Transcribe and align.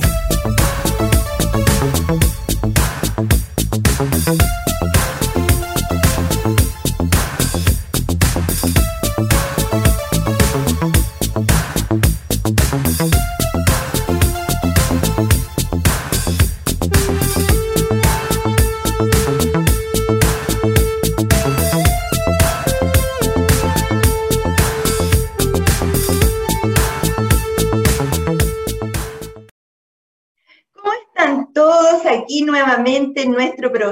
Bye. 0.00 0.21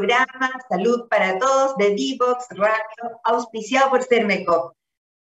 Programa 0.01 0.51
Salud 0.67 1.09
para 1.11 1.39
Todos 1.39 1.77
de 1.77 1.91
Divox 1.91 2.47
Radio, 2.53 3.21
auspiciado 3.23 3.91
por 3.91 4.03
Cermecop. 4.03 4.73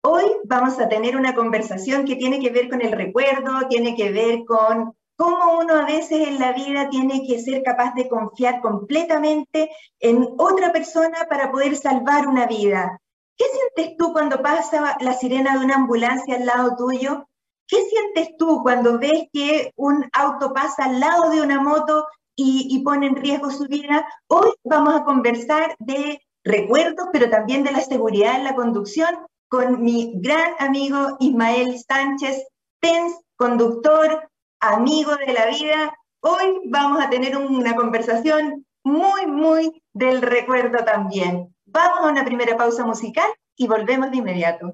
Hoy 0.04 0.24
vamos 0.44 0.80
a 0.80 0.88
tener 0.88 1.18
una 1.18 1.34
conversación 1.34 2.06
que 2.06 2.16
tiene 2.16 2.40
que 2.40 2.52
ver 2.52 2.70
con 2.70 2.84
el 2.84 2.92
recuerdo, 2.92 3.68
tiene 3.70 3.96
que 3.96 4.12
ver 4.12 4.46
con 4.46 4.94
cómo 5.16 5.58
uno 5.58 5.78
a 5.78 5.86
veces 5.86 6.28
en 6.28 6.38
la 6.38 6.54
vida 6.54 6.90
tiene 6.92 7.26
que 7.26 7.42
ser 7.42 7.64
capaz 7.64 7.96
de 7.96 8.08
confiar 8.08 8.62
completamente 8.62 9.72
en 10.00 10.28
otra 10.38 10.72
persona 10.72 11.26
para 11.28 11.52
poder 11.52 11.76
salvar 11.76 12.28
una 12.28 12.46
vida. 12.46 13.02
¿Qué 13.36 13.46
sientes 13.46 13.98
tú 13.98 14.14
cuando 14.14 14.44
pasa 14.44 14.96
la 15.00 15.14
sirena 15.14 15.58
de 15.58 15.66
una 15.66 15.78
ambulancia 15.78 16.36
al 16.36 16.46
lado 16.46 16.76
tuyo? 16.76 17.28
¿Qué 17.66 17.82
sientes 17.82 18.38
tú 18.38 18.62
cuando 18.62 19.00
ves 19.00 19.24
que 19.34 19.74
un 19.76 20.08
auto 20.14 20.54
pasa 20.54 20.86
al 20.86 21.00
lado 21.00 21.32
de 21.32 21.42
una 21.42 21.60
moto 21.62 22.06
y, 22.40 22.84
pone 22.84 23.08
en 23.08 23.16
riesgo 23.16 23.50
su 23.50 23.66
vida. 23.66 24.08
Hoy 24.28 24.52
vamos 24.64 24.96
a 24.96 25.04
conversar 25.04 25.76
de 25.80 26.22
recuerdos, 26.44 27.08
pero 27.12 27.30
también 27.30 27.64
de 27.64 27.72
la 27.72 27.82
seguridad 27.82 28.36
en 28.36 28.44
la 28.44 28.56
conducción 28.56 29.10
con 29.50 29.82
mi 29.82 30.14
gran 30.22 30.54
amigo 30.60 31.18
Ismael 31.20 31.78
Sánchez, 31.80 32.46
TENS, 32.80 33.20
conductor, 33.36 34.30
amigo 34.60 35.16
de 35.16 35.34
la 35.34 35.48
vida. 35.48 35.98
Hoy 36.22 36.62
vamos 36.66 37.04
a 37.04 37.10
tener 37.10 37.36
una 37.36 37.76
conversación 37.76 38.66
muy, 38.84 39.26
muy 39.26 39.84
del 39.94 40.22
recuerdo 40.22 40.86
también. 40.86 41.54
Vamos 41.66 42.00
a 42.02 42.12
una 42.12 42.24
primera 42.24 42.56
pausa 42.56 42.86
musical 42.86 43.28
y 43.56 43.68
volvemos 43.68 44.12
de 44.12 44.18
inmediato. 44.18 44.74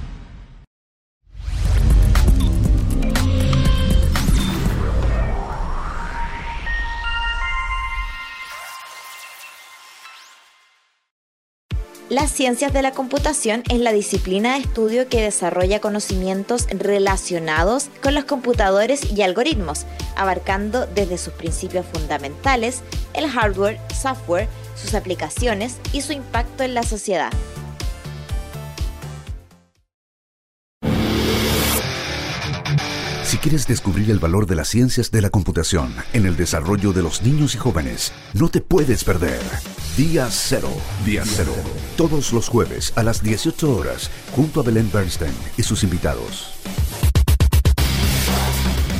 Las 12.11 12.29
ciencias 12.29 12.73
de 12.73 12.81
la 12.81 12.91
computación 12.91 13.63
es 13.69 13.79
la 13.79 13.93
disciplina 13.93 14.55
de 14.55 14.59
estudio 14.59 15.07
que 15.07 15.21
desarrolla 15.21 15.79
conocimientos 15.79 16.67
relacionados 16.69 17.87
con 18.03 18.15
los 18.15 18.25
computadores 18.25 19.09
y 19.13 19.21
algoritmos, 19.21 19.85
abarcando 20.17 20.87
desde 20.87 21.17
sus 21.17 21.31
principios 21.31 21.85
fundamentales, 21.85 22.81
el 23.13 23.29
hardware, 23.29 23.79
software, 23.95 24.49
sus 24.75 24.93
aplicaciones 24.93 25.77
y 25.93 26.01
su 26.01 26.11
impacto 26.11 26.63
en 26.63 26.73
la 26.73 26.83
sociedad. 26.83 27.31
Si 33.31 33.37
quieres 33.37 33.65
descubrir 33.65 34.11
el 34.11 34.19
valor 34.19 34.45
de 34.45 34.57
las 34.57 34.67
ciencias 34.67 35.09
de 35.09 35.21
la 35.21 35.29
computación 35.29 35.95
en 36.11 36.25
el 36.25 36.35
desarrollo 36.35 36.91
de 36.91 37.01
los 37.01 37.21
niños 37.21 37.55
y 37.55 37.59
jóvenes, 37.59 38.11
no 38.33 38.49
te 38.49 38.59
puedes 38.59 39.05
perder. 39.05 39.39
Día 39.95 40.27
Cero. 40.29 40.67
Día 41.05 41.23
Cero. 41.25 41.53
Todos 41.95 42.33
los 42.33 42.49
jueves 42.49 42.91
a 42.97 43.03
las 43.03 43.23
18 43.23 43.73
horas, 43.73 44.11
junto 44.35 44.59
a 44.59 44.63
Belén 44.63 44.91
Bernstein 44.91 45.31
y 45.55 45.63
sus 45.63 45.81
invitados. 45.85 46.55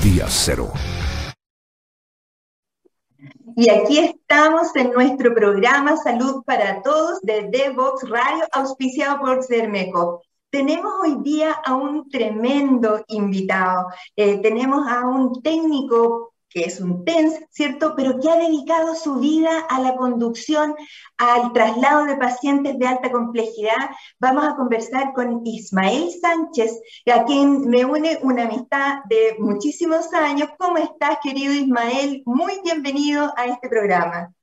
Día 0.01 0.27
Cero. 0.29 0.71
Y 3.57 3.69
aquí 3.69 3.99
estamos 3.99 4.73
en 4.77 4.93
nuestro 4.93 5.35
programa 5.35 5.97
Salud 5.97 6.41
para 6.45 6.81
Todos 6.83 7.19
de 7.23 7.49
Devox 7.51 8.09
Radio, 8.09 8.45
auspiciado 8.53 9.19
por 9.19 9.43
Cermeco. 9.43 10.21
Tenemos 10.51 10.91
hoy 11.01 11.15
día 11.23 11.53
a 11.53 11.75
un 11.75 12.09
tremendo 12.09 13.05
invitado. 13.07 13.87
Eh, 14.17 14.41
tenemos 14.41 14.85
a 14.85 15.07
un 15.07 15.41
técnico 15.41 16.33
que 16.49 16.65
es 16.65 16.81
un 16.81 17.05
TENS, 17.05 17.39
¿cierto? 17.49 17.93
Pero 17.95 18.19
que 18.19 18.29
ha 18.29 18.35
dedicado 18.35 18.93
su 18.95 19.15
vida 19.15 19.61
a 19.69 19.79
la 19.79 19.95
conducción, 19.95 20.75
al 21.17 21.53
traslado 21.53 22.03
de 22.03 22.17
pacientes 22.17 22.77
de 22.77 22.85
alta 22.85 23.09
complejidad. 23.09 23.91
Vamos 24.19 24.45
a 24.45 24.57
conversar 24.57 25.13
con 25.13 25.41
Ismael 25.45 26.09
Sánchez, 26.19 26.81
a 27.09 27.23
quien 27.23 27.69
me 27.69 27.85
une 27.85 28.19
una 28.21 28.43
amistad 28.43 29.05
de 29.09 29.37
muchísimos 29.39 30.13
años. 30.13 30.49
¿Cómo 30.59 30.77
estás, 30.77 31.19
querido 31.23 31.53
Ismael? 31.53 32.23
Muy 32.25 32.59
bienvenido 32.61 33.33
a 33.37 33.45
este 33.45 33.69
programa. 33.69 34.33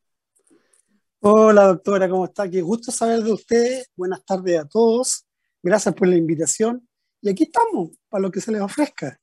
Hola, 1.21 1.67
doctora, 1.67 2.09
¿cómo 2.09 2.25
está? 2.25 2.49
Qué 2.49 2.63
gusto 2.63 2.91
saber 2.91 3.23
de 3.23 3.33
usted. 3.33 3.83
Buenas 3.95 4.25
tardes 4.25 4.59
a 4.59 4.67
todos. 4.67 5.28
Gracias 5.63 5.95
por 5.95 6.09
la 6.09 6.17
invitación. 6.17 6.89
Y 7.21 7.31
aquí 7.31 7.45
estamos, 7.45 7.91
para 8.09 8.23
lo 8.23 8.31
que 8.31 8.41
se 8.41 8.53
les 8.53 8.61
ofrezca. 8.61 9.19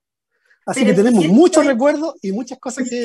Así 0.65 0.83
que 0.83 0.93
tenemos 0.93 1.25
muchos 1.27 1.65
recuerdos 1.65 2.15
y 2.21 2.31
muchas 2.31 2.59
cosas 2.59 2.89
que 2.89 3.03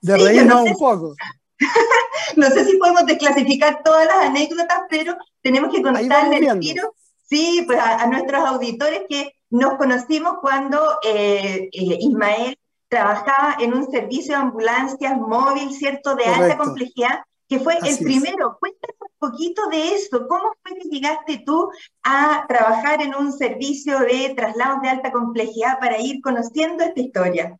de 0.00 0.16
reírnos 0.16 0.62
un 0.62 0.72
poco. 0.74 1.14
no 2.36 2.50
sé 2.50 2.64
si 2.64 2.76
podemos 2.76 3.06
desclasificar 3.06 3.82
todas 3.82 4.06
las 4.06 4.26
anécdotas, 4.26 4.82
pero 4.88 5.16
tenemos 5.42 5.74
que 5.74 5.82
contarle 5.82 6.38
el 6.38 6.60
tiro, 6.60 6.94
sí, 7.28 7.64
pues 7.66 7.78
a, 7.78 8.06
nuestros 8.06 8.44
auditores 8.44 9.02
que 9.08 9.32
nos 9.50 9.74
conocimos 9.74 10.34
cuando 10.40 10.98
eh, 11.04 11.68
eh, 11.72 11.98
Ismael 12.00 12.58
trabajaba 12.88 13.56
en 13.60 13.74
un 13.74 13.90
servicio 13.90 14.34
de 14.34 14.42
ambulancias 14.42 15.16
móvil, 15.16 15.72
¿cierto?, 15.72 16.14
de 16.14 16.26
alta 16.26 16.56
complejidad, 16.56 17.20
que 17.54 17.62
fue 17.62 17.74
el 17.82 17.98
primero. 17.98 18.56
Cuéntanos 18.58 18.96
un 19.00 19.30
poquito 19.30 19.62
de 19.70 19.94
eso. 19.94 20.26
¿Cómo 20.26 20.54
fue 20.62 20.78
que 20.78 20.88
llegaste 20.88 21.42
tú 21.44 21.70
a 22.02 22.44
trabajar 22.48 23.00
en 23.02 23.14
un 23.14 23.32
servicio 23.32 24.00
de 24.00 24.34
traslados 24.36 24.82
de 24.82 24.88
alta 24.88 25.12
complejidad 25.12 25.78
para 25.78 26.00
ir 26.00 26.20
conociendo 26.20 26.84
esta 26.84 27.00
historia? 27.00 27.58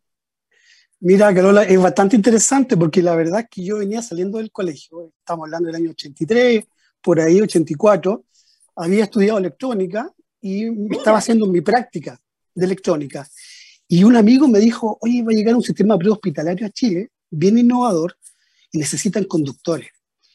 Mira, 0.99 1.33
Carola, 1.33 1.63
es 1.63 1.81
bastante 1.81 2.15
interesante 2.15 2.77
porque 2.77 3.01
la 3.01 3.15
verdad 3.15 3.41
es 3.41 3.47
que 3.49 3.63
yo 3.63 3.77
venía 3.77 4.01
saliendo 4.01 4.37
del 4.37 4.51
colegio, 4.51 5.11
estamos 5.19 5.45
hablando 5.45 5.67
del 5.67 5.75
año 5.75 5.91
83, 5.91 6.65
por 7.01 7.19
ahí 7.19 7.41
84, 7.41 8.23
había 8.77 9.03
estudiado 9.03 9.37
electrónica 9.37 10.11
y 10.41 10.93
estaba 10.93 11.19
haciendo 11.19 11.47
mi 11.47 11.61
práctica 11.61 12.19
de 12.53 12.65
electrónica. 12.65 13.27
Y 13.87 14.03
un 14.03 14.15
amigo 14.15 14.47
me 14.47 14.59
dijo, 14.59 14.97
oye, 15.01 15.21
va 15.21 15.31
a 15.31 15.35
llegar 15.35 15.55
un 15.55 15.61
sistema 15.61 15.97
prehospitalario 15.97 16.65
a 16.65 16.71
Chile, 16.71 17.09
bien 17.29 17.57
innovador, 17.57 18.17
necesitan 18.77 19.23
conductores. 19.25 19.89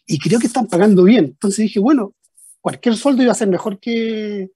Y 0.07 0.19
creo 0.19 0.41
que 0.41 0.47
están 0.47 0.67
pagando 0.67 1.05
bien. 1.05 1.27
Entonces 1.27 1.59
dije, 1.59 1.81
bueno, 1.81 2.15
cualquier 2.61 2.97
sueldo 2.97 3.23
iba 3.23 3.33
a 3.33 3.37
ser 3.37 3.49
mejor 3.49 3.79
que, 3.79 4.51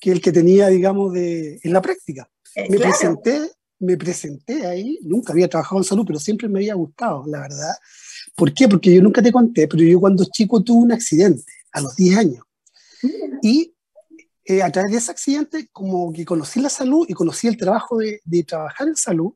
que 0.00 0.12
el 0.12 0.20
que 0.20 0.32
tenía, 0.32 0.68
digamos, 0.68 1.12
de, 1.12 1.60
en 1.62 1.72
la 1.72 1.80
práctica. 1.80 2.28
Eh, 2.54 2.68
me, 2.68 2.78
presenté, 2.78 3.50
me 3.78 3.96
presenté 3.96 4.66
ahí, 4.66 4.98
nunca 5.02 5.32
había 5.32 5.48
trabajado 5.48 5.80
en 5.80 5.84
salud, 5.84 6.04
pero 6.06 6.18
siempre 6.18 6.48
me 6.48 6.58
había 6.58 6.74
gustado, 6.74 7.24
la 7.26 7.40
verdad. 7.40 7.74
¿Por 8.36 8.52
qué? 8.52 8.68
Porque 8.68 8.94
yo 8.94 9.02
nunca 9.02 9.22
te 9.22 9.32
conté, 9.32 9.66
pero 9.68 9.82
yo 9.82 10.00
cuando 10.00 10.24
chico 10.30 10.62
tuve 10.62 10.84
un 10.84 10.92
accidente, 10.92 11.52
a 11.72 11.80
los 11.80 11.96
10 11.96 12.18
años. 12.18 12.44
Y 13.42 13.74
eh, 14.44 14.62
a 14.62 14.70
través 14.70 14.92
de 14.92 14.98
ese 14.98 15.10
accidente, 15.10 15.68
como 15.72 16.12
que 16.12 16.24
conocí 16.24 16.60
la 16.60 16.68
salud 16.68 17.06
y 17.08 17.14
conocí 17.14 17.48
el 17.48 17.56
trabajo 17.56 17.98
de, 17.98 18.20
de 18.24 18.42
trabajar 18.44 18.88
en 18.88 18.96
salud, 18.96 19.32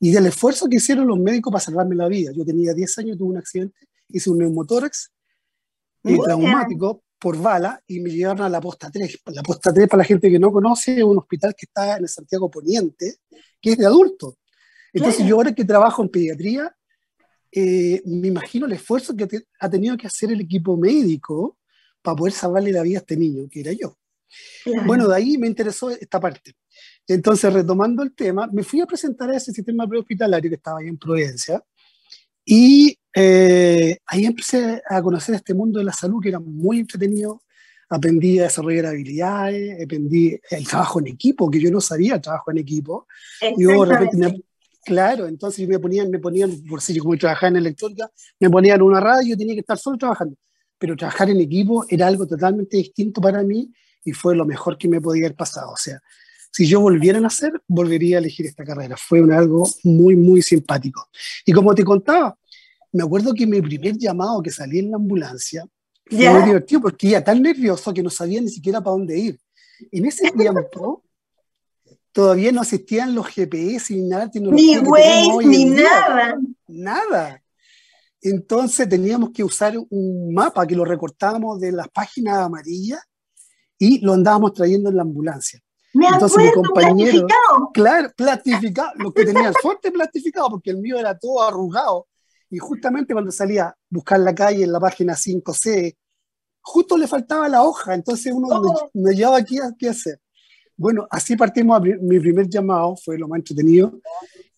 y 0.00 0.10
del 0.10 0.26
esfuerzo 0.26 0.68
que 0.68 0.76
hicieron 0.76 1.06
los 1.06 1.18
médicos 1.18 1.52
para 1.52 1.64
salvarme 1.64 1.96
la 1.96 2.08
vida. 2.08 2.32
Yo 2.34 2.44
tenía 2.44 2.74
10 2.74 2.98
años, 2.98 3.18
tuve 3.18 3.30
un 3.30 3.38
accidente, 3.38 3.88
hice 4.08 4.30
un 4.30 4.38
neumotórax 4.38 5.10
y 6.04 6.18
traumático 6.20 7.02
por 7.18 7.40
bala 7.40 7.82
y 7.86 8.00
me 8.00 8.10
llevaron 8.10 8.42
a 8.42 8.48
la 8.48 8.60
posta 8.60 8.90
3. 8.90 9.20
La 9.26 9.42
posta 9.42 9.72
3, 9.72 9.88
para 9.88 10.02
la 10.02 10.04
gente 10.04 10.30
que 10.30 10.38
no 10.38 10.52
conoce, 10.52 10.98
es 10.98 11.04
un 11.04 11.18
hospital 11.18 11.54
que 11.56 11.66
está 11.66 11.96
en 11.96 12.02
el 12.02 12.08
Santiago 12.08 12.50
Poniente, 12.50 13.16
que 13.60 13.72
es 13.72 13.78
de 13.78 13.86
adultos. 13.86 14.34
Entonces 14.92 15.26
yo 15.26 15.36
ahora 15.36 15.54
que 15.54 15.64
trabajo 15.64 16.02
en 16.02 16.08
pediatría, 16.08 16.74
eh, 17.50 18.02
me 18.04 18.28
imagino 18.28 18.66
el 18.66 18.72
esfuerzo 18.72 19.16
que 19.16 19.42
ha 19.60 19.70
tenido 19.70 19.96
que 19.96 20.06
hacer 20.06 20.30
el 20.30 20.40
equipo 20.40 20.76
médico 20.76 21.58
para 22.02 22.16
poder 22.16 22.32
salvarle 22.32 22.72
la 22.72 22.82
vida 22.82 22.98
a 22.98 23.00
este 23.00 23.16
niño, 23.16 23.48
que 23.50 23.60
era 23.60 23.72
yo. 23.72 23.98
Bueno, 24.84 25.08
de 25.08 25.16
ahí 25.16 25.38
me 25.38 25.46
interesó 25.46 25.90
esta 25.90 26.20
parte. 26.20 26.54
Entonces, 27.08 27.52
retomando 27.52 28.02
el 28.02 28.14
tema, 28.14 28.48
me 28.52 28.64
fui 28.64 28.80
a 28.80 28.86
presentar 28.86 29.30
a 29.30 29.36
ese 29.36 29.52
sistema 29.52 29.86
prehospitalario 29.86 30.50
que 30.50 30.56
estaba 30.56 30.80
ahí 30.80 30.88
en 30.88 30.98
Providencia 30.98 31.62
y 32.44 32.96
eh, 33.14 33.98
ahí 34.06 34.24
empecé 34.24 34.80
a 34.88 35.02
conocer 35.02 35.34
este 35.34 35.52
mundo 35.54 35.80
de 35.80 35.84
la 35.84 35.92
salud 35.92 36.22
que 36.22 36.28
era 36.28 36.38
muy 36.38 36.78
entretenido. 36.78 37.42
Aprendí 37.88 38.38
a 38.38 38.44
desarrollar 38.44 38.86
habilidades, 38.86 39.82
aprendí 39.82 40.38
el 40.50 40.66
trabajo 40.66 41.00
en 41.00 41.08
equipo, 41.08 41.50
que 41.50 41.60
yo 41.60 41.70
no 41.70 41.80
sabía 41.80 42.14
el 42.14 42.20
trabajo 42.20 42.50
en 42.50 42.58
equipo. 42.58 43.06
De 43.40 43.84
repente 43.84 44.16
me, 44.16 44.42
claro, 44.84 45.26
entonces 45.26 45.68
me 45.68 45.78
ponían, 45.78 46.10
me 46.10 46.18
ponían, 46.18 46.62
por 46.68 46.80
si 46.80 46.94
yo 46.94 47.02
como 47.02 47.16
trabajaba 47.16 47.48
en 47.48 47.56
electrónica, 47.56 48.10
me 48.40 48.50
ponían 48.50 48.82
una 48.82 49.00
radio 49.00 49.34
y 49.34 49.36
tenía 49.38 49.54
que 49.54 49.60
estar 49.60 49.78
solo 49.78 49.98
trabajando. 49.98 50.36
Pero 50.78 50.96
trabajar 50.96 51.30
en 51.30 51.40
equipo 51.40 51.84
era 51.88 52.06
algo 52.06 52.26
totalmente 52.26 52.76
distinto 52.76 53.20
para 53.20 53.42
mí 53.42 53.72
y 54.04 54.12
fue 54.12 54.36
lo 54.36 54.44
mejor 54.44 54.78
que 54.78 54.88
me 54.88 55.00
podía 55.00 55.26
haber 55.26 55.36
pasado. 55.36 55.72
O 55.72 55.76
sea, 55.76 56.00
si 56.50 56.66
yo 56.66 56.80
volviera 56.80 57.18
a 57.18 57.20
nacer, 57.20 57.52
volvería 57.66 58.16
a 58.16 58.20
elegir 58.20 58.46
esta 58.46 58.64
carrera. 58.64 58.96
Fue 58.96 59.20
un 59.20 59.32
algo 59.32 59.68
muy, 59.84 60.16
muy 60.16 60.42
simpático. 60.42 61.08
Y 61.44 61.52
como 61.52 61.74
te 61.74 61.84
contaba, 61.84 62.38
me 62.92 63.02
acuerdo 63.02 63.34
que 63.34 63.46
mi 63.46 63.60
primer 63.60 63.96
llamado 63.98 64.42
que 64.42 64.50
salí 64.50 64.78
en 64.78 64.90
la 64.90 64.96
ambulancia 64.96 65.66
fue 66.08 66.30
muy 66.30 66.42
divertido 66.44 66.80
porque 66.80 67.08
iba 67.08 67.22
tan 67.22 67.42
nervioso 67.42 67.92
que 67.92 68.02
no 68.02 68.10
sabía 68.10 68.40
ni 68.40 68.48
siquiera 68.48 68.80
para 68.80 68.92
dónde 68.92 69.18
ir. 69.18 69.40
En 69.90 70.06
ese 70.06 70.30
tiempo 70.32 71.02
todavía 72.12 72.52
no 72.52 72.62
existían 72.62 73.14
los 73.14 73.26
GPS 73.26 73.92
ni 73.94 74.08
nada. 74.08 74.30
Ni 74.34 74.78
Waze, 74.78 75.46
ni 75.46 75.64
nada. 75.66 76.38
Nada. 76.66 77.42
Entonces 78.22 78.88
teníamos 78.88 79.30
que 79.30 79.44
usar 79.44 79.74
un 79.90 80.32
mapa 80.32 80.66
que 80.66 80.74
lo 80.74 80.84
recortábamos 80.84 81.60
de 81.60 81.72
las 81.72 81.88
páginas 81.88 82.38
amarillas 82.38 83.00
y 83.78 84.00
lo 84.00 84.14
andábamos 84.14 84.54
trayendo 84.54 84.88
en 84.88 84.96
la 84.96 85.02
ambulancia. 85.02 85.60
Me 85.96 86.06
Entonces 86.08 86.44
mi 86.44 86.52
compañero, 86.52 87.26
claro, 87.72 88.10
plastificado, 88.14 88.92
los 88.96 89.14
que 89.14 89.24
tenían 89.24 89.54
suerte 89.62 89.90
plastificado, 89.90 90.50
porque 90.50 90.70
el 90.70 90.76
mío 90.76 90.98
era 90.98 91.18
todo 91.18 91.42
arrugado. 91.42 92.06
Y 92.50 92.58
justamente 92.58 93.14
cuando 93.14 93.32
salía 93.32 93.68
a 93.68 93.76
buscar 93.88 94.20
la 94.20 94.34
calle 94.34 94.64
en 94.64 94.72
la 94.72 94.78
página 94.78 95.14
5C, 95.14 95.96
justo 96.60 96.98
le 96.98 97.06
faltaba 97.06 97.48
la 97.48 97.62
hoja, 97.62 97.94
entonces 97.94 98.30
uno 98.34 98.48
oh. 98.50 98.90
me, 98.92 99.14
llevaba 99.14 99.38
aquí 99.38 99.58
a 99.58 99.72
qué 99.78 99.88
hacer. 99.88 100.20
Bueno, 100.76 101.06
así 101.10 101.34
partimos, 101.34 101.80
mi 101.80 102.20
primer 102.20 102.46
llamado 102.46 102.94
fue 103.02 103.16
lo 103.16 103.26
más 103.26 103.38
entretenido, 103.38 103.98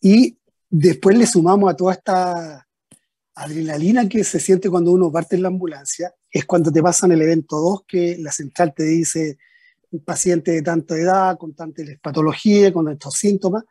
y 0.01 0.37
después 0.69 1.17
le 1.17 1.27
sumamos 1.27 1.71
a 1.71 1.77
toda 1.77 1.93
esta 1.93 2.67
adrenalina 3.37 4.09
que 4.09 4.25
se 4.25 4.41
siente 4.41 4.69
cuando 4.69 4.91
uno 4.91 5.13
parte 5.13 5.37
en 5.37 5.43
la 5.43 5.49
ambulancia, 5.49 6.13
es 6.29 6.45
cuando 6.45 6.73
te 6.73 6.83
pasan 6.83 7.13
el 7.13 7.23
evento 7.23 7.59
2, 7.59 7.83
que 7.87 8.17
la 8.19 8.33
central 8.33 8.75
te 8.75 8.83
dice, 8.83 9.39
un 9.91 10.05
paciente 10.05 10.53
de 10.53 10.63
tanta 10.63 10.97
edad, 10.97 11.37
con 11.39 11.55
tanta 11.55 11.83
patología, 12.03 12.73
con 12.73 12.89
estos 12.89 13.15
síntomas, 13.15 13.65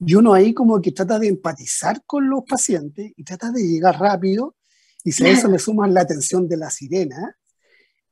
y 0.00 0.14
uno 0.14 0.34
ahí 0.34 0.52
como 0.52 0.80
que 0.80 0.92
trata 0.92 1.18
de 1.18 1.28
empatizar 1.28 2.02
con 2.04 2.28
los 2.28 2.42
pacientes 2.44 3.12
y 3.16 3.24
trata 3.24 3.50
de 3.50 3.62
llegar 3.62 3.98
rápido, 3.98 4.56
y 5.02 5.12
si 5.12 5.24
a 5.24 5.30
eso 5.30 5.48
le 5.48 5.58
suman 5.58 5.92
la 5.92 6.00
atención 6.00 6.48
de 6.48 6.56
la 6.56 6.70
sirena, 6.70 7.36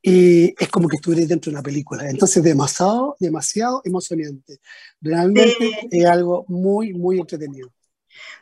y 0.05 0.53
es 0.61 0.67
como 0.69 0.89
que 0.89 0.97
estuviera 0.97 1.25
dentro 1.25 1.49
de 1.49 1.55
una 1.55 1.63
película. 1.63 2.09
Entonces, 2.09 2.43
demasiado, 2.43 3.15
demasiado 3.21 3.81
emocionante. 3.85 4.59
Realmente 4.99 5.87
es 5.89 6.05
algo 6.05 6.43
muy, 6.49 6.93
muy 6.93 7.19
entretenido. 7.19 7.69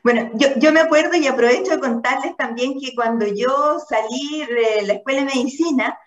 Bueno, 0.04 0.32
yo, 0.34 0.48
yo, 0.58 0.74
me 0.74 0.80
acuerdo 0.80 1.16
y 1.16 1.28
aprovecho 1.28 1.72
de 1.72 1.80
contarles 1.80 2.36
también 2.36 2.80
que 2.80 2.96
cuando 2.96 3.28
yo 3.28 3.78
salí 3.88 4.40
de 4.40 4.88
la 4.88 4.94
escuela 4.94 5.20
de 5.20 5.26
medicina, 5.26 5.98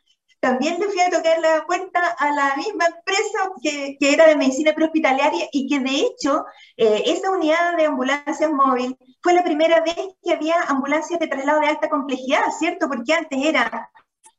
también 0.45 0.79
le 0.79 0.89
fui 0.89 1.01
a 1.01 1.09
tocar 1.09 1.41
la 1.41 1.65
puerta 1.67 2.01
a 2.19 2.31
la 2.31 2.55
misma 2.57 2.85
empresa 2.85 3.51
que, 3.63 3.97
que 3.99 4.13
era 4.13 4.27
de 4.29 4.37
medicina 4.37 4.75
prehospitalaria 4.75 5.49
y 5.51 5.67
que 5.67 5.81
de 5.81 6.01
hecho 6.01 6.45
eh, 6.77 7.03
esa 7.07 7.31
unidad 7.31 7.79
de 7.79 7.87
ambulancias 7.87 8.51
móvil 8.53 8.95
fue 9.23 9.33
la 9.33 9.43
primera 9.43 9.81
vez 9.81 9.97
que 10.23 10.35
había 10.35 10.57
ambulancias 10.69 11.19
de 11.19 11.29
traslado 11.29 11.61
de 11.61 11.69
alta 11.69 11.89
complejidad, 11.89 12.43
¿cierto? 12.59 12.89
Porque 12.89 13.15
antes 13.15 13.39
era 13.43 13.91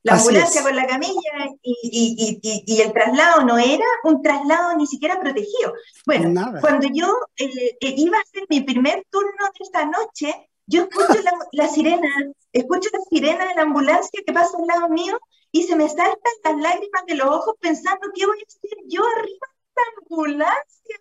la 0.04 0.14
ambulancia 0.14 0.62
con 0.62 0.76
la 0.76 0.86
camilla 0.86 1.32
y, 1.64 1.74
y, 1.82 2.40
y, 2.44 2.64
y, 2.68 2.82
el 2.82 2.94
traslado 2.94 3.44
no 3.44 3.58
era 3.58 3.86
un 4.04 4.22
traslado 4.22 4.78
ni 4.78 4.86
siquiera 4.86 5.20
protegido. 5.20 5.74
Bueno, 6.06 6.40
cuando 6.62 6.88
yo 6.94 7.18
eh, 7.36 7.78
eh, 7.82 7.96
iba 7.98 8.20
a 8.20 8.22
hacer 8.22 8.44
mi 8.48 8.62
primer 8.62 9.04
turno 9.10 9.44
de 9.58 9.64
esta 9.66 9.86
noche, 9.86 10.50
yo 10.68 10.84
escucho 10.84 11.20
la, 11.24 11.32
la, 11.52 11.68
sirena, 11.68 12.10
escucho 12.54 12.90
la 12.94 13.00
sirena 13.10 13.48
de 13.48 13.56
la 13.56 13.64
ambulancia 13.64 14.22
que 14.24 14.34
pasa 14.34 14.56
al 14.60 14.68
lado 14.68 14.90
mío 14.90 15.20
y 15.56 15.64
se 15.64 15.78
me 15.78 15.88
saltan 15.88 16.34
las 16.44 16.58
lágrimas 16.58 17.06
de 17.08 17.16
los 17.16 17.28
ojos 17.30 17.56
pensando 17.62 18.12
qué 18.14 18.26
voy 18.26 18.38
a 18.38 18.46
hacer 18.46 18.78
yo 18.88 19.02
arriba 19.08 19.48
de 19.48 19.64
esta 19.70 19.82
ambulancia. 20.02 20.98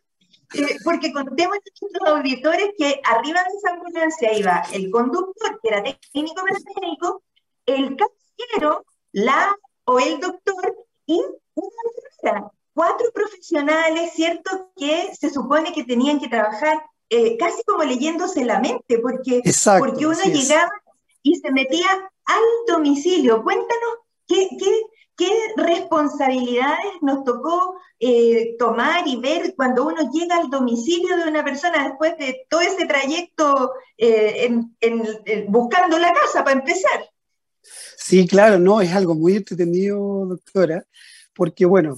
Eh, 0.54 0.76
porque 0.84 1.12
contemos 1.12 1.56
a 1.56 1.60
nuestros 1.60 2.14
auditores 2.16 2.70
que 2.78 3.00
arriba 3.02 3.42
de 3.42 3.56
esa 3.58 3.70
ambulancia 3.70 4.38
iba 4.38 4.62
el 4.72 4.92
conductor, 4.92 5.58
que 5.60 5.68
era 5.70 5.82
técnico 5.82 6.44
mecánico, 6.44 7.24
el 7.66 7.96
casillero, 7.96 8.84
la 9.10 9.56
o 9.86 9.98
el 9.98 10.20
doctor 10.20 10.76
y 11.06 11.20
una 11.54 11.68
enfermera. 12.22 12.52
Cuatro 12.74 13.10
profesionales, 13.12 14.12
¿cierto? 14.14 14.70
Que 14.76 15.16
se 15.18 15.30
supone 15.30 15.72
que 15.72 15.82
tenían 15.82 16.20
que 16.20 16.28
trabajar 16.28 16.80
eh, 17.08 17.36
casi 17.38 17.64
como 17.64 17.82
leyéndose 17.82 18.44
la 18.44 18.60
mente, 18.60 19.00
porque, 19.00 19.42
porque 19.80 20.06
uno 20.06 20.22
llegaba 20.26 20.70
y 21.24 21.34
se 21.40 21.50
metía 21.50 21.88
al 22.26 22.42
domicilio. 22.68 23.42
Cuéntanos 23.42 24.03
¿Qué, 24.26 25.28
responsabilidades 25.56 26.94
nos 27.00 27.22
tocó 27.22 27.76
eh, 28.00 28.56
tomar 28.58 29.06
y 29.06 29.20
ver 29.20 29.54
cuando 29.56 29.86
uno 29.86 30.10
llega 30.12 30.36
al 30.36 30.50
domicilio 30.50 31.16
de 31.16 31.28
una 31.28 31.44
persona 31.44 31.88
después 31.88 32.18
de 32.18 32.46
todo 32.50 32.60
ese 32.60 32.84
trayecto 32.86 33.72
eh, 33.96 34.50
buscando 35.46 35.98
la 35.98 36.12
casa 36.12 36.42
para 36.42 36.58
empezar? 36.58 37.08
Sí, 37.96 38.26
claro, 38.26 38.58
no, 38.58 38.80
es 38.80 38.92
algo 38.92 39.14
muy 39.14 39.36
entretenido, 39.36 40.26
doctora, 40.26 40.84
porque 41.34 41.64
bueno, 41.64 41.96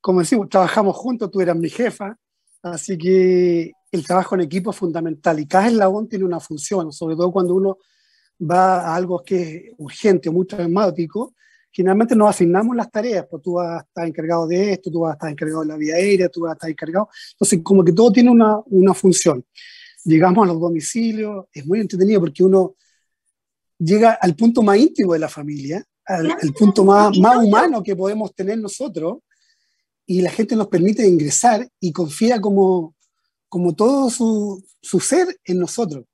como 0.00 0.20
decimos, 0.20 0.48
trabajamos 0.48 0.96
juntos, 0.96 1.30
tú 1.30 1.40
eras 1.40 1.56
mi 1.56 1.68
jefa, 1.68 2.16
así 2.62 2.96
que 2.96 3.72
el 3.92 4.06
trabajo 4.06 4.34
en 4.34 4.42
equipo 4.42 4.70
es 4.70 4.76
fundamental 4.76 5.38
y 5.38 5.46
cada 5.46 5.68
eslabón 5.68 6.08
tiene 6.08 6.24
una 6.24 6.40
función, 6.40 6.92
sobre 6.92 7.16
todo 7.16 7.30
cuando 7.30 7.54
uno 7.54 7.78
va 8.40 8.80
a 8.80 8.96
algo 8.96 9.22
que 9.24 9.42
es 9.42 9.72
urgente 9.78 10.28
o 10.28 10.32
muy 10.32 10.46
traumático, 10.46 11.34
generalmente 11.76 12.16
nos 12.16 12.30
asignamos 12.30 12.74
las 12.74 12.90
tareas, 12.90 13.26
pues 13.30 13.42
tú 13.42 13.52
vas 13.52 13.82
a 13.82 13.84
estar 13.84 14.08
encargado 14.08 14.46
de 14.46 14.72
esto, 14.72 14.90
tú 14.90 15.00
vas 15.00 15.10
a 15.10 15.12
estar 15.12 15.30
encargado 15.30 15.60
de 15.60 15.66
la 15.66 15.76
vía 15.76 15.96
aérea, 15.96 16.30
tú 16.30 16.40
vas 16.40 16.52
a 16.52 16.54
estar 16.54 16.70
encargado. 16.70 17.10
Entonces, 17.32 17.60
como 17.62 17.84
que 17.84 17.92
todo 17.92 18.10
tiene 18.10 18.30
una, 18.30 18.60
una 18.64 18.94
función. 18.94 19.44
Llegamos 20.02 20.42
a 20.42 20.52
los 20.52 20.58
domicilios, 20.58 21.44
es 21.52 21.66
muy 21.66 21.80
entretenido 21.80 22.20
porque 22.20 22.42
uno 22.42 22.76
llega 23.78 24.12
al 24.12 24.34
punto 24.34 24.62
más 24.62 24.78
íntimo 24.78 25.12
de 25.12 25.18
la 25.18 25.28
familia, 25.28 25.84
al, 26.06 26.34
punto 26.58 26.82
más, 26.82 27.14
más 27.18 27.44
humano 27.44 27.82
que 27.82 27.94
podemos 27.94 28.34
tener 28.34 28.56
nosotros, 28.58 29.18
y 30.06 30.22
la 30.22 30.30
gente 30.30 30.56
nos 30.56 30.68
permite 30.68 31.06
ingresar 31.06 31.68
y 31.78 31.92
confía 31.92 32.40
como, 32.40 32.94
como 33.50 33.74
todo 33.74 34.08
su, 34.08 34.64
su 34.80 34.98
ser 34.98 35.26
en 35.44 35.58
nosotros. 35.58 36.06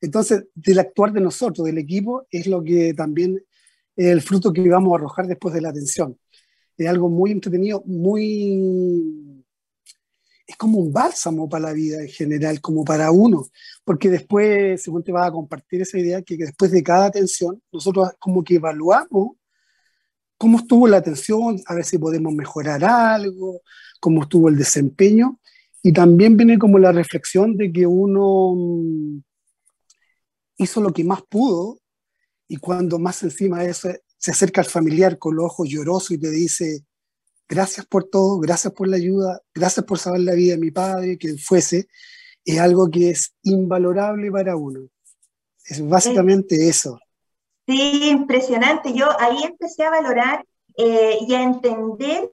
Entonces, 0.00 0.44
del 0.54 0.78
actuar 0.78 1.12
de 1.12 1.20
nosotros, 1.20 1.66
del 1.66 1.76
equipo, 1.76 2.26
es 2.30 2.46
lo 2.46 2.64
que 2.64 2.94
también 2.94 3.38
el 3.96 4.22
fruto 4.22 4.52
que 4.52 4.68
vamos 4.68 4.92
a 4.92 4.96
arrojar 4.96 5.26
después 5.26 5.54
de 5.54 5.60
la 5.60 5.70
atención. 5.70 6.18
Es 6.76 6.88
algo 6.88 7.08
muy 7.08 7.32
entretenido, 7.32 7.82
muy... 7.86 9.44
Es 10.46 10.56
como 10.56 10.78
un 10.78 10.92
bálsamo 10.92 11.48
para 11.48 11.68
la 11.68 11.72
vida 11.72 12.00
en 12.00 12.08
general, 12.08 12.60
como 12.60 12.84
para 12.84 13.12
uno, 13.12 13.46
porque 13.84 14.10
después, 14.10 14.82
según 14.82 15.04
te 15.04 15.12
vas 15.12 15.28
a 15.28 15.32
compartir 15.32 15.82
esa 15.82 15.98
idea, 15.98 16.22
que 16.22 16.36
después 16.36 16.72
de 16.72 16.82
cada 16.82 17.06
atención, 17.06 17.62
nosotros 17.70 18.10
como 18.18 18.42
que 18.42 18.56
evaluamos 18.56 19.36
cómo 20.40 20.56
estuvo 20.56 20.88
la 20.88 20.96
atención, 20.96 21.60
a 21.66 21.74
ver 21.74 21.84
si 21.84 21.98
podemos 21.98 22.32
mejorar 22.32 22.82
algo, 22.82 23.60
cómo 24.00 24.22
estuvo 24.22 24.48
el 24.48 24.56
desempeño, 24.56 25.38
y 25.82 25.92
también 25.92 26.36
viene 26.38 26.58
como 26.58 26.78
la 26.78 26.92
reflexión 26.92 27.58
de 27.58 27.70
que 27.70 27.86
uno 27.86 28.54
mm, 28.56 29.22
hizo 30.56 30.80
lo 30.80 30.94
que 30.94 31.04
más 31.04 31.20
pudo 31.28 31.79
y 32.50 32.56
cuando 32.56 32.98
más 32.98 33.22
encima 33.22 33.60
de 33.60 33.70
eso 33.70 33.88
se 34.18 34.32
acerca 34.32 34.60
al 34.60 34.66
familiar 34.66 35.18
con 35.18 35.36
los 35.36 35.46
ojos 35.46 35.68
llorosos 35.68 36.10
y 36.10 36.18
te 36.18 36.30
dice, 36.30 36.84
gracias 37.48 37.86
por 37.86 38.02
todo, 38.10 38.40
gracias 38.40 38.72
por 38.72 38.88
la 38.88 38.96
ayuda, 38.96 39.40
gracias 39.54 39.86
por 39.86 39.98
salvar 40.00 40.22
la 40.22 40.34
vida 40.34 40.54
de 40.54 40.60
mi 40.60 40.72
padre, 40.72 41.16
quien 41.16 41.38
fuese, 41.38 41.86
es 42.44 42.58
algo 42.58 42.90
que 42.90 43.10
es 43.10 43.36
invalorable 43.44 44.32
para 44.32 44.56
uno. 44.56 44.80
Es 45.64 45.80
básicamente 45.88 46.68
eso. 46.68 46.98
Sí, 47.68 48.10
impresionante. 48.10 48.92
Yo 48.94 49.06
ahí 49.20 49.44
empecé 49.44 49.84
a 49.84 49.90
valorar 49.90 50.44
eh, 50.76 51.18
y 51.20 51.32
a 51.32 51.44
entender 51.44 52.32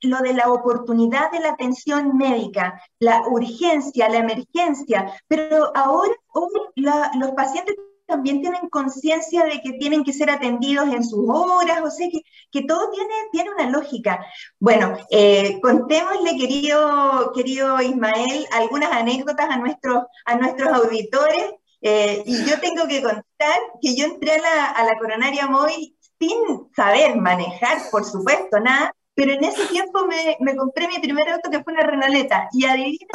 lo 0.00 0.18
de 0.20 0.32
la 0.32 0.50
oportunidad 0.50 1.30
de 1.30 1.40
la 1.40 1.50
atención 1.50 2.16
médica, 2.16 2.80
la 3.00 3.28
urgencia, 3.28 4.08
la 4.08 4.20
emergencia, 4.20 5.12
pero 5.26 5.76
ahora 5.76 6.14
hoy 6.32 6.48
los 6.74 7.30
pacientes 7.32 7.76
también 8.08 8.40
tienen 8.40 8.68
conciencia 8.70 9.44
de 9.44 9.60
que 9.60 9.74
tienen 9.74 10.02
que 10.02 10.14
ser 10.14 10.30
atendidos 10.30 10.88
en 10.88 11.04
sus 11.04 11.24
horas, 11.28 11.82
o 11.84 11.90
sea 11.90 12.08
que, 12.10 12.22
que 12.50 12.62
todo 12.62 12.90
tiene, 12.90 13.14
tiene 13.30 13.50
una 13.50 13.68
lógica. 13.70 14.24
Bueno, 14.58 14.96
eh, 15.10 15.60
contémosle, 15.60 16.36
querido, 16.38 17.32
querido 17.34 17.80
Ismael, 17.82 18.46
algunas 18.52 18.90
anécdotas 18.90 19.50
a 19.50 19.58
nuestros, 19.58 20.04
a 20.24 20.36
nuestros 20.36 20.72
auditores. 20.72 21.52
Eh, 21.80 22.24
y 22.26 22.44
yo 22.44 22.58
tengo 22.60 22.88
que 22.88 23.02
contar 23.02 23.58
que 23.80 23.94
yo 23.94 24.06
entré 24.06 24.32
a 24.32 24.40
la, 24.40 24.64
a 24.70 24.84
la 24.84 24.98
coronaria 24.98 25.46
móvil 25.46 25.96
sin 26.18 26.72
saber 26.74 27.14
manejar, 27.16 27.78
por 27.92 28.04
supuesto, 28.04 28.58
nada, 28.58 28.92
pero 29.14 29.32
en 29.32 29.44
ese 29.44 29.66
tiempo 29.66 30.06
me, 30.06 30.36
me, 30.40 30.56
compré 30.56 30.88
mi 30.88 30.98
primer 30.98 31.28
auto 31.28 31.50
que 31.50 31.62
fue 31.62 31.72
una 31.72 31.82
Renaleta 31.82 32.48
y 32.52 32.64
adivina 32.64 33.06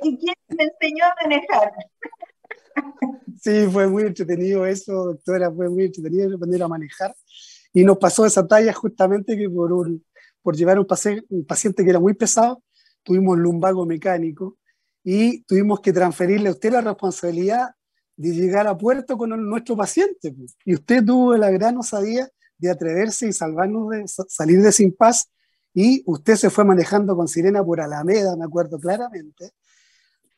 quién 0.00 0.34
me 0.48 0.64
enseñó 0.64 1.04
a 1.04 1.14
manejar. 1.20 1.72
Sí, 3.40 3.66
fue 3.72 3.88
muy 3.88 4.04
entretenido 4.04 4.64
eso, 4.66 4.92
doctora, 5.06 5.50
fue 5.50 5.68
muy 5.68 5.86
entretenido 5.86 6.36
aprender 6.36 6.62
a 6.62 6.68
manejar. 6.68 7.14
Y 7.72 7.84
nos 7.84 7.98
pasó 7.98 8.24
esa 8.24 8.46
talla 8.46 8.72
justamente 8.72 9.36
que 9.36 9.50
por, 9.50 9.72
un, 9.72 10.04
por 10.42 10.54
llevar 10.54 10.78
un, 10.78 10.86
paciente 10.86 11.82
que 11.82 11.90
era 11.90 11.98
muy 11.98 12.14
pesado, 12.14 12.62
tuvimos 13.02 13.38
lumbago 13.38 13.84
mecánico 13.84 14.58
y 15.02 15.42
tuvimos 15.42 15.80
que 15.80 15.92
transferirle 15.92 16.50
a 16.50 16.52
usted 16.52 16.72
la 16.72 16.82
responsabilidad 16.82 17.70
de 18.16 18.30
llegar 18.30 18.66
a 18.66 18.76
puerto 18.76 19.16
con 19.16 19.30
nuestro 19.48 19.76
paciente. 19.76 20.34
Y 20.64 20.74
usted 20.74 21.04
tuvo 21.04 21.36
la 21.36 21.50
gran 21.50 21.76
osadía 21.78 22.28
de 22.58 22.70
atreverse 22.70 23.26
y 23.26 23.32
salvarnos 23.32 23.90
de 23.90 24.04
salir 24.06 24.62
de 24.62 24.70
sin 24.70 24.94
paz 24.94 25.28
y 25.74 26.02
usted 26.06 26.36
se 26.36 26.50
fue 26.50 26.64
manejando 26.64 27.16
con 27.16 27.26
sirena 27.26 27.64
por 27.64 27.80
Alameda, 27.80 28.36
me 28.36 28.44
acuerdo 28.44 28.78
claramente, 28.78 29.50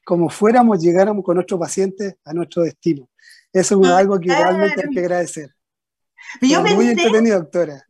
como 0.05 0.29
fuéramos, 0.29 0.81
llegáramos 0.81 1.25
con 1.25 1.37
nuestros 1.37 1.59
pacientes 1.59 2.17
a 2.25 2.33
nuestro 2.33 2.63
destino. 2.63 3.09
Eso 3.53 3.81
es 3.83 3.89
algo 3.89 4.19
que 4.19 4.29
realmente 4.29 4.83
hay 4.87 4.95
que 4.95 5.01
agradecer. 5.01 5.55
Yo 6.41 6.63
muy 6.63 6.89
entretenido, 6.89 7.39
doctora. 7.39 7.87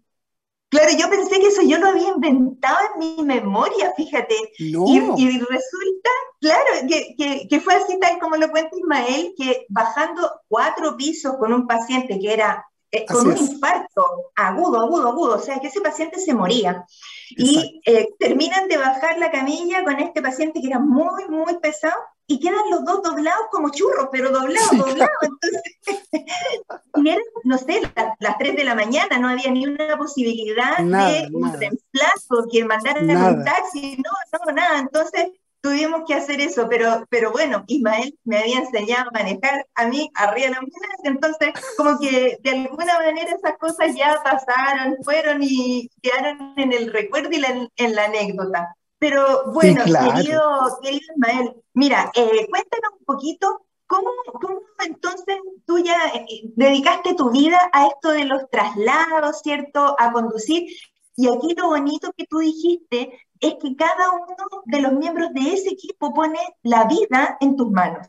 Claro, 0.68 0.90
yo 0.98 1.08
pensé 1.08 1.38
que 1.38 1.46
eso 1.46 1.62
yo 1.62 1.78
lo 1.78 1.88
había 1.88 2.08
inventado 2.08 2.78
en 2.94 2.98
mi 2.98 3.24
memoria, 3.24 3.92
fíjate. 3.96 4.34
Y, 4.58 4.74
y, 4.74 5.38
resulta, 5.38 6.10
claro, 6.40 6.88
que, 6.88 7.14
que, 7.16 7.46
que, 7.48 7.60
fue 7.60 7.74
así 7.74 7.96
tal 8.00 8.18
como 8.18 8.36
lo 8.36 8.50
cuenta 8.50 8.76
Ismael, 8.76 9.34
que 9.36 9.66
bajando 9.68 10.28
cuatro 10.48 10.96
pisos 10.96 11.36
con 11.38 11.52
un 11.52 11.68
paciente 11.68 12.18
que 12.18 12.32
era 12.32 12.66
eh, 12.94 13.06
con 13.06 13.26
un 13.26 13.36
infarto 13.36 14.30
agudo, 14.36 14.80
agudo, 14.80 15.08
agudo, 15.08 15.34
o 15.34 15.40
sea 15.40 15.58
que 15.58 15.66
ese 15.66 15.80
paciente 15.80 16.20
se 16.20 16.32
moría. 16.32 16.86
Y 17.30 17.80
eh, 17.86 18.08
terminan 18.20 18.68
de 18.68 18.76
bajar 18.76 19.18
la 19.18 19.32
camilla 19.32 19.82
con 19.82 19.98
este 19.98 20.22
paciente 20.22 20.60
que 20.60 20.68
era 20.68 20.78
muy, 20.78 21.24
muy 21.28 21.58
pesado 21.58 21.96
y 22.28 22.38
quedan 22.38 22.70
los 22.70 22.84
dos 22.84 23.02
doblados 23.02 23.46
como 23.50 23.70
churros, 23.70 24.10
pero 24.12 24.30
doblados, 24.30 24.70
doblados. 24.70 25.10
Entonces, 25.22 25.62
y 26.94 27.08
eran, 27.08 27.24
no 27.42 27.58
sé, 27.58 27.82
las, 28.20 28.38
3 28.38 28.56
de 28.56 28.64
la 28.64 28.76
mañana, 28.76 29.18
no 29.18 29.28
había 29.28 29.50
ni 29.50 29.66
una 29.66 29.98
posibilidad 29.98 30.78
de 30.78 31.28
un 31.32 31.52
reemplazo, 31.52 32.46
que 32.50 32.64
mandaran 32.64 33.10
a 33.10 33.28
un 33.28 33.44
taxi, 33.44 33.96
no, 33.96 34.38
no, 34.46 34.52
nada. 34.52 34.78
Entonces, 34.78 35.32
tuvimos 35.64 36.02
que 36.06 36.12
hacer 36.12 36.42
eso, 36.42 36.68
pero, 36.68 37.06
pero 37.08 37.32
bueno, 37.32 37.64
Ismael 37.66 38.14
me 38.24 38.36
había 38.36 38.58
enseñado 38.58 39.08
a 39.08 39.12
manejar 39.12 39.66
a 39.74 39.86
mí 39.86 40.10
arriba 40.14 40.48
de 40.48 40.52
la 40.52 40.58
ambulancia, 40.58 41.04
entonces 41.04 41.52
como 41.78 41.98
que 41.98 42.36
de 42.42 42.50
alguna 42.50 42.98
manera 42.98 43.30
esas 43.30 43.56
cosas 43.56 43.96
ya 43.96 44.20
pasaron, 44.22 44.98
fueron 45.02 45.38
y 45.42 45.88
quedaron 46.02 46.52
en 46.58 46.74
el 46.74 46.92
recuerdo 46.92 47.30
y 47.32 47.42
en 47.76 47.94
la 47.94 48.04
anécdota. 48.04 48.76
Pero 48.98 49.52
bueno, 49.52 49.84
querido, 49.84 50.78
querido 50.82 51.02
Ismael, 51.14 51.54
mira, 51.72 52.10
eh, 52.14 52.46
cuéntanos 52.50 52.92
un 52.98 53.04
poquito 53.06 53.62
¿Cómo, 53.86 54.10
¿Cómo, 54.40 54.60
entonces 54.86 55.36
tú 55.66 55.78
ya 55.78 55.96
eh, 56.14 56.40
dedicaste 56.56 57.14
tu 57.14 57.30
vida 57.30 57.58
a 57.72 57.86
esto 57.86 58.10
de 58.10 58.24
los 58.24 58.48
traslados, 58.50 59.40
¿cierto? 59.42 59.94
A 59.98 60.10
conducir. 60.10 60.74
Y 61.16 61.28
aquí 61.28 61.54
lo 61.54 61.68
bonito 61.68 62.12
que 62.16 62.26
tú 62.26 62.38
dijiste 62.38 63.18
es 63.40 63.54
que 63.60 63.76
cada 63.76 64.12
uno 64.12 64.62
de 64.64 64.80
los 64.80 64.92
miembros 64.94 65.32
de 65.32 65.52
ese 65.52 65.70
equipo 65.70 66.12
pone 66.12 66.38
la 66.62 66.84
vida 66.84 67.36
en 67.40 67.56
tus 67.56 67.70
manos, 67.70 68.08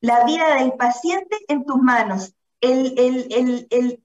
la 0.00 0.24
vida 0.24 0.56
del 0.56 0.72
paciente 0.74 1.36
en 1.48 1.64
tus 1.64 1.78
manos, 1.78 2.34
el, 2.60 4.02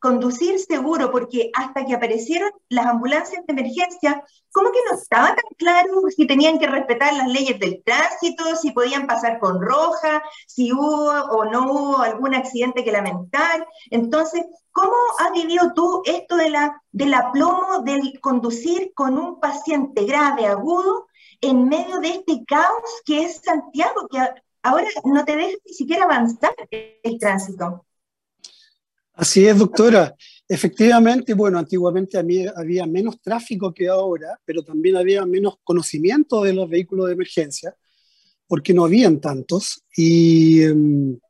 conducir 0.00 0.58
seguro, 0.58 1.10
porque 1.10 1.50
hasta 1.54 1.84
que 1.84 1.94
aparecieron 1.94 2.50
las 2.68 2.86
ambulancias 2.86 3.44
de 3.46 3.52
emergencia, 3.52 4.24
como 4.52 4.70
que 4.70 4.78
no 4.90 4.96
estaba 4.96 5.28
tan 5.28 5.50
claro 5.56 6.02
si 6.14 6.26
tenían 6.26 6.58
que 6.58 6.66
respetar 6.66 7.14
las 7.14 7.28
leyes 7.28 7.58
del 7.58 7.82
tránsito, 7.84 8.56
si 8.56 8.72
podían 8.72 9.06
pasar 9.06 9.38
con 9.38 9.60
roja, 9.60 10.22
si 10.46 10.72
hubo 10.72 11.10
o 11.10 11.44
no 11.44 11.72
hubo 11.72 11.98
algún 11.98 12.34
accidente 12.34 12.84
que 12.84 12.92
lamentar. 12.92 13.66
Entonces, 13.90 14.44
¿cómo 14.72 14.94
has 15.18 15.32
vivido 15.32 15.72
tú 15.74 16.02
esto 16.04 16.36
de 16.36 16.50
la, 16.50 16.82
del 16.92 17.14
aplomo 17.14 17.80
del 17.84 18.20
conducir 18.20 18.92
con 18.94 19.18
un 19.18 19.40
paciente 19.40 20.04
grave, 20.04 20.46
agudo, 20.46 21.06
en 21.40 21.68
medio 21.68 22.00
de 22.00 22.08
este 22.08 22.44
caos 22.44 23.02
que 23.06 23.24
es 23.24 23.40
Santiago, 23.42 24.08
que 24.10 24.18
ahora 24.62 24.88
no 25.04 25.24
te 25.24 25.36
deja 25.36 25.56
ni 25.64 25.72
siquiera 25.72 26.04
avanzar 26.04 26.54
el 26.70 27.18
tránsito? 27.18 27.86
Así 29.20 29.46
es, 29.46 29.58
doctora. 29.58 30.16
Efectivamente, 30.48 31.34
bueno, 31.34 31.58
antiguamente 31.58 32.16
había 32.16 32.86
menos 32.86 33.20
tráfico 33.20 33.74
que 33.74 33.86
ahora, 33.86 34.40
pero 34.46 34.62
también 34.62 34.96
había 34.96 35.26
menos 35.26 35.56
conocimiento 35.62 36.42
de 36.42 36.54
los 36.54 36.70
vehículos 36.70 37.06
de 37.06 37.12
emergencia, 37.12 37.76
porque 38.46 38.72
no 38.72 38.86
habían 38.86 39.20
tantos. 39.20 39.84
Y, 39.94 40.62
em, 40.62 41.20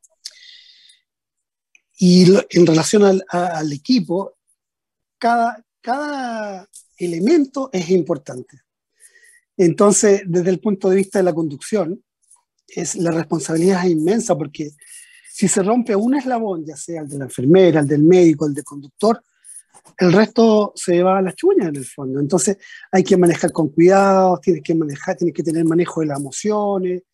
y 1.99 2.27
en 2.51 2.65
relación 2.65 3.03
al, 3.29 3.73
equipo, 3.73 4.37
cada, 5.19 5.67
cada 5.81 6.69
elemento 6.97 7.71
es 7.73 7.91
importante. 7.91 8.61
Entonces, 9.57 10.23
desde 10.27 10.51
el 10.51 10.61
punto 10.61 10.91
de 10.91 10.97
vista 10.97 11.19
de 11.19 11.25
la 11.25 11.35
conducción, 11.35 12.05
es, 12.69 12.95
la 12.95 13.11
responsabilidad 13.11 13.85
es 13.85 13.91
inmensa 13.91 14.39
porque 14.39 14.71
si 15.41 15.49
se 15.49 15.63
rompe 15.63 15.97
un 15.97 16.15
eslabón, 16.15 16.67
ya 16.67 16.77
sea 16.77 17.01
el 17.01 17.09
de 17.09 17.17
la 17.17 17.25
enfermera, 17.25 17.81
el 17.81 17.89
del 17.89 18.03
médico, 18.03 18.47
el 18.47 18.53
del 18.53 18.63
conductor, 18.63 19.23
el 19.97 20.13
resto 20.13 20.75
se 20.77 21.03
va 21.03 21.17
a 21.17 21.23
las 21.23 21.35
chuñas 21.35 21.69
en 21.69 21.77
el 21.77 21.85
fondo. 21.87 22.21
Entonces 22.21 22.59
hay 22.93 23.03
que 23.03 23.17
manejar 23.17 23.51
con 23.51 23.71
cuidado, 23.71 24.39
tienes 24.43 24.63
que 24.63 24.75
manejar, 24.75 25.17
tienes 25.17 25.35
que 25.35 25.43
tener 25.43 25.65
manejo 25.65 26.03
de 26.03 26.09
las 26.09 26.21
emociones, 26.21 27.05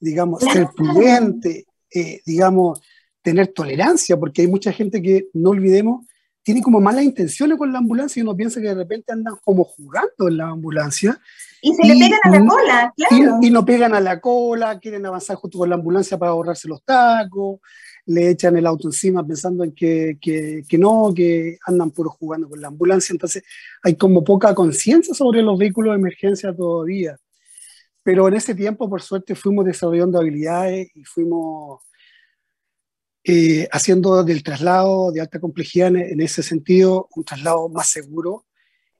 digamos, 0.00 0.42
ser 0.42 0.70
prudente, 0.74 1.66
eh, 1.88 2.20
digamos, 2.26 2.80
tener 3.22 3.46
tolerancia, 3.52 4.16
porque 4.16 4.42
hay 4.42 4.48
mucha 4.48 4.72
gente 4.72 5.00
que, 5.00 5.28
no 5.32 5.50
olvidemos, 5.50 6.04
tiene 6.42 6.62
como 6.62 6.80
malas 6.80 7.04
intenciones 7.04 7.56
con 7.56 7.72
la 7.72 7.78
ambulancia 7.78 8.20
y 8.20 8.22
uno 8.22 8.36
piensa 8.36 8.60
que 8.60 8.68
de 8.68 8.74
repente 8.74 9.12
andan 9.12 9.34
como 9.42 9.64
jugando 9.64 10.28
en 10.28 10.36
la 10.36 10.48
ambulancia. 10.48 11.20
Y 11.60 11.72
se 11.74 11.86
le 11.86 11.94
pegan 11.94 12.20
a 12.24 12.30
la 12.30 12.46
cola, 12.46 12.94
claro. 12.96 13.38
Y, 13.40 13.50
no 13.50 13.64
pegan 13.64 13.94
a 13.94 14.00
la 14.00 14.20
cola, 14.20 14.78
quieren 14.80 15.06
avanzar 15.06 15.36
junto 15.36 15.58
con 15.58 15.68
la 15.68 15.76
ambulancia 15.76 16.18
para 16.18 16.32
ahorrarse 16.32 16.66
los 16.66 16.82
tacos, 16.84 17.60
le 18.06 18.30
echan 18.30 18.56
el 18.56 18.66
auto 18.66 18.88
encima 18.88 19.24
pensando 19.24 19.62
en 19.62 19.72
que, 19.72 20.18
que, 20.20 20.62
que 20.68 20.78
no, 20.78 21.12
que 21.14 21.58
andan 21.66 21.92
puro 21.92 22.10
jugando 22.10 22.48
con 22.48 22.60
la 22.60 22.68
ambulancia. 22.68 23.12
Entonces 23.12 23.44
hay 23.82 23.94
como 23.94 24.24
poca 24.24 24.54
conciencia 24.54 25.14
sobre 25.14 25.42
los 25.42 25.56
vehículos 25.56 25.92
de 25.92 26.00
emergencia 26.00 26.54
todavía. 26.54 27.16
Pero 28.02 28.26
en 28.26 28.34
ese 28.34 28.54
tiempo, 28.56 28.90
por 28.90 29.00
suerte, 29.00 29.36
fuimos 29.36 29.64
desarrollando 29.64 30.18
habilidades 30.18 30.88
y 30.96 31.04
fuimos 31.04 31.82
eh, 33.24 33.68
haciendo 33.70 34.24
del 34.24 34.42
traslado 34.42 35.12
de 35.12 35.20
alta 35.20 35.38
complejidad 35.38 35.94
en, 35.94 36.20
ese 36.20 36.42
sentido 36.42 37.08
un 37.14 37.24
traslado 37.24 37.68
más 37.68 37.88
seguro 37.88 38.46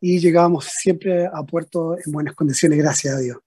y 0.00 0.20
llegábamos 0.20 0.66
siempre 0.66 1.26
a 1.26 1.42
puerto 1.42 1.96
en 1.96 2.12
buenas 2.12 2.34
condiciones, 2.34 2.78
gracias 2.78 3.16
a 3.16 3.18
Dios. 3.18 3.38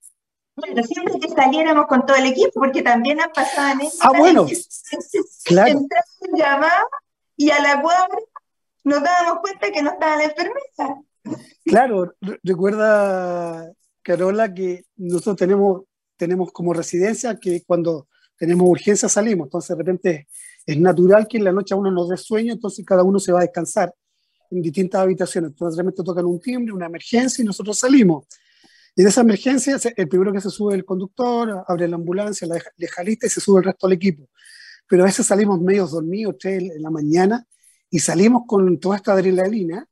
Bueno, 0.58 0.84
siempre 0.84 1.20
que 1.20 1.30
saliéramos 1.30 1.88
con 1.88 2.06
todo 2.06 2.18
el 2.18 2.28
equipo, 2.28 2.52
porque 2.56 2.82
también 2.82 3.20
han 3.22 3.32
pasado 3.32 3.80
en 3.80 3.88
Ah, 4.02 4.12
bueno, 4.18 4.48
claro. 5.44 5.88
y 7.38 7.50
a 7.52 7.62
la 7.62 7.82
cuadra 7.82 8.18
nos 8.84 9.02
dábamos 9.02 9.40
cuenta 9.42 9.72
que 9.72 9.82
no 9.82 9.92
estaba 9.92 10.16
la 10.18 10.24
enfermera. 10.26 11.02
Claro, 11.66 12.14
recuerda, 12.44 13.72
Carola, 14.02 14.54
que 14.54 14.86
nosotros 14.98 15.38
tenemos, 15.38 15.84
tenemos 16.18 16.52
como 16.52 16.74
residencia 16.74 17.38
que 17.40 17.64
cuando 17.66 18.08
tenemos 18.38 18.68
urgencia 18.70 19.10
salimos, 19.10 19.48
entonces 19.48 19.70
de 19.70 19.84
repente 19.84 20.28
es 20.66 20.80
natural 20.80 21.28
que 21.28 21.38
en 21.38 21.44
la 21.44 21.52
noche 21.52 21.74
a 21.74 21.78
uno 21.78 21.92
nos 21.92 22.10
dé 22.10 22.18
sueño, 22.18 22.54
entonces 22.54 22.86
cada 22.86 23.04
uno 23.04 23.20
se 23.20 23.32
va 23.32 23.40
a 23.40 23.44
descansar 23.44 23.94
en 24.50 24.62
distintas 24.62 25.02
habitaciones. 25.02 25.52
Entonces, 25.52 25.78
realmente 25.78 26.04
tocan 26.04 26.26
un 26.26 26.40
timbre, 26.40 26.74
una 26.74 26.88
emergencia 26.88 27.42
y 27.42 27.46
nosotros 27.46 27.78
salimos. 27.78 28.26
Y 28.96 29.02
en 29.02 29.08
esa 29.08 29.22
emergencia, 29.22 29.78
el 29.96 30.08
primero 30.08 30.32
que 30.32 30.42
se 30.42 30.50
sube 30.50 30.74
es 30.74 30.80
el 30.80 30.86
conductor, 30.86 31.64
abre 31.68 31.88
la 31.88 31.96
ambulancia, 31.96 32.48
la 32.48 32.62
deja, 32.78 33.04
lista 33.04 33.28
y 33.28 33.30
se 33.30 33.42
sube 33.42 33.60
el 33.60 33.66
resto 33.66 33.88
del 33.88 33.98
equipo. 33.98 34.30
Pero 34.88 35.04
a 35.04 35.06
veces 35.08 35.26
salimos 35.26 35.60
medio 35.62 35.86
dormidos, 35.88 36.38
tres 36.40 36.64
en 36.64 36.82
la 36.82 36.90
mañana, 36.90 37.46
y 37.90 38.00
salimos 38.00 38.44
con 38.48 38.80
toda 38.80 38.98
esta 38.98 39.14
adrenalina. 39.14 39.88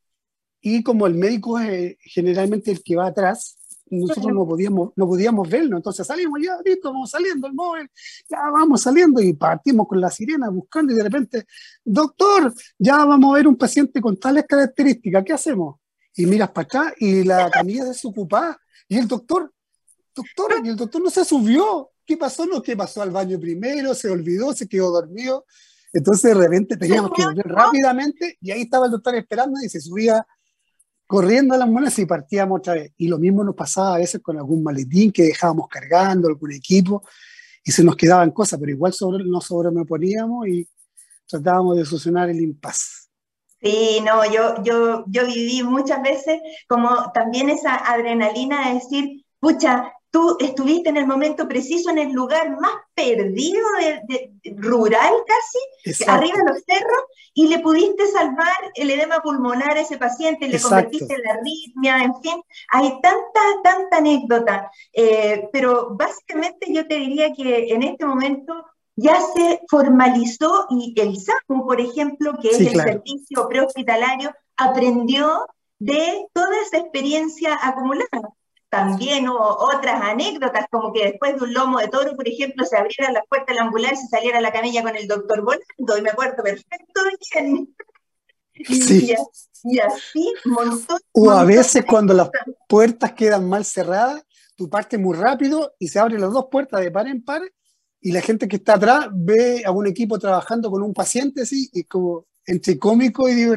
Y 0.61 0.81
como 0.83 1.05
el 1.07 1.15
médico 1.15 1.59
es 1.59 1.69
eh, 1.69 1.97
generalmente 1.99 2.71
el 2.71 2.81
que 2.81 2.95
va 2.95 3.07
atrás, 3.07 3.57
nosotros 3.99 4.33
no 4.33 4.47
podíamos, 4.47 4.91
no 4.95 5.07
podíamos 5.07 5.49
verlo, 5.49 5.77
entonces 5.77 6.05
salimos 6.05 6.39
ya, 6.43 6.57
listo, 6.63 6.91
vamos 6.91 7.09
saliendo 7.09 7.47
el 7.47 7.53
móvil, 7.53 7.89
ya 8.29 8.37
vamos 8.51 8.81
saliendo 8.81 9.21
y 9.21 9.33
partimos 9.33 9.87
con 9.87 10.01
la 10.01 10.09
sirena 10.09 10.49
buscando 10.49 10.93
y 10.93 10.95
de 10.95 11.03
repente, 11.03 11.45
doctor, 11.83 12.53
ya 12.77 13.05
vamos 13.05 13.31
a 13.31 13.35
ver 13.35 13.47
un 13.47 13.55
paciente 13.55 14.01
con 14.01 14.17
tales 14.17 14.45
características, 14.47 15.23
¿qué 15.23 15.33
hacemos? 15.33 15.77
Y 16.15 16.25
miras 16.25 16.51
para 16.51 16.65
acá 16.65 16.93
y 16.97 17.23
la 17.23 17.49
camilla 17.51 17.85
desocupada 17.85 18.59
y 18.87 18.97
el 18.97 19.07
doctor, 19.07 19.51
doctor, 20.13 20.61
y 20.63 20.69
el 20.69 20.75
doctor 20.75 21.01
no 21.01 21.09
se 21.09 21.25
subió, 21.25 21.91
¿qué 22.05 22.17
pasó? 22.17 22.45
No, 22.45 22.61
¿qué 22.61 22.75
pasó 22.75 23.01
al 23.01 23.11
baño 23.11 23.39
primero? 23.39 23.93
Se 23.95 24.09
olvidó, 24.09 24.53
se 24.53 24.67
quedó 24.67 24.91
dormido. 24.91 25.45
Entonces 25.91 26.35
de 26.35 26.41
repente 26.41 26.75
teníamos 26.75 27.11
que 27.15 27.23
volver 27.23 27.45
rápidamente 27.45 28.37
y 28.41 28.51
ahí 28.51 28.63
estaba 28.63 28.87
el 28.87 28.91
doctor 28.91 29.15
esperando 29.15 29.59
y 29.63 29.69
se 29.69 29.79
subía 29.79 30.25
corriendo 31.13 31.53
a 31.53 31.59
las 31.59 31.69
muelas 31.69 31.99
y 31.99 32.07
partíamos 32.07 32.57
otra 32.57 32.73
vez. 32.73 32.91
Y 32.97 33.07
lo 33.07 33.19
mismo 33.19 33.43
nos 33.43 33.53
pasaba 33.53 33.93
a 33.93 33.97
veces 33.99 34.19
con 34.19 34.35
algún 34.35 34.63
maletín 34.63 35.11
que 35.11 35.21
dejábamos 35.21 35.67
cargando, 35.67 36.27
algún 36.27 36.51
equipo, 36.51 37.03
y 37.63 37.71
se 37.71 37.83
nos 37.83 37.95
quedaban 37.95 38.31
cosas, 38.31 38.59
pero 38.59 38.71
igual 38.71 38.93
sobre, 38.93 39.23
nos 39.23 39.47
poníamos 39.87 40.47
y 40.47 40.67
tratábamos 41.27 41.77
de 41.77 41.85
solucionar 41.85 42.31
el 42.31 42.41
impasse. 42.41 43.09
Sí, 43.61 44.01
no, 44.03 44.25
yo, 44.25 44.63
yo, 44.63 45.03
yo 45.05 45.27
viví 45.27 45.61
muchas 45.61 46.01
veces 46.01 46.41
como 46.67 47.11
también 47.13 47.47
esa 47.51 47.75
adrenalina 47.75 48.69
de 48.69 48.73
decir, 48.73 49.23
pucha, 49.39 49.93
tú 50.13 50.37
estuviste 50.39 50.89
en 50.89 50.97
el 50.97 51.07
momento 51.07 51.47
preciso, 51.47 51.89
en 51.89 51.97
el 51.97 52.11
lugar 52.11 52.47
más 52.61 52.73
perdido, 52.93 53.65
de, 53.79 54.31
rural 54.57 55.11
casi, 55.25 56.05
arriba 56.07 56.37
de 56.37 56.53
los 56.53 56.63
cerros, 56.67 57.03
y 57.33 57.47
le 57.47 57.57
pudiste 57.57 58.05
salvar 58.05 58.71
el 58.75 58.91
edema 58.91 59.21
pulmonar 59.21 59.75
a 59.75 59.81
ese 59.81 59.97
paciente, 59.97 60.47
le 60.47 60.61
convertiste 60.61 61.15
en 61.15 61.21
la 61.23 61.33
arritmia, 61.33 62.03
en 62.03 62.21
fin, 62.21 62.43
hay 62.71 62.91
tanta, 63.01 63.41
tanta 63.63 63.97
anécdota, 63.97 64.69
eh, 64.93 65.49
pero 65.51 65.95
básicamente 65.95 66.71
yo 66.71 66.87
te 66.87 66.95
diría 66.99 67.33
que 67.33 67.73
en 67.73 67.81
este 67.81 68.05
momento 68.05 68.53
ya 68.95 69.19
se 69.19 69.61
formalizó 69.67 70.67
y 70.69 70.93
el 70.95 71.17
SAMU, 71.17 71.65
por 71.65 71.81
ejemplo, 71.81 72.37
que 72.39 72.49
es 72.49 72.59
el 72.59 72.75
servicio 72.75 73.47
prehospitalario, 73.49 74.31
aprendió 74.57 75.47
de 75.79 76.27
toda 76.33 76.55
esa 76.61 76.77
experiencia 76.77 77.57
acumulada 77.59 78.29
también 78.73 79.29
hubo 79.29 79.55
otras 79.59 80.01
anécdotas, 80.01 80.65
como 80.71 80.91
que 80.91 81.05
después 81.05 81.35
de 81.35 81.43
un 81.43 81.53
lomo 81.53 81.77
de 81.77 81.89
toro, 81.89 82.15
por 82.15 82.27
ejemplo, 82.27 82.65
se 82.65 82.75
abriera 82.75 83.11
la 83.11 83.21
puerta 83.29 83.51
de 83.51 83.59
la 83.59 83.65
ambulancia 83.65 84.03
y 84.03 84.07
saliera 84.07 84.41
la 84.41 84.51
camilla 84.51 84.81
con 84.81 84.95
el 84.95 85.07
doctor 85.07 85.43
volando, 85.43 85.97
y 85.99 86.01
me 86.01 86.09
acuerdo 86.09 86.41
perfecto 86.41 87.01
bien. 87.31 87.75
Sí. 88.65 89.15
Y, 89.65 89.79
así, 89.79 90.33
montón. 90.45 90.99
O 91.11 91.29
a 91.29 91.43
veces 91.43 91.85
cuando 91.87 92.15
las 92.15 92.31
puertas 92.67 93.13
quedan 93.13 93.47
mal 93.47 93.63
cerradas, 93.63 94.25
tú 94.55 94.67
partes 94.67 94.99
muy 94.99 95.15
rápido 95.15 95.75
y 95.77 95.87
se 95.87 95.99
abren 95.99 96.21
las 96.21 96.33
dos 96.33 96.47
puertas 96.51 96.81
de 96.81 96.89
par 96.89 97.07
en 97.07 97.23
par 97.23 97.43
y 98.01 98.11
la 98.11 98.21
gente 98.21 98.47
que 98.47 98.55
está 98.55 98.73
atrás 98.73 99.07
ve 99.13 99.63
a 99.65 99.71
un 99.71 99.85
equipo 99.85 100.17
trabajando 100.17 100.71
con 100.71 100.81
un 100.81 100.93
paciente 100.93 101.43
así 101.43 101.69
y 101.73 101.83
como 101.83 102.25
entre 102.45 102.77
cómico 102.77 103.29
y 103.29 103.47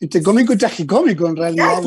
entre 0.00 0.22
cómico 0.22 0.52
y 0.52 0.56
tragicómico 0.56 1.28
en 1.28 1.36
realidad. 1.36 1.82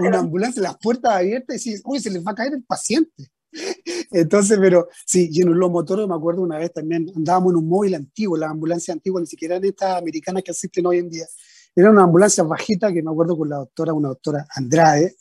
Una 0.00 0.18
ambulancia, 0.18 0.62
las 0.62 0.78
puertas 0.78 1.12
abiertas 1.12 1.66
y 1.66 1.70
dices, 1.70 1.82
uy, 1.84 2.00
se 2.00 2.10
les 2.10 2.24
va 2.24 2.32
a 2.32 2.34
caer 2.34 2.54
el 2.54 2.64
paciente. 2.64 3.30
Entonces, 4.10 4.58
pero 4.60 4.88
sí, 5.06 5.28
y 5.32 5.42
en 5.42 5.48
un 5.48 5.58
motor 5.72 6.06
me 6.06 6.14
acuerdo 6.14 6.42
una 6.42 6.58
vez 6.58 6.72
también, 6.72 7.10
andábamos 7.14 7.52
en 7.52 7.56
un 7.56 7.68
móvil 7.68 7.94
antiguo, 7.94 8.36
las 8.36 8.50
ambulancias 8.50 8.94
antiguas, 8.94 9.22
ni 9.22 9.26
siquiera 9.26 9.56
en 9.56 9.64
estas 9.64 9.96
americanas 9.96 10.42
que 10.42 10.50
existen 10.50 10.86
hoy 10.86 10.98
en 10.98 11.10
día. 11.10 11.26
Era 11.74 11.90
una 11.90 12.04
ambulancia 12.04 12.42
bajita 12.42 12.92
que 12.92 13.02
me 13.02 13.10
acuerdo 13.10 13.36
con 13.36 13.48
la 13.48 13.56
doctora, 13.56 13.92
una 13.92 14.08
doctora 14.08 14.46
Andrade, 14.54 15.16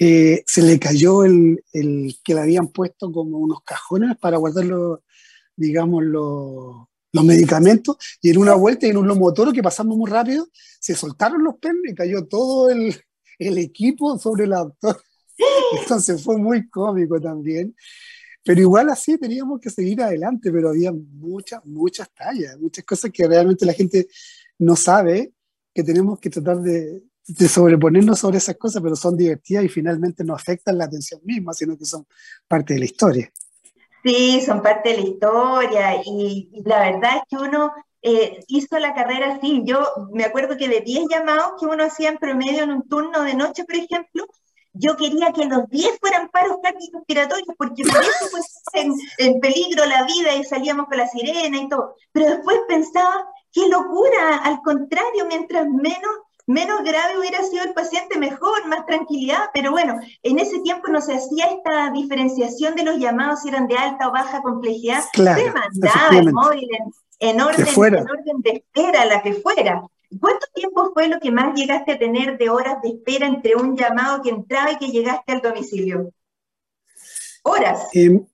eh, 0.00 0.44
se 0.46 0.62
le 0.62 0.78
cayó 0.78 1.24
el, 1.24 1.64
el, 1.72 2.14
que 2.22 2.34
le 2.34 2.40
habían 2.40 2.68
puesto 2.68 3.10
como 3.10 3.38
unos 3.38 3.62
cajones 3.62 4.16
para 4.18 4.36
guardar 4.36 4.64
los, 4.64 5.00
digamos, 5.56 6.04
los, 6.04 6.86
los 7.12 7.24
medicamentos 7.24 7.96
y 8.20 8.30
en 8.30 8.38
una 8.38 8.54
vuelta 8.54 8.86
y 8.86 8.90
en 8.90 8.98
un 8.98 9.08
lomotoro 9.08 9.52
que 9.52 9.62
pasamos 9.62 9.96
muy 9.96 10.10
rápido, 10.10 10.48
se 10.80 10.94
soltaron 10.94 11.42
los 11.42 11.56
penes 11.56 11.92
y 11.92 11.94
cayó 11.94 12.26
todo 12.26 12.70
el, 12.70 12.94
el 13.38 13.58
equipo 13.58 14.18
sobre 14.18 14.44
el 14.44 14.52
autor. 14.52 15.00
Entonces 15.80 16.22
fue 16.22 16.36
muy 16.36 16.68
cómico 16.68 17.20
también. 17.20 17.74
Pero 18.44 18.60
igual 18.60 18.88
así 18.88 19.18
teníamos 19.18 19.60
que 19.60 19.68
seguir 19.68 20.00
adelante, 20.00 20.50
pero 20.50 20.70
había 20.70 20.92
muchas, 20.92 21.64
muchas 21.66 22.08
tallas, 22.14 22.58
muchas 22.58 22.84
cosas 22.84 23.10
que 23.12 23.26
realmente 23.26 23.66
la 23.66 23.74
gente 23.74 24.08
no 24.58 24.74
sabe, 24.74 25.32
que 25.74 25.82
tenemos 25.82 26.18
que 26.18 26.30
tratar 26.30 26.58
de, 26.62 27.02
de 27.26 27.48
sobreponernos 27.48 28.18
sobre 28.18 28.38
esas 28.38 28.56
cosas, 28.56 28.82
pero 28.82 28.96
son 28.96 29.16
divertidas 29.16 29.64
y 29.64 29.68
finalmente 29.68 30.24
no 30.24 30.34
afectan 30.34 30.78
la 30.78 30.84
atención 30.84 31.20
misma, 31.24 31.52
sino 31.52 31.76
que 31.76 31.84
son 31.84 32.06
parte 32.46 32.74
de 32.74 32.80
la 32.80 32.86
historia. 32.86 33.30
Sí, 34.04 34.40
son 34.40 34.62
parte 34.62 34.90
de 34.90 34.96
la 34.96 35.08
historia 35.08 36.02
y, 36.04 36.50
la 36.64 36.80
verdad 36.80 37.16
es 37.16 37.22
que 37.28 37.36
uno 37.36 37.72
eh, 38.02 38.40
hizo 38.48 38.78
la 38.78 38.94
carrera 38.94 39.34
así. 39.34 39.62
Yo 39.64 39.86
me 40.12 40.24
acuerdo 40.24 40.56
que 40.56 40.68
de 40.68 40.80
10 40.80 41.06
llamados 41.10 41.52
que 41.58 41.66
uno 41.66 41.84
hacía 41.84 42.10
en 42.10 42.18
promedio 42.18 42.62
en 42.62 42.70
un 42.70 42.88
turno 42.88 43.22
de 43.22 43.34
noche, 43.34 43.64
por 43.64 43.76
ejemplo, 43.76 44.26
yo 44.72 44.96
quería 44.96 45.32
que 45.32 45.46
los 45.46 45.68
10 45.68 45.98
fueran 46.00 46.28
paros 46.28 46.58
respiratorios 46.62 47.48
porque 47.56 47.82
por 47.82 48.00
eso 48.00 48.26
pues 48.30 48.62
en, 48.74 48.94
en, 49.18 49.40
peligro 49.40 49.84
la 49.86 50.04
vida 50.04 50.34
y 50.34 50.44
salíamos 50.44 50.86
con 50.86 50.98
la 50.98 51.08
sirena 51.08 51.58
y 51.58 51.68
todo. 51.68 51.94
Pero 52.12 52.26
después 52.26 52.58
pensaba, 52.68 53.26
qué 53.52 53.68
locura, 53.68 54.38
al 54.44 54.60
contrario, 54.62 55.26
mientras 55.26 55.66
menos 55.66 56.10
menos 56.48 56.82
grave 56.82 57.18
hubiera 57.18 57.42
sido 57.42 57.62
el 57.62 57.74
paciente, 57.74 58.18
mejor, 58.18 58.66
más 58.66 58.86
tranquilidad, 58.86 59.50
pero 59.52 59.70
bueno, 59.70 60.00
en 60.22 60.38
ese 60.38 60.60
tiempo 60.60 60.88
no 60.88 61.00
se 61.00 61.14
hacía 61.14 61.44
esta 61.44 61.90
diferenciación 61.92 62.74
de 62.74 62.84
los 62.84 62.96
llamados 62.96 63.42
si 63.42 63.50
eran 63.50 63.68
de 63.68 63.76
alta 63.76 64.08
o 64.08 64.12
baja 64.12 64.40
complejidad, 64.40 65.04
se 65.12 65.22
mandaba 65.22 66.18
el 66.18 66.32
móvil 66.32 66.68
en, 67.20 67.40
orden, 67.40 67.66
en 67.66 68.10
orden 68.10 68.40
de 68.42 68.50
espera, 68.50 69.04
la 69.04 69.22
que 69.22 69.34
fuera. 69.34 69.82
¿Cuánto 70.18 70.46
tiempo 70.54 70.90
fue 70.94 71.08
lo 71.08 71.20
que 71.20 71.30
más 71.30 71.54
llegaste 71.54 71.92
a 71.92 71.98
tener 71.98 72.38
de 72.38 72.48
horas 72.48 72.80
de 72.82 72.88
espera 72.88 73.26
entre 73.26 73.54
un 73.54 73.76
llamado 73.76 74.22
que 74.22 74.30
entraba 74.30 74.72
y 74.72 74.78
que 74.78 74.88
llegaste 74.88 75.32
al 75.32 75.42
domicilio? 75.42 76.14
¿Horas? 77.42 77.88
Em, 77.92 78.26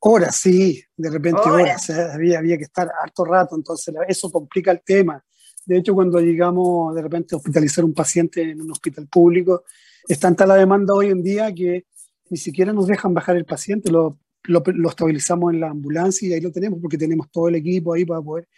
horas, 0.00 0.36
sí, 0.36 0.82
de 0.96 1.10
repente 1.10 1.42
horas. 1.42 1.90
había, 1.90 2.38
había 2.38 2.56
que 2.56 2.64
estar 2.64 2.90
harto 3.02 3.26
rato, 3.26 3.56
entonces 3.56 3.94
eso 4.08 4.32
complica 4.32 4.70
el 4.70 4.80
tema. 4.82 5.22
De 5.66 5.76
hecho, 5.76 5.94
cuando 5.94 6.20
llegamos 6.20 6.94
de 6.94 7.02
repente 7.02 7.34
a 7.34 7.38
hospitalizar 7.38 7.84
un 7.84 7.92
paciente 7.92 8.40
en 8.40 8.62
un 8.62 8.70
hospital 8.70 9.06
público, 9.08 9.64
es 10.08 10.18
tanta 10.18 10.46
la 10.46 10.54
demanda 10.54 10.94
hoy 10.94 11.08
en 11.08 11.22
día 11.22 11.52
que 11.52 11.86
ni 12.30 12.36
siquiera 12.36 12.72
nos 12.72 12.86
dejan 12.86 13.12
bajar 13.12 13.36
el 13.36 13.44
paciente, 13.44 13.90
lo, 13.90 14.18
lo, 14.44 14.62
estabilizamos 14.88 15.52
en 15.52 15.60
la 15.60 15.70
ambulancia 15.70 16.28
y 16.28 16.32
ahí 16.32 16.40
lo 16.40 16.52
tenemos 16.52 16.78
porque 16.80 16.96
tenemos 16.96 17.30
todo 17.30 17.48
el 17.48 17.56
equipo 17.56 17.94
ahí 17.94 18.04
para 18.04 18.22
poder 18.22 18.48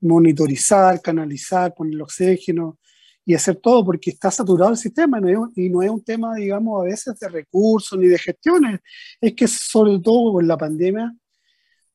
monitorizar, 0.00 1.00
canalizar, 1.02 1.74
poner 1.74 1.94
el 1.94 2.02
oxígeno 2.02 2.78
y 3.24 3.34
hacer 3.34 3.56
todo 3.56 3.84
porque 3.84 4.10
está 4.10 4.30
saturado 4.30 4.70
el 4.70 4.78
sistema 4.78 5.20
y 5.54 5.68
no 5.68 5.82
es 5.82 5.90
un 5.90 6.02
tema, 6.02 6.34
digamos, 6.34 6.80
a 6.80 6.84
veces 6.84 7.18
de 7.18 7.28
recursos 7.28 7.98
ni 7.98 8.06
de 8.06 8.18
gestiones. 8.18 8.80
Es 9.20 9.34
que 9.34 9.46
sobre 9.46 9.98
todo 10.00 10.32
con 10.32 10.48
la 10.48 10.56
pandemia 10.56 11.14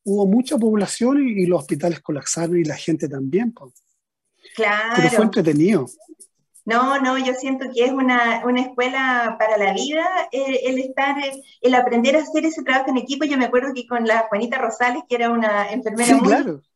hubo 0.03 0.27
mucha 0.27 0.57
población 0.57 1.27
y, 1.27 1.45
los 1.45 1.61
hospitales 1.61 2.01
colapsaron 2.01 2.57
y 2.57 2.63
la 2.63 2.75
gente 2.75 3.07
también. 3.07 3.51
Pues. 3.51 3.73
Claro. 4.55 4.93
Pero 4.95 5.09
fue 5.09 5.25
entretenido. 5.25 5.85
No, 6.65 6.99
no, 7.01 7.17
yo 7.17 7.33
siento 7.33 7.65
que 7.73 7.83
es 7.83 7.91
una, 7.91 8.41
una 8.45 8.61
escuela 8.61 9.35
para 9.37 9.57
la 9.57 9.73
vida 9.73 10.05
eh, 10.31 10.61
el 10.63 10.79
estar, 10.79 11.19
eh, 11.19 11.41
el 11.61 11.75
aprender 11.75 12.15
a 12.15 12.21
hacer 12.21 12.45
ese 12.45 12.63
trabajo 12.63 12.89
en 12.89 12.97
equipo. 12.97 13.25
Yo 13.25 13.37
me 13.37 13.45
acuerdo 13.45 13.73
que 13.73 13.85
con 13.85 14.05
la 14.07 14.27
Juanita 14.29 14.59
Rosales, 14.59 15.03
que 15.09 15.15
era 15.15 15.29
una 15.29 15.69
enfermera 15.71 16.17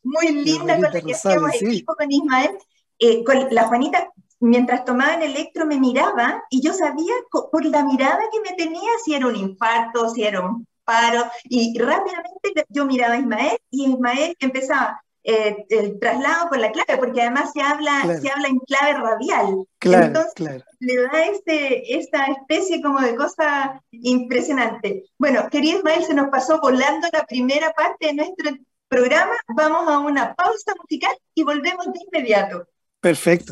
muy, 0.03 0.31
linda 0.31 0.75
con 0.75 0.83
la 0.83 0.91
que 0.91 1.13
hacíamos 1.13 1.55
equipo 1.61 1.95
con 1.95 2.11
Ismael, 2.11 2.51
eh, 2.99 3.23
con 3.23 3.47
la 3.51 3.67
Juanita, 3.67 4.09
mientras 4.41 4.83
tomaba 4.83 5.15
el 5.15 5.31
electro 5.31 5.65
me 5.65 5.79
miraba 5.79 6.43
y 6.49 6.61
yo 6.61 6.73
sabía 6.73 7.13
por 7.31 7.65
la 7.65 7.85
mirada 7.85 8.19
que 8.31 8.41
me 8.41 8.55
tenía 8.57 8.89
si 9.05 9.13
era 9.13 9.27
un 9.27 9.35
infarto, 9.35 10.09
si 10.09 10.23
era 10.23 10.41
un 10.41 10.67
paro, 10.83 11.25
y 11.45 11.77
rápidamente 11.77 12.65
yo 12.69 12.85
miraba 12.85 13.15
a 13.15 13.19
Ismael 13.19 13.57
y 13.69 13.91
Ismael 13.91 14.35
empezaba, 14.39 15.01
eh, 15.29 15.65
el 15.69 15.99
traslado 15.99 16.47
por 16.47 16.57
la 16.57 16.71
clave, 16.71 16.97
porque 16.97 17.21
además 17.21 17.51
se 17.51 17.61
habla, 17.61 18.17
se 18.17 18.29
habla 18.29 18.47
en 18.47 18.59
clave 18.59 18.93
radial. 18.93 19.67
Entonces, 19.81 20.63
le 20.79 21.01
da 21.01 21.25
este, 21.25 21.97
esta 21.99 22.27
especie 22.27 22.81
como 22.81 23.01
de 23.01 23.13
cosa 23.13 23.83
impresionante. 23.91 25.03
Bueno, 25.17 25.49
querido 25.51 25.79
Ismael, 25.79 26.05
se 26.05 26.13
nos 26.13 26.29
pasó 26.29 26.61
volando 26.61 27.09
la 27.11 27.25
primera 27.25 27.73
parte 27.73 28.07
de 28.07 28.13
nuestro 28.13 28.51
programa. 28.87 29.33
Vamos 29.49 29.89
a 29.89 29.99
una 29.99 30.33
pausa 30.33 30.73
musical 30.79 31.17
y 31.35 31.43
volvemos 31.43 31.87
de 31.87 31.99
inmediato. 32.09 32.65
Perfecto. 33.01 33.51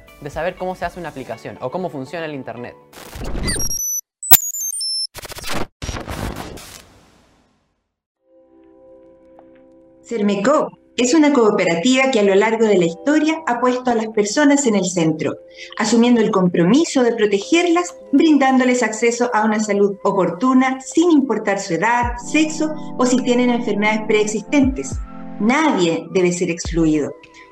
de 0.21 0.29
saber 0.29 0.55
cómo 0.55 0.75
se 0.75 0.85
hace 0.85 0.99
una 0.99 1.09
aplicación 1.09 1.57
o 1.61 1.71
cómo 1.71 1.89
funciona 1.89 2.25
el 2.25 2.35
Internet. 2.35 2.75
Cermeco 10.03 10.69
es 10.97 11.13
una 11.13 11.31
cooperativa 11.31 12.11
que 12.11 12.19
a 12.19 12.23
lo 12.23 12.35
largo 12.35 12.65
de 12.65 12.77
la 12.77 12.85
historia 12.85 13.41
ha 13.47 13.61
puesto 13.61 13.91
a 13.91 13.95
las 13.95 14.09
personas 14.09 14.67
en 14.67 14.75
el 14.75 14.83
centro, 14.83 15.33
asumiendo 15.77 16.19
el 16.19 16.31
compromiso 16.31 17.01
de 17.01 17.13
protegerlas, 17.13 17.95
brindándoles 18.11 18.83
acceso 18.83 19.31
a 19.33 19.45
una 19.45 19.59
salud 19.61 19.95
oportuna 20.03 20.81
sin 20.81 21.11
importar 21.11 21.59
su 21.59 21.75
edad, 21.75 22.17
sexo 22.17 22.73
o 22.97 23.05
si 23.05 23.15
tienen 23.23 23.49
enfermedades 23.49 24.01
preexistentes. 24.05 24.99
Nadie 25.39 26.05
debe 26.11 26.33
ser 26.33 26.51
excluido. 26.51 27.13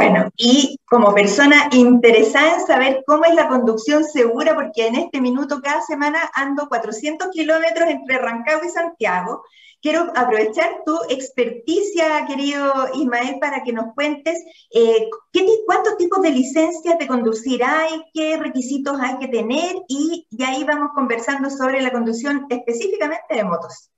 Bueno, 0.00 0.30
y 0.34 0.78
como 0.86 1.12
persona 1.12 1.68
interesada 1.72 2.54
en 2.54 2.66
saber 2.66 3.04
cómo 3.06 3.26
es 3.26 3.34
la 3.34 3.48
conducción 3.48 4.02
segura, 4.02 4.54
porque 4.54 4.86
en 4.86 4.94
este 4.94 5.20
minuto 5.20 5.60
cada 5.62 5.82
semana 5.82 6.20
ando 6.32 6.70
400 6.70 7.28
kilómetros 7.28 7.86
entre 7.86 8.16
Rancagua 8.16 8.64
y 8.66 8.70
Santiago, 8.70 9.44
quiero 9.82 10.10
aprovechar 10.16 10.84
tu 10.86 10.98
experticia, 11.10 12.24
querido 12.26 12.72
Ismael, 12.94 13.36
para 13.42 13.62
que 13.62 13.74
nos 13.74 13.92
cuentes 13.94 14.42
eh, 14.70 15.10
¿qué, 15.32 15.46
cuántos 15.66 15.98
tipos 15.98 16.22
de 16.22 16.30
licencias 16.30 16.98
de 16.98 17.06
conducir 17.06 17.62
hay, 17.62 18.02
qué 18.14 18.38
requisitos 18.38 18.98
hay 18.98 19.18
que 19.18 19.28
tener, 19.28 19.76
y, 19.86 20.26
y 20.30 20.42
ahí 20.44 20.64
vamos 20.64 20.92
conversando 20.94 21.50
sobre 21.50 21.82
la 21.82 21.92
conducción 21.92 22.46
específicamente 22.48 23.34
de 23.34 23.44
motos. 23.44 23.90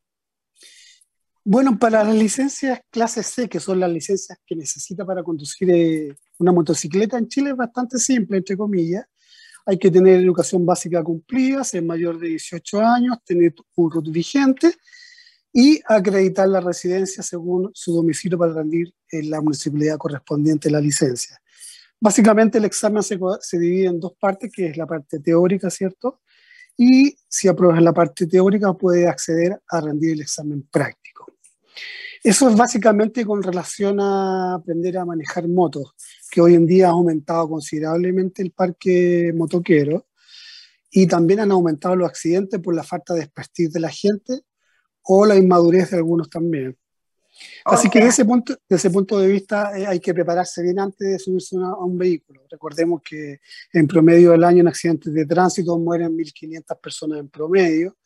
Bueno, 1.45 1.77
para 1.77 2.05
las 2.05 2.15
licencias 2.15 2.81
clase 2.89 3.25
C, 3.25 3.49
que 3.49 3.59
son 3.59 3.81
las 3.81 3.91
licencias 3.91 4.39
que 4.47 4.55
necesita 4.55 5.05
para 5.05 5.25
conducir 5.25 5.71
eh, 5.71 6.17
una 6.39 6.53
motocicleta 6.53 7.19
en 7.19 7.27
Chile, 7.27 7.51
es 7.51 7.57
bastante 7.57 7.99
simple, 7.99 8.37
entre 8.37 8.57
comillas. 8.57 9.05
Hay 9.67 9.77
que 9.77 9.91
tener 9.91 10.21
educación 10.21 10.65
básica 10.65 11.03
cumplida, 11.03 11.65
ser 11.65 11.83
mayor 11.83 12.21
de 12.21 12.29
18 12.29 12.81
años, 12.81 13.19
tener 13.25 13.55
un 13.75 13.91
RUT 13.91 14.11
vigente 14.13 14.77
y 15.53 15.81
acreditar 15.87 16.49
la 16.49 16.61
residencia 16.61 17.25
según 17.25 17.71
su 17.75 17.93
domicilio 17.93 18.39
para 18.39 18.53
rendir 18.53 18.95
en 19.11 19.29
la 19.29 19.41
municipalidad 19.41 19.99
correspondiente 19.99 20.71
la 20.71 20.81
licencia. 20.81 21.41
Básicamente 22.01 22.59
el 22.59 22.65
examen 22.65 23.03
se, 23.03 23.19
divide 23.59 23.87
en 23.87 23.99
dos 23.99 24.13
partes, 24.19 24.51
que 24.53 24.69
es 24.69 24.77
la 24.77 24.87
parte 24.87 25.19
teórica, 25.19 25.71
¿cierto? 25.71 26.21
Y 26.77 27.17
si 27.29 27.49
apruebas 27.49 27.83
la 27.83 27.93
parte 27.93 28.27
teórica, 28.27 28.73
puedes 28.73 29.07
acceder 29.09 29.61
a 29.69 29.81
rendir 29.81 30.13
el 30.13 30.21
examen 30.23 30.63
práctico. 30.71 31.02
Eso 32.23 32.49
es 32.49 32.57
básicamente 32.57 33.25
con 33.25 33.43
relación 33.43 33.99
a 34.01 34.55
aprender 34.55 34.97
a 34.97 35.05
manejar 35.05 35.49
motos, 35.49 35.95
que 36.31 36.41
hoy 36.41 36.55
en 36.55 36.67
día 36.67 36.87
ha 36.87 36.91
aumentado 36.91 37.49
considerablemente 37.49 38.43
el 38.43 38.53
parque 38.53 39.33
motoquero 39.35 40.07
y 40.91 41.07
también 41.07 41.41
han 41.41 41.51
aumentado 41.51 41.97
los 41.97 42.09
accidentes 42.09 42.61
por 42.61 42.77
la 42.77 42.85
falta 42.85 43.15
de 43.15 43.23
expertise 43.23 43.73
de 43.73 43.81
la 43.81 43.91
gente 43.91 44.41
o 45.03 45.27
la 45.27 45.35
inmadurez 45.35 45.91
de 45.91 45.97
algunos 45.97 46.31
también. 46.31 46.77
Así 47.65 47.89
que 47.89 47.99
desde 47.99 48.11
ese, 48.11 48.25
punto, 48.25 48.55
desde 48.69 48.89
ese 48.89 48.91
punto 48.91 49.19
de 49.19 49.27
vista 49.27 49.77
eh, 49.77 49.87
hay 49.87 49.99
que 49.99 50.13
prepararse 50.13 50.63
bien 50.63 50.79
antes 50.79 51.09
de 51.09 51.19
subirse 51.19 51.57
a 51.57 51.77
un 51.77 51.97
vehículo. 51.97 52.43
Recordemos 52.51 53.01
que 53.03 53.41
en 53.73 53.87
promedio 53.87 54.33
del 54.33 54.45
año 54.45 54.61
en 54.61 54.69
accidentes 54.69 55.13
de 55.13 55.27
tránsito 55.27 55.79
mueren 55.79 56.17
1.500 56.17 56.81
personas 56.81 57.19
en 57.19 57.29
promedio 57.29 57.97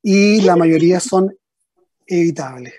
y 0.00 0.40
la 0.42 0.56
mayoría 0.56 1.00
son 1.00 1.36
evitables. 2.06 2.74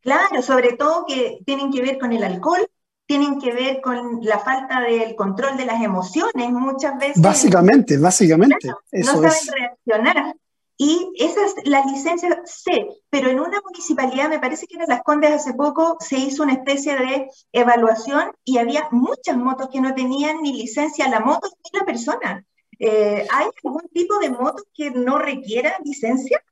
Claro, 0.00 0.42
sobre 0.42 0.72
todo 0.74 1.04
que 1.06 1.40
tienen 1.44 1.70
que 1.70 1.82
ver 1.82 1.98
con 1.98 2.12
el 2.12 2.24
alcohol, 2.24 2.66
tienen 3.06 3.40
que 3.40 3.52
ver 3.52 3.80
con 3.80 4.20
la 4.22 4.38
falta 4.38 4.80
del 4.80 5.14
control 5.16 5.56
de 5.56 5.64
las 5.64 5.82
emociones 5.82 6.50
muchas 6.50 6.96
veces. 6.98 7.20
Básicamente, 7.20 7.98
básicamente. 7.98 8.68
no 8.92 9.04
saben 9.04 9.32
reaccionar. 9.52 10.36
Y 10.82 11.12
esa 11.18 11.44
es 11.44 11.54
la 11.64 11.84
licencia 11.84 12.40
C, 12.46 12.86
pero 13.10 13.28
en 13.28 13.38
una 13.38 13.60
municipalidad, 13.62 14.30
me 14.30 14.38
parece 14.38 14.66
que 14.66 14.76
en 14.76 14.88
Las 14.88 15.02
Condes 15.02 15.32
hace 15.32 15.52
poco, 15.52 15.98
se 16.00 16.16
hizo 16.16 16.42
una 16.42 16.54
especie 16.54 16.96
de 16.96 17.28
evaluación 17.52 18.32
y 18.44 18.56
había 18.56 18.88
muchas 18.90 19.36
motos 19.36 19.68
que 19.70 19.82
no 19.82 19.94
tenían 19.94 20.40
ni 20.40 20.54
licencia 20.54 21.06
la 21.08 21.20
moto 21.20 21.50
ni 21.64 21.78
la 21.78 21.84
persona. 21.84 22.46
Eh, 22.78 23.26
¿Hay 23.30 23.46
algún 23.62 23.88
tipo 23.92 24.18
de 24.20 24.30
moto 24.30 24.64
que 24.72 24.90
no 24.90 25.18
requiera 25.18 25.76
licencia? 25.84 26.42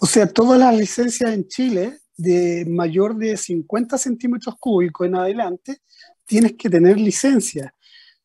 O 0.00 0.06
sea, 0.06 0.26
todas 0.32 0.58
las 0.58 0.74
licencias 0.74 1.30
en 1.30 1.46
Chile 1.46 2.00
de 2.16 2.64
mayor 2.68 3.16
de 3.16 3.36
50 3.36 3.98
centímetros 3.98 4.54
cúbicos 4.58 5.06
en 5.06 5.16
adelante, 5.16 5.78
tienes 6.24 6.54
que 6.54 6.70
tener 6.70 6.98
licencia. 6.98 7.74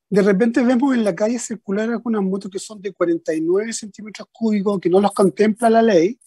De 0.09 0.21
repente 0.21 0.61
vemos 0.63 0.93
en 0.93 1.03
la 1.03 1.15
calle 1.15 1.39
circular 1.39 1.89
algunas 1.89 2.21
motos 2.21 2.51
que 2.51 2.59
son 2.59 2.81
de 2.81 2.93
49 2.93 3.71
centímetros 3.73 4.27
cúbicos, 4.31 4.79
que 4.79 4.89
no 4.89 4.99
los 4.99 5.13
contempla 5.13 5.69
la 5.69 5.81
ley, 5.81 6.19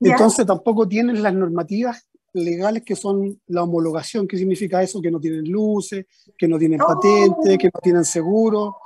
entonces 0.00 0.46
tampoco 0.46 0.86
tienen 0.86 1.22
las 1.22 1.34
normativas 1.34 2.06
legales 2.32 2.82
que 2.84 2.96
son 2.96 3.40
la 3.46 3.62
homologación, 3.62 4.28
que 4.28 4.36
significa 4.36 4.82
eso, 4.82 5.00
que 5.00 5.10
no 5.10 5.18
tienen 5.18 5.50
luces, 5.50 6.06
que 6.36 6.46
no 6.46 6.58
tienen 6.58 6.78
patente, 6.78 7.54
oh. 7.54 7.58
que 7.58 7.70
no 7.72 7.80
tienen 7.82 8.04
seguro, 8.04 8.76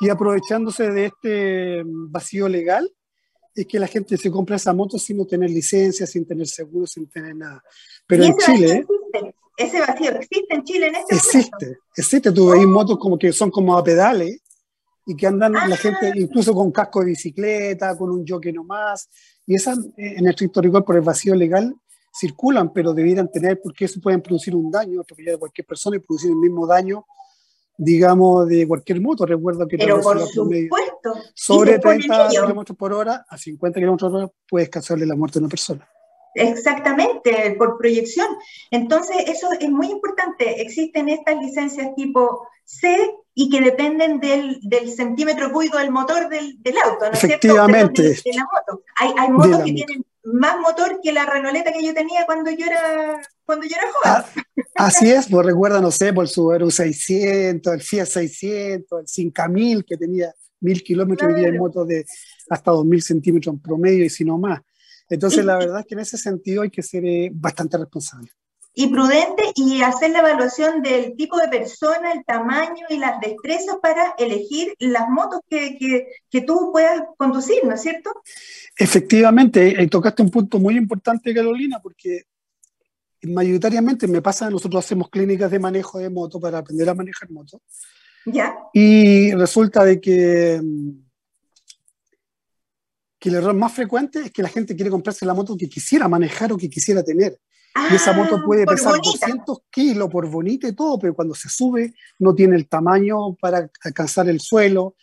y 0.00 0.08
aprovechándose 0.08 0.90
de 0.90 1.06
este 1.06 1.82
vacío 1.84 2.48
legal, 2.48 2.90
es 3.54 3.66
que 3.66 3.78
la 3.78 3.86
gente 3.86 4.16
se 4.16 4.30
compra 4.30 4.56
esa 4.56 4.72
moto 4.72 4.98
sin 4.98 5.18
no 5.18 5.26
tener 5.26 5.50
licencia, 5.50 6.06
sin 6.06 6.26
tener 6.26 6.46
seguro, 6.46 6.86
sin 6.86 7.08
tener 7.08 7.34
nada. 7.34 7.62
Pero 8.06 8.24
en 8.24 8.36
Chile... 8.36 8.86
Ese 9.56 9.78
vacío 9.78 10.12
existe 10.12 10.54
en 10.54 10.64
Chile 10.64 10.86
en 10.86 10.94
este 10.94 11.16
existe, 11.16 11.66
momento. 11.66 11.82
Existe, 11.94 12.32
tú 12.32 12.48
ves 12.48 12.66
motos 12.66 12.98
como 12.98 13.18
que 13.18 13.30
son 13.30 13.50
como 13.50 13.76
a 13.76 13.84
pedales 13.84 14.40
y 15.04 15.14
que 15.14 15.26
andan 15.26 15.52
la 15.52 15.76
gente 15.76 16.06
ah. 16.06 16.12
incluso 16.14 16.54
con 16.54 16.72
casco 16.72 17.00
de 17.00 17.06
bicicleta, 17.06 17.94
con 17.94 18.10
un 18.10 18.24
jockey 18.26 18.52
nomás, 18.52 19.10
y 19.46 19.56
esas 19.56 19.78
en 19.98 20.24
el 20.24 20.30
estricto 20.30 20.62
rigor 20.62 20.82
por 20.82 20.96
el 20.96 21.02
vacío 21.02 21.34
legal 21.34 21.74
circulan, 22.12 22.72
pero 22.72 22.94
debieran 22.94 23.30
tener, 23.30 23.60
porque 23.62 23.84
eso 23.84 24.00
pueden 24.00 24.22
producir 24.22 24.54
un 24.54 24.70
daño, 24.70 25.00
atropellar 25.00 25.34
a 25.34 25.38
cualquier 25.38 25.66
persona 25.66 25.96
y 25.96 26.00
producir 26.00 26.30
el 26.30 26.36
mismo 26.36 26.66
daño 26.66 27.04
digamos, 27.82 28.46
de 28.46 28.68
cualquier 28.68 29.00
moto. 29.00 29.24
Recuerdo 29.24 29.66
que 29.66 29.78
Pero 29.78 30.00
por 30.00 30.20
supuesto. 30.20 31.14
sobre 31.34 31.78
30 31.78 32.28
kilómetros 32.28 32.76
por 32.76 32.92
hora 32.92 33.24
a 33.26 33.38
50 33.38 33.80
kilómetros 33.80 34.10
por 34.10 34.20
hora 34.20 34.32
puedes 34.48 34.68
causarle 34.68 35.06
la 35.06 35.16
muerte 35.16 35.38
a 35.38 35.40
una 35.40 35.48
persona. 35.48 35.88
Exactamente, 36.34 37.56
por 37.58 37.78
proyección. 37.78 38.28
Entonces, 38.70 39.16
eso 39.26 39.48
es 39.58 39.70
muy 39.70 39.88
importante. 39.88 40.60
Existen 40.60 41.08
estas 41.08 41.40
licencias 41.40 41.94
tipo 41.96 42.46
C 42.64 43.10
y 43.34 43.48
que 43.48 43.62
dependen 43.62 44.20
del, 44.20 44.60
del 44.62 44.90
centímetro 44.90 45.50
cúbico 45.50 45.78
del 45.78 45.90
motor 45.90 46.28
del, 46.28 46.62
del 46.62 46.76
auto, 46.84 47.06
¿no 47.06 47.12
es 47.12 47.18
cierto? 47.18 47.34
Efectivamente. 47.34 48.02
De, 48.02 48.20
la 48.34 48.44
moto. 48.44 48.84
Hay, 48.96 49.12
hay 49.18 49.30
motos 49.30 49.64
que 49.64 49.72
tienen 49.72 50.04
más 50.24 50.58
motor 50.60 51.00
que 51.02 51.12
la 51.12 51.26
Renoleta 51.26 51.72
que 51.72 51.84
yo 51.84 51.94
tenía 51.94 52.26
cuando 52.26 52.50
yo 52.50 52.66
era, 52.66 53.20
cuando 53.44 53.66
yo 53.66 53.76
era 53.76 53.92
joven. 53.92 54.44
Ah, 54.76 54.86
así 54.86 55.10
es, 55.10 55.28
pues 55.28 55.46
recuerda, 55.46 55.80
no 55.80 55.90
sé, 55.90 56.12
por 56.12 56.24
el 56.24 56.30
Subaru 56.30 56.70
600, 56.70 57.72
el 57.72 57.80
Fiat 57.80 58.06
600, 58.06 59.00
el 59.00 59.08
5000 59.08 59.84
que 59.84 59.96
tenía 59.96 60.34
mil 60.60 60.82
kilómetros 60.82 61.38
y 61.38 61.44
en 61.44 61.56
motos 61.56 61.88
de 61.88 62.04
hasta 62.50 62.70
2000 62.70 63.02
centímetros 63.02 63.54
en 63.54 63.60
promedio 63.60 64.04
y 64.04 64.10
si 64.10 64.24
no 64.24 64.38
más. 64.38 64.60
Entonces, 65.08 65.44
la 65.44 65.56
verdad 65.56 65.80
es 65.80 65.86
que 65.86 65.94
en 65.94 66.00
ese 66.00 66.18
sentido 66.18 66.62
hay 66.62 66.70
que 66.70 66.82
ser 66.82 67.04
eh, 67.04 67.30
bastante 67.32 67.76
responsable. 67.76 68.30
Y 68.72 68.86
prudente 68.88 69.44
y 69.56 69.82
hacer 69.82 70.10
la 70.10 70.20
evaluación 70.20 70.82
del 70.82 71.16
tipo 71.16 71.38
de 71.38 71.48
persona, 71.48 72.12
el 72.12 72.24
tamaño 72.24 72.86
y 72.88 72.98
las 72.98 73.20
destrezas 73.20 73.76
para 73.82 74.14
elegir 74.16 74.74
las 74.78 75.08
motos 75.08 75.40
que, 75.48 75.76
que, 75.76 76.06
que 76.30 76.40
tú 76.42 76.70
puedas 76.72 77.02
conducir, 77.16 77.64
¿no 77.64 77.74
es 77.74 77.82
cierto? 77.82 78.10
Efectivamente, 78.76 79.82
eh, 79.82 79.88
tocaste 79.88 80.22
un 80.22 80.30
punto 80.30 80.58
muy 80.58 80.76
importante, 80.76 81.34
Carolina, 81.34 81.80
porque 81.82 82.22
mayoritariamente 83.22 84.06
me 84.06 84.22
pasa, 84.22 84.48
nosotros 84.48 84.84
hacemos 84.84 85.10
clínicas 85.10 85.50
de 85.50 85.58
manejo 85.58 85.98
de 85.98 86.08
moto 86.08 86.40
para 86.40 86.58
aprender 86.58 86.88
a 86.88 86.94
manejar 86.94 87.30
moto. 87.30 87.60
Ya. 88.24 88.56
Y 88.72 89.32
resulta 89.34 89.84
de 89.84 90.00
que, 90.00 90.60
que 93.18 93.28
el 93.28 93.34
error 93.34 93.54
más 93.54 93.72
frecuente 93.72 94.20
es 94.20 94.30
que 94.30 94.42
la 94.42 94.48
gente 94.48 94.76
quiere 94.76 94.90
comprarse 94.90 95.26
la 95.26 95.34
moto 95.34 95.56
que 95.56 95.68
quisiera 95.68 96.06
manejar 96.08 96.52
o 96.52 96.56
que 96.56 96.70
quisiera 96.70 97.02
tener. 97.02 97.38
Y 97.90 97.94
esa 97.94 98.12
moto 98.12 98.36
Ah, 98.36 98.42
puede 98.44 98.66
pesar 98.66 98.92
bonita. 98.98 99.26
200 99.26 99.58
kilos 99.70 100.08
por 100.10 100.28
bonita 100.28 100.66
y 100.68 100.72
todo, 100.72 100.98
pero 100.98 101.14
cuando 101.14 101.34
se 101.34 101.48
sube 101.48 101.94
no 102.18 102.34
tiene 102.34 102.56
el 102.56 102.68
tamaño 102.68 103.34
para 103.36 103.70
alcanzar 103.84 104.28
el 104.28 104.40
suelo, 104.40 104.96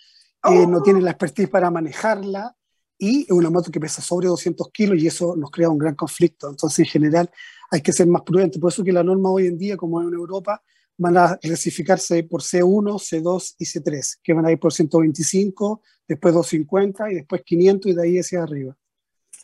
eh, 0.43 0.63
Oh. 0.63 0.67
no 0.67 0.81
tiene 0.81 1.01
la 1.01 1.11
expertise 1.11 1.49
para 1.49 1.71
manejarla 1.71 2.55
y 2.99 3.21
es 3.23 3.31
una 3.31 3.49
moto 3.49 3.71
que 3.71 3.79
pesa 3.79 4.01
sobre 4.01 4.27
200 4.27 4.69
kilos 4.71 4.97
y 5.01 5.07
eso 5.07 5.35
nos 5.35 5.51
crea 5.51 5.69
un 5.69 5.77
gran 5.77 5.95
conflicto. 5.95 6.49
Entonces, 6.49 6.79
en 6.79 6.85
general, 6.85 7.29
hay 7.71 7.81
que 7.81 7.93
ser 7.93 8.07
más 8.07 8.21
prudente. 8.23 8.59
Por 8.59 8.71
eso 8.71 8.83
que 8.83 8.91
la 8.91 9.03
norma 9.03 9.29
hoy 9.29 9.47
en 9.47 9.57
día, 9.57 9.77
como 9.77 10.01
en 10.01 10.13
Europa, 10.13 10.61
van 10.97 11.15
a 11.17 11.37
clasificarse 11.37 12.23
por 12.23 12.41
C1, 12.41 12.97
C2 12.97 13.55
y 13.59 13.65
C3, 13.65 14.17
que 14.23 14.33
van 14.33 14.45
a 14.47 14.51
ir 14.51 14.59
por 14.59 14.73
125, 14.73 15.81
después 16.07 16.33
250 16.33 17.11
y 17.11 17.15
después 17.15 17.41
500 17.45 17.91
y 17.91 17.95
de 17.95 18.03
ahí 18.03 18.17
hacia 18.19 18.41
arriba. 18.43 18.75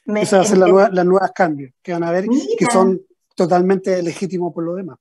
Me- 0.05 0.23
Esas 0.23 0.31
van 0.39 0.41
a 0.41 0.49
ser 0.49 0.57
las 0.57 0.67
ent- 0.67 0.71
nuevas, 0.71 0.93
las 0.93 1.05
nuevas 1.05 1.31
cambios 1.33 1.73
que 1.83 1.91
van 1.93 2.03
a 2.03 2.12
ver 2.12 2.25
que 2.57 2.65
son 2.71 3.01
totalmente 3.35 4.01
legítimos 4.01 4.53
por 4.53 4.63
lo 4.63 4.75
demás. 4.75 4.99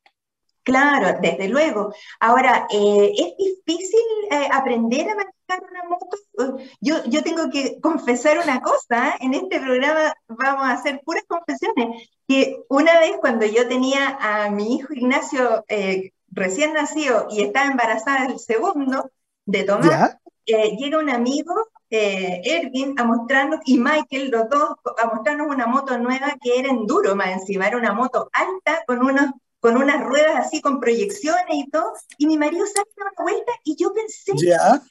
Claro, 0.63 1.19
desde 1.21 1.49
luego. 1.49 1.93
Ahora, 2.21 2.67
eh, 2.71 3.13
¿es 3.17 3.37
difícil 3.37 4.01
eh, 4.31 4.49
aprender 4.53 5.09
a 5.09 5.17
manejar 5.17 5.71
una 5.71 5.89
moto? 5.89 6.59
Yo, 6.81 7.05
yo 7.07 7.23
tengo 7.23 7.51
que 7.51 7.81
confesar 7.81 8.39
una 8.39 8.61
cosa, 8.61 9.09
¿eh? 9.09 9.15
En 9.21 9.35
este 9.35 9.61
programa 9.61 10.15
vamos 10.29 10.65
a 10.65 10.73
hacer 10.73 11.01
puras 11.05 11.25
confesiones, 11.27 12.09
que 12.29 12.63
una 12.69 12.99
vez 13.01 13.17
cuando 13.21 13.45
yo 13.45 13.69
tenía 13.69 14.17
a 14.21 14.51
mi 14.51 14.77
hijo 14.77 14.95
Ignacio 14.95 15.65
eh, 15.69 16.13
recién 16.31 16.75
nacido 16.75 17.27
y 17.31 17.43
estaba 17.43 17.67
embarazada 17.67 18.29
del 18.29 18.39
segundo, 18.39 19.11
de 19.45 19.65
Tomás, 19.65 20.17
eh, 20.47 20.77
llega 20.77 20.99
un 20.99 21.11
amigo, 21.11 21.55
eh, 21.95 22.41
Erwin, 22.43 22.99
a 22.99 23.05
mostrarnos, 23.05 23.61
y 23.67 23.79
Michael, 23.79 24.31
los 24.31 24.49
dos, 24.49 24.77
a 24.97 25.07
mostrarnos 25.07 25.47
una 25.49 25.67
moto 25.67 25.99
nueva 25.99 26.37
que 26.41 26.59
era 26.59 26.71
enduro 26.71 27.15
más 27.15 27.29
encima, 27.29 27.69
era 27.69 27.77
una 27.77 27.93
moto 27.93 28.31
alta 28.33 28.83
con 28.87 29.03
unos 29.05 29.31
con 29.61 29.77
unas 29.77 30.03
ruedas 30.03 30.47
así 30.47 30.61
con 30.61 30.81
proyecciones 30.81 31.55
y 31.55 31.71
todo, 31.71 31.93
y 32.19 32.27
mi 32.27 32.37
marido 32.37 32.67
sale 32.67 32.89
a 32.99 33.03
una 33.03 33.13
vuelta 33.17 33.53
y 33.63 33.77
yo 33.77 33.93
pensé, 33.93 34.33
¿Ya? 34.35 34.83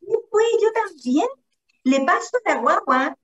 pues 0.00 0.46
yo 0.60 0.72
también 0.72 1.28
le 1.84 2.00
paso 2.00 2.38
la 2.44 2.56
guagua 2.56 3.16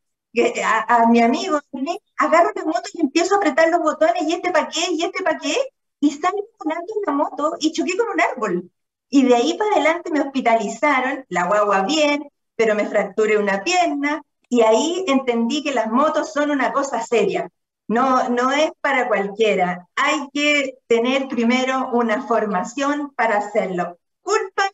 a, 0.65 0.95
a 0.95 1.09
mi 1.09 1.21
amigo, 1.21 1.59
¿sí? 1.73 1.99
agarro 2.19 2.53
la 2.55 2.65
moto 2.65 2.89
y 2.93 3.01
empiezo 3.01 3.35
a 3.35 3.39
apretar 3.39 3.71
los 3.71 3.81
botones, 3.81 4.23
y 4.23 4.35
este 4.35 4.53
pa' 4.53 4.69
qué, 4.69 4.93
y 4.93 5.03
este 5.03 5.25
pa' 5.25 5.39
qué, 5.39 5.57
y 6.01 6.13
salgo 6.13 6.47
volando 6.63 6.93
en 6.95 7.03
la 7.07 7.13
moto 7.13 7.57
y 7.59 7.73
choqué 7.73 7.97
con 7.97 8.09
un 8.09 8.21
árbol. 8.21 8.71
Y 9.09 9.25
de 9.25 9.35
ahí 9.35 9.55
para 9.55 9.73
adelante 9.73 10.11
me 10.11 10.21
hospitalizaron, 10.21 11.25
la 11.29 11.47
guagua 11.47 11.83
bien, 11.83 12.31
pero 12.57 12.75
me 12.75 12.87
fracturé 12.87 13.39
una 13.39 13.63
pierna, 13.63 14.23
y 14.49 14.63
ahí 14.63 15.05
entendí 15.09 15.63
que 15.63 15.75
las 15.75 15.91
motos 15.91 16.33
son 16.33 16.51
una 16.51 16.73
cosa 16.73 17.03
seria. 17.03 17.51
No, 17.89 18.29
no 18.29 18.53
es 18.53 18.71
para 18.81 19.07
cualquiera. 19.07 19.89
Hay 19.95 20.29
que 20.33 20.79
tener 20.87 21.29
primero 21.29 21.91
una 21.93 22.27
formación 22.27 23.13
para 23.15 23.39
hacerlo. 23.39 23.99
Culpa, 24.23 24.65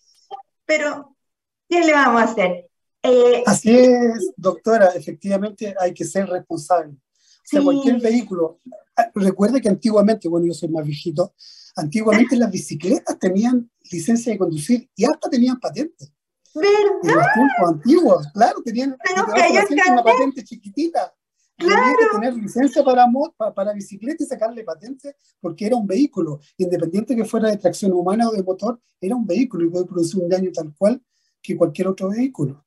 pero 0.65 1.15
¿qué 1.69 1.81
le 1.81 1.93
vamos 1.93 2.23
a 2.23 2.25
hacer? 2.25 2.69
Eh, 3.03 3.43
Así 3.47 3.77
es, 3.77 4.33
doctora, 4.37 4.89
efectivamente 4.95 5.75
hay 5.79 5.93
que 5.93 6.05
ser 6.05 6.29
responsable. 6.29 6.93
O 6.93 7.45
sea, 7.45 7.63
cualquier 7.63 8.01
vehículo. 8.01 8.61
ah, 8.97 9.11
Recuerde 9.15 9.61
que 9.61 9.69
antiguamente, 9.69 10.29
bueno, 10.29 10.47
yo 10.47 10.55
soy 10.55 10.69
más 10.69 10.87
viejito, 10.87 11.35
antiguamente 11.77 12.37
las 12.37 12.51
bicicletas 12.51 13.19
tenían 13.19 13.71
licencia 13.91 14.33
de 14.33 14.39
conducir 14.39 14.89
y 14.95 15.05
hasta 15.05 15.29
tenían 15.29 15.59
patente. 15.59 16.07
En 16.55 16.63
¿verdad? 17.03 17.17
los 17.17 17.33
tiempos 17.35 17.69
antiguos, 17.69 18.27
claro, 18.35 18.63
tenían 18.65 18.97
una 19.91 20.03
patente 20.03 20.45
chiquitita. 20.45 21.15
Había 21.59 21.97
que 21.97 22.07
tener 22.13 22.35
licencia 22.35 22.83
para, 22.83 23.07
mo- 23.07 23.33
pa- 23.37 23.55
para 23.55 23.73
bicicleta 23.73 24.25
y 24.25 24.27
sacarle 24.27 24.65
patente 24.65 25.17
porque 25.41 25.67
era 25.67 25.77
un 25.77 25.87
vehículo. 25.87 26.41
Independiente 26.57 27.15
que 27.15 27.25
fuera 27.25 27.49
de 27.51 27.57
tracción 27.57 27.93
humana 27.93 28.29
o 28.29 28.33
de 28.33 28.43
motor, 28.43 28.81
era 29.01 29.15
un 29.15 29.27
vehículo 29.27 29.65
y 29.67 29.71
puede 29.71 29.85
producir 29.87 30.21
un 30.23 30.29
daño 30.29 30.51
tal 30.53 30.75
cual 30.77 31.01
que 31.41 31.57
cualquier 31.57 31.89
otro 31.89 32.09
vehículo. 32.09 32.65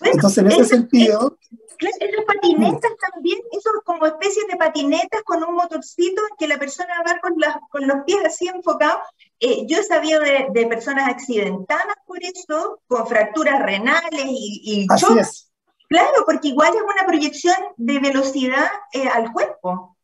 Bueno, 0.00 0.14
Entonces, 0.14 0.38
en 0.38 0.46
ese 0.48 0.60
eso- 0.62 0.68
sentido, 0.76 1.38
Claro, 1.78 1.96
esas 2.00 2.24
patinetas 2.24 2.92
también, 3.12 3.38
esos 3.50 3.72
como 3.84 4.06
especies 4.06 4.46
de 4.48 4.56
patinetas 4.56 5.22
con 5.24 5.42
un 5.42 5.54
motorcito 5.56 6.22
que 6.38 6.46
la 6.46 6.56
persona 6.58 6.94
va 7.06 7.18
con, 7.20 7.32
las- 7.38 7.56
con 7.70 7.86
los 7.88 7.98
pies 8.06 8.18
así 8.24 8.46
enfocados. 8.48 9.02
Eh, 9.44 9.66
yo 9.66 9.78
he 9.78 9.82
sabido 9.82 10.20
de, 10.20 10.46
de 10.54 10.66
personas 10.68 11.08
accidentadas 11.10 11.96
por 12.06 12.22
eso, 12.22 12.80
con 12.86 13.08
fracturas 13.08 13.60
renales 13.60 14.24
y, 14.24 14.84
y 14.84 14.86
choques. 14.96 15.28
es. 15.28 15.52
Claro, 15.88 16.22
porque 16.24 16.48
igual 16.48 16.72
es 16.76 16.82
una 16.82 17.04
proyección 17.06 17.56
de 17.76 17.98
velocidad 17.98 18.68
eh, 18.92 19.08
al 19.08 19.32
cuerpo. 19.32 19.98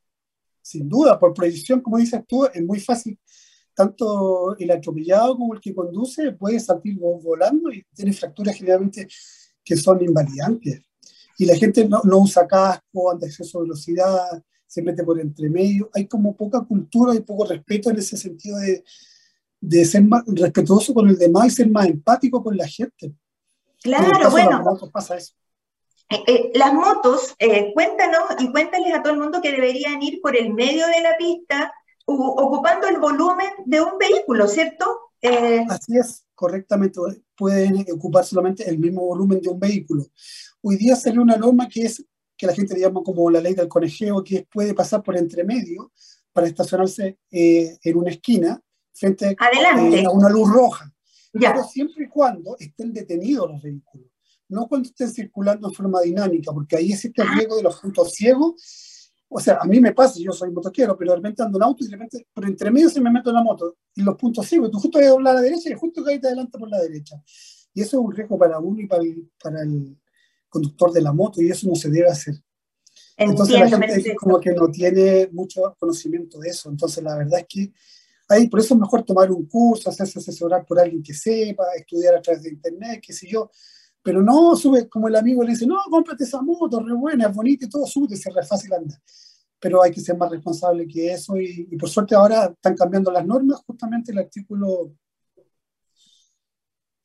Sin 0.61 0.89
duda, 0.89 1.19
por 1.21 1.33
proyección, 1.33 1.81
como 1.81 1.99
dices 1.99 2.21
tú, 2.27 2.47
es 2.47 2.63
muy 2.63 2.81
fácil. 2.81 3.17
Tanto 3.75 4.57
el 4.59 4.71
atropellado 4.73 5.37
como 5.37 5.55
el 5.55 5.61
que 5.61 5.73
conduce 5.73 6.33
puede 6.33 6.59
salir 6.59 6.99
vo- 6.99 7.23
volando 7.23 7.71
y 7.73 7.87
tiene 7.95 8.13
fracturas 8.13 8.57
generalmente 8.57 9.07
que 9.65 9.77
son 9.77 10.03
invalidantes. 10.03 10.83
Y 11.39 11.47
la 11.47 11.55
gente 11.55 11.89
no, 11.89 12.01
no 12.03 12.19
usa 12.19 12.45
casco, 12.45 13.13
anda 13.13 13.27
a 13.27 13.31
exceso 13.31 13.59
de 13.61 13.67
velocidad, 13.67 14.43
se 14.67 14.83
mete 14.83 15.05
por 15.05 15.21
entre 15.21 15.49
medio. 15.49 15.89
Hay 15.95 16.09
como 16.09 16.37
poca 16.37 16.61
cultura 16.63 17.15
y 17.15 17.21
poco 17.21 17.47
respeto 17.47 17.89
en 17.89 17.99
ese 17.99 18.17
sentido 18.17 18.59
de, 18.59 18.85
de 19.61 19.85
ser 19.85 20.03
más 20.03 20.23
respetuoso 20.27 20.95
con 20.95 21.09
el 21.09 21.19
demás 21.19 21.47
y 21.47 21.51
ser 21.51 21.71
más 21.71 21.87
empático 21.87 22.43
con 22.43 22.57
la 22.57 22.67
gente. 22.67 23.13
Claro, 23.83 24.31
bueno, 24.31 24.63
motos 24.63 24.91
pasa 24.91 25.17
eso. 25.17 25.35
Eh, 26.11 26.25
eh, 26.27 26.53
las 26.55 26.73
motos, 26.73 27.35
eh, 27.39 27.73
cuéntanos 27.75 28.23
y 28.39 28.51
cuéntales 28.51 28.95
a 28.95 29.03
todo 29.03 29.13
el 29.13 29.21
mundo 29.21 29.41
que 29.43 29.53
deberían 29.53 30.03
ir 30.03 30.21
por 30.21 30.37
el 30.37 30.55
medio 30.55 30.87
de 30.87 31.03
la 31.03 31.17
pista, 31.19 31.73
ocupando 32.07 32.89
el 32.89 32.99
volumen 32.99 33.49
de 33.67 33.83
un 33.83 33.99
vehículo, 33.99 34.49
¿cierto? 34.49 34.87
Eh, 35.21 35.67
Así 35.69 35.99
es, 35.99 36.25
correctamente. 36.35 36.99
Pueden 37.37 37.85
ocupar 37.93 38.25
solamente 38.25 38.69
el 38.69 38.79
mismo 38.79 39.03
volumen 39.03 39.43
de 39.43 39.51
un 39.51 39.61
vehículo. 39.61 40.07
Hoy 40.63 40.77
día 40.77 40.97
salió 40.97 41.21
una 41.21 41.37
norma 41.37 41.69
que 41.69 41.83
es 41.83 42.03
que 42.37 42.47
la 42.47 42.55
gente 42.55 42.73
le 42.75 42.81
llama 42.81 43.03
como 43.05 43.29
la 43.31 43.41
ley 43.41 43.53
del 43.53 43.69
conejeo, 43.69 44.25
que 44.25 44.47
puede 44.51 44.73
pasar 44.73 45.03
por 45.03 45.17
entre 45.17 45.45
medio 45.45 45.93
para 46.33 46.47
estacionarse 46.47 47.19
en 47.31 47.97
una 47.97 48.11
esquina 48.11 48.63
frente 48.99 49.37
adelante, 49.39 50.05
a 50.05 50.11
una 50.11 50.29
luz 50.29 50.51
roja. 50.51 50.93
ya. 51.33 51.53
Pero 51.53 51.65
siempre 51.65 52.05
y 52.05 52.09
cuando 52.09 52.57
estén 52.59 52.93
detenidos 52.93 53.51
los 53.51 53.63
vehículos, 53.63 54.09
no 54.49 54.67
cuando 54.67 54.89
estén 54.89 55.11
circulando 55.11 55.69
en 55.69 55.75
forma 55.75 56.01
dinámica, 56.01 56.53
porque 56.53 56.77
ahí 56.77 56.93
existe 56.93 57.23
el 57.23 57.29
riesgo 57.29 57.57
de 57.57 57.63
los 57.63 57.79
puntos 57.81 58.13
ciegos. 58.13 59.13
O 59.29 59.39
sea, 59.41 59.59
a 59.61 59.67
mí 59.67 59.79
me 59.79 59.93
pasa, 59.93 60.19
yo 60.19 60.33
soy 60.33 60.51
motoquero, 60.51 60.97
pero 60.97 61.13
de 61.13 61.17
repente 61.17 61.43
ando 61.43 61.59
en 61.59 61.65
auto 61.65 61.85
y 61.85 61.87
de 61.87 61.93
repente 61.93 62.27
por 62.33 62.47
entre 62.47 62.71
medio 62.71 62.89
se 62.89 63.01
me 63.01 63.11
meto 63.11 63.29
en 63.29 63.37
la 63.37 63.43
moto 63.43 63.77
y 63.95 64.01
los 64.03 64.17
puntos 64.17 64.47
ciegos, 64.47 64.71
tú 64.71 64.79
justo 64.79 64.99
vas 64.99 65.07
a 65.07 65.11
doblar 65.11 65.33
a 65.33 65.41
la 65.41 65.43
derecha 65.43 65.69
y 65.69 65.75
justo 65.75 66.03
caes 66.03 66.25
adelante 66.25 66.59
por 66.59 66.71
la 66.71 66.81
derecha. 66.81 67.23
Y 67.75 67.83
eso 67.83 67.99
es 67.99 68.07
un 68.07 68.13
riesgo 68.13 68.39
para 68.39 68.59
uno 68.59 68.81
y 68.81 68.87
para 68.87 69.03
el, 69.03 69.31
para 69.43 69.63
el 69.63 69.99
conductor 70.49 70.93
de 70.93 71.03
la 71.03 71.13
moto 71.13 71.43
y 71.43 71.51
eso 71.51 71.69
no 71.69 71.75
se 71.75 71.91
debe 71.91 72.09
hacer. 72.09 72.37
Entonces 73.19 73.59
la 73.59 73.69
gente 73.69 73.87
perfecto. 73.87 74.21
como 74.21 74.41
que 74.41 74.53
no 74.53 74.71
tiene 74.71 75.29
mucho 75.33 75.77
conocimiento 75.79 76.39
de 76.39 76.49
eso. 76.49 76.71
Entonces 76.71 77.05
la 77.05 77.17
verdad 77.17 77.41
es 77.41 77.47
que 77.49 77.73
ahí 78.29 78.49
por 78.49 78.61
eso 78.61 78.75
es 78.75 78.81
mejor 78.81 79.03
tomar 79.05 79.31
un 79.31 79.47
curso, 79.47 79.91
hacerse 79.91 80.19
asesorar 80.19 80.65
por 80.67 80.79
alguien 80.81 81.03
que 81.03 81.15
sepa, 81.15 81.65
estudiar 81.77 82.15
a 82.15 82.23
través 82.23 82.43
de 82.43 82.51
internet, 82.51 83.01
qué 83.05 83.13
sé 83.13 83.27
yo. 83.29 83.51
Pero 84.03 84.23
no 84.23 84.55
sube 84.57 84.89
como 84.89 85.09
el 85.09 85.17
amigo 85.17 85.43
le 85.43 85.51
dice, 85.51 85.67
no, 85.67 85.77
cómprate 85.91 86.25
esa 86.25 86.41
moto, 86.41 86.81
re 86.81 86.95
buena, 86.95 87.29
es 87.29 87.35
bonita 87.35 87.67
y 87.67 87.69
todo, 87.69 87.87
sube, 87.87 88.15
es 88.15 88.25
re 88.25 88.45
fácil 88.45 88.73
andar. 88.73 89.01
Pero 89.59 89.83
hay 89.83 89.91
que 89.91 90.01
ser 90.01 90.17
más 90.17 90.31
responsable 90.31 90.87
que 90.87 91.13
eso 91.13 91.37
y, 91.37 91.69
y 91.71 91.77
por 91.77 91.89
suerte 91.89 92.15
ahora 92.15 92.47
están 92.47 92.77
cambiando 92.77 93.11
las 93.11 93.27
normas, 93.27 93.61
justamente 93.67 94.13
el 94.13 94.19
artículo 94.19 94.93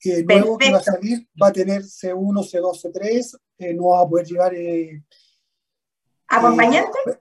eh, 0.03 0.23
nuevo 0.23 0.57
que 0.57 0.71
va 0.71 0.79
a 0.79 0.83
salir 0.83 1.27
va 1.41 1.47
a 1.47 1.53
tener 1.53 1.81
C1, 1.83 2.43
C2, 2.43 2.81
C3, 2.81 3.39
eh, 3.59 3.73
no 3.73 3.87
va 3.87 4.01
a 4.01 4.07
poder 4.07 4.25
llevar 4.25 4.53
eh, 4.53 5.03
¿Acompañante? 6.27 6.97
eh, 7.07 7.19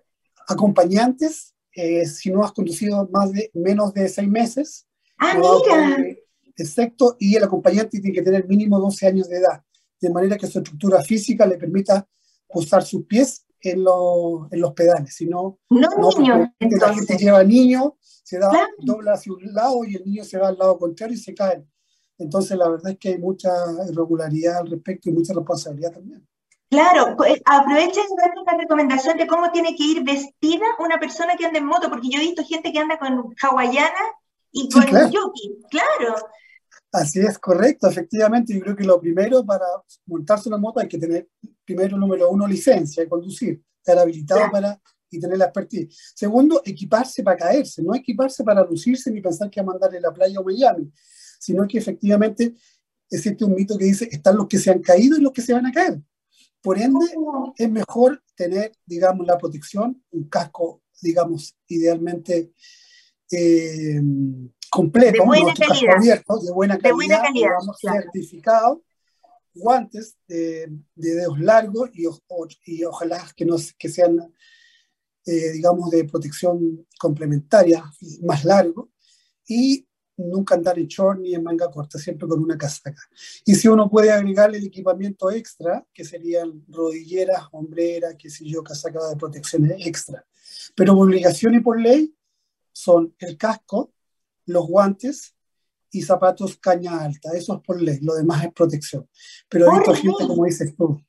acompañantes, 0.49 1.52
eh, 1.75 2.07
si 2.07 2.31
no 2.31 2.45
has 2.45 2.53
conducido 2.53 3.09
más 3.13 3.33
de, 3.33 3.51
menos 3.55 3.93
de 3.95 4.09
seis 4.09 4.29
meses, 4.29 4.87
Ah, 5.23 5.35
no 5.39 5.61
mira, 5.61 6.17
exacto, 6.57 7.17
y 7.19 7.37
el 7.37 7.45
acompañante 7.45 8.01
tiene 8.01 8.13
que 8.13 8.23
tener 8.23 8.47
mínimo 8.49 8.81
12 8.81 9.07
años 9.07 9.29
de 9.29 9.39
edad, 9.39 9.63
de 10.01 10.11
manera 10.11 10.37
que 10.37 10.49
su 10.49 10.59
estructura 10.59 11.01
física 11.03 11.47
le 11.47 11.59
permita 11.59 12.09
posar 12.49 12.83
sus 12.83 13.07
pies 13.07 13.47
en, 13.61 13.85
los, 13.85 14.51
en 14.51 14.61
los 14.61 14.73
pedales, 14.73 15.15
sino 15.15 15.61
no, 15.71 15.89
niños. 16.19 16.49
Entonces. 16.59 16.89
La 16.89 16.95
gente 16.95 17.17
lleva 17.17 17.45
niños, 17.45 17.93
se 18.01 18.39
da, 18.41 18.51
dobla 18.79 19.13
hacia 19.13 19.33
un 19.33 19.55
lado 19.55 19.85
y 19.85 19.95
el 19.95 20.05
niño 20.05 20.25
se 20.25 20.39
va 20.39 20.49
al 20.49 20.59
lado 20.59 20.77
contrario 20.77 21.15
y 21.15 21.21
se 21.21 21.35
cae. 21.35 21.65
Entonces, 22.19 22.59
la 22.59 22.69
verdad 22.69 22.93
es 22.93 22.99
que 22.99 23.11
hay 23.11 23.19
mucha 23.19 23.49
irregularidad 23.89 24.59
al 24.59 24.71
respecto 24.71 25.09
y 25.09 25.13
mucha 25.13 25.35
responsabilidad 25.35 25.93
también. 25.93 26.27
Claro, 26.73 27.23
eh, 27.27 27.43
aprovecha 27.45 28.01
y 28.01 28.17
darte 28.17 28.41
la 28.47 28.57
recomendación 28.57 29.19
de 29.19 29.27
cómo 29.27 29.53
tiene 29.53 29.77
que 29.77 29.85
ir 29.85 30.03
vestida 30.03 30.65
una 30.79 30.99
persona 30.99 31.37
que 31.37 31.45
anda 31.45 31.59
en 31.59 31.67
moto, 31.67 31.91
porque 31.91 32.09
yo 32.11 32.19
he 32.19 32.23
visto 32.23 32.43
gente 32.45 32.73
que 32.73 32.79
anda 32.79 32.99
con 32.99 33.35
hawaiana 33.43 34.01
y 34.53 34.71
con 34.71 34.83
claro. 34.85 35.11
claro. 35.71 36.15
Así 36.91 37.21
es, 37.21 37.39
correcto, 37.39 37.89
efectivamente. 37.89 38.55
Yo 38.55 38.61
creo 38.61 38.75
que 38.75 38.85
lo 38.85 38.99
primero 38.99 39.45
para 39.45 39.67
montarse 40.07 40.49
una 40.49 40.57
moto 40.57 40.81
hay 40.81 40.89
que 40.89 40.97
tener, 40.97 41.29
primero, 41.63 41.99
número 41.99 42.31
uno, 42.31 42.47
licencia 42.47 43.03
de 43.03 43.09
conducir, 43.11 43.63
estar 43.77 43.99
habilitado 43.99 44.51
para 44.51 44.81
y 45.11 45.21
tener 45.21 45.37
la 45.37 45.45
expertise. 45.45 45.95
Segundo, 46.15 46.63
equiparse 46.65 47.23
para 47.23 47.37
caerse, 47.37 47.83
no 47.83 47.95
equiparse 47.95 48.43
para 48.45 48.65
lucirse 48.65 49.11
ni 49.11 49.21
pensar 49.21 49.51
que 49.51 49.61
va 49.61 49.65
a 49.65 49.73
mandarle 49.73 50.01
la 50.01 50.11
playa 50.11 50.41
o 50.41 50.43
Miami, 50.43 50.91
sino 51.39 51.69
que 51.69 51.77
efectivamente 51.77 52.55
existe 53.11 53.45
un 53.45 53.55
mito 53.55 53.77
que 53.77 53.85
dice, 53.85 54.09
están 54.11 54.39
los 54.39 54.49
que 54.49 54.59
se 54.59 54.71
han 54.71 54.81
caído 54.81 55.19
y 55.19 55.21
los 55.21 55.33
que 55.33 55.43
se 55.43 55.53
van 55.53 55.67
a 55.67 55.73
caer. 55.73 56.01
Por 56.63 56.79
ende, 56.79 57.07
es 57.57 57.71
mejor 57.71 58.23
tener, 58.37 58.73
digamos, 58.87 59.27
la 59.27 59.37
protección, 59.37 60.03
un 60.11 60.29
casco, 60.29 60.83
digamos, 61.01 61.57
idealmente 61.67 62.53
eh, 63.31 64.01
completo, 64.71 65.23
de 65.23 65.27
buena 65.27 65.55
calidad, 65.55 65.97
abierto, 65.97 66.39
de 66.39 66.53
buena 66.53 66.79
calidad, 66.79 67.59
certificado, 67.81 68.83
guantes 69.55 70.17
de, 70.29 70.71
dedos 70.95 71.41
largos 71.41 71.91
y, 71.95 72.07
y, 72.67 72.85
ojalá 72.85 73.27
que, 73.37 73.45
no, 73.45 73.57
que 73.79 73.89
sean, 73.89 74.33
eh, 75.27 75.51
digamos, 75.53 75.91
de 75.91 76.05
protección 76.05 76.87
complementaria, 76.99 77.85
más 78.23 78.45
largo, 78.45 78.91
y 79.47 79.87
nunca 80.29 80.55
andar 80.55 80.79
en 80.79 80.87
short 80.87 81.21
ni 81.21 81.35
en 81.35 81.43
manga 81.43 81.71
corta, 81.71 81.99
siempre 81.99 82.29
con 82.29 82.43
una 82.43 82.57
casaca. 82.57 83.03
Y 83.45 83.55
si 83.55 83.69
uno 83.69 83.89
puede 83.89 84.11
agregarle 84.11 84.59
el 84.59 84.67
equipamiento 84.67 85.31
extra, 85.31 85.87
que 85.93 86.05
serían 86.05 86.65
rodilleras, 86.69 87.45
hombreras, 87.53 88.15
qué 88.19 88.31
sé 88.31 88.45
yo, 88.45 88.63
casaca 88.63 89.09
de 89.09 89.17
protección 89.17 89.71
extra. 89.79 90.25
Pero 90.75 90.99
obligación 90.99 91.55
y 91.55 91.61
por 91.61 91.81
ley 91.81 92.15
son 92.73 93.15
el 93.19 93.37
casco, 93.37 93.93
los 94.47 94.67
guantes 94.67 95.35
y 95.91 96.03
zapatos 96.03 96.57
caña 96.57 97.01
alta. 97.01 97.31
Eso 97.35 97.57
es 97.57 97.61
por 97.61 97.81
ley, 97.81 97.99
lo 98.01 98.15
demás 98.15 98.45
es 98.45 98.53
protección. 98.53 99.09
Pero 99.49 99.71
hay 99.71 99.95
gente, 99.95 100.27
como 100.27 100.45
dices 100.45 100.75
tú, 100.77 101.01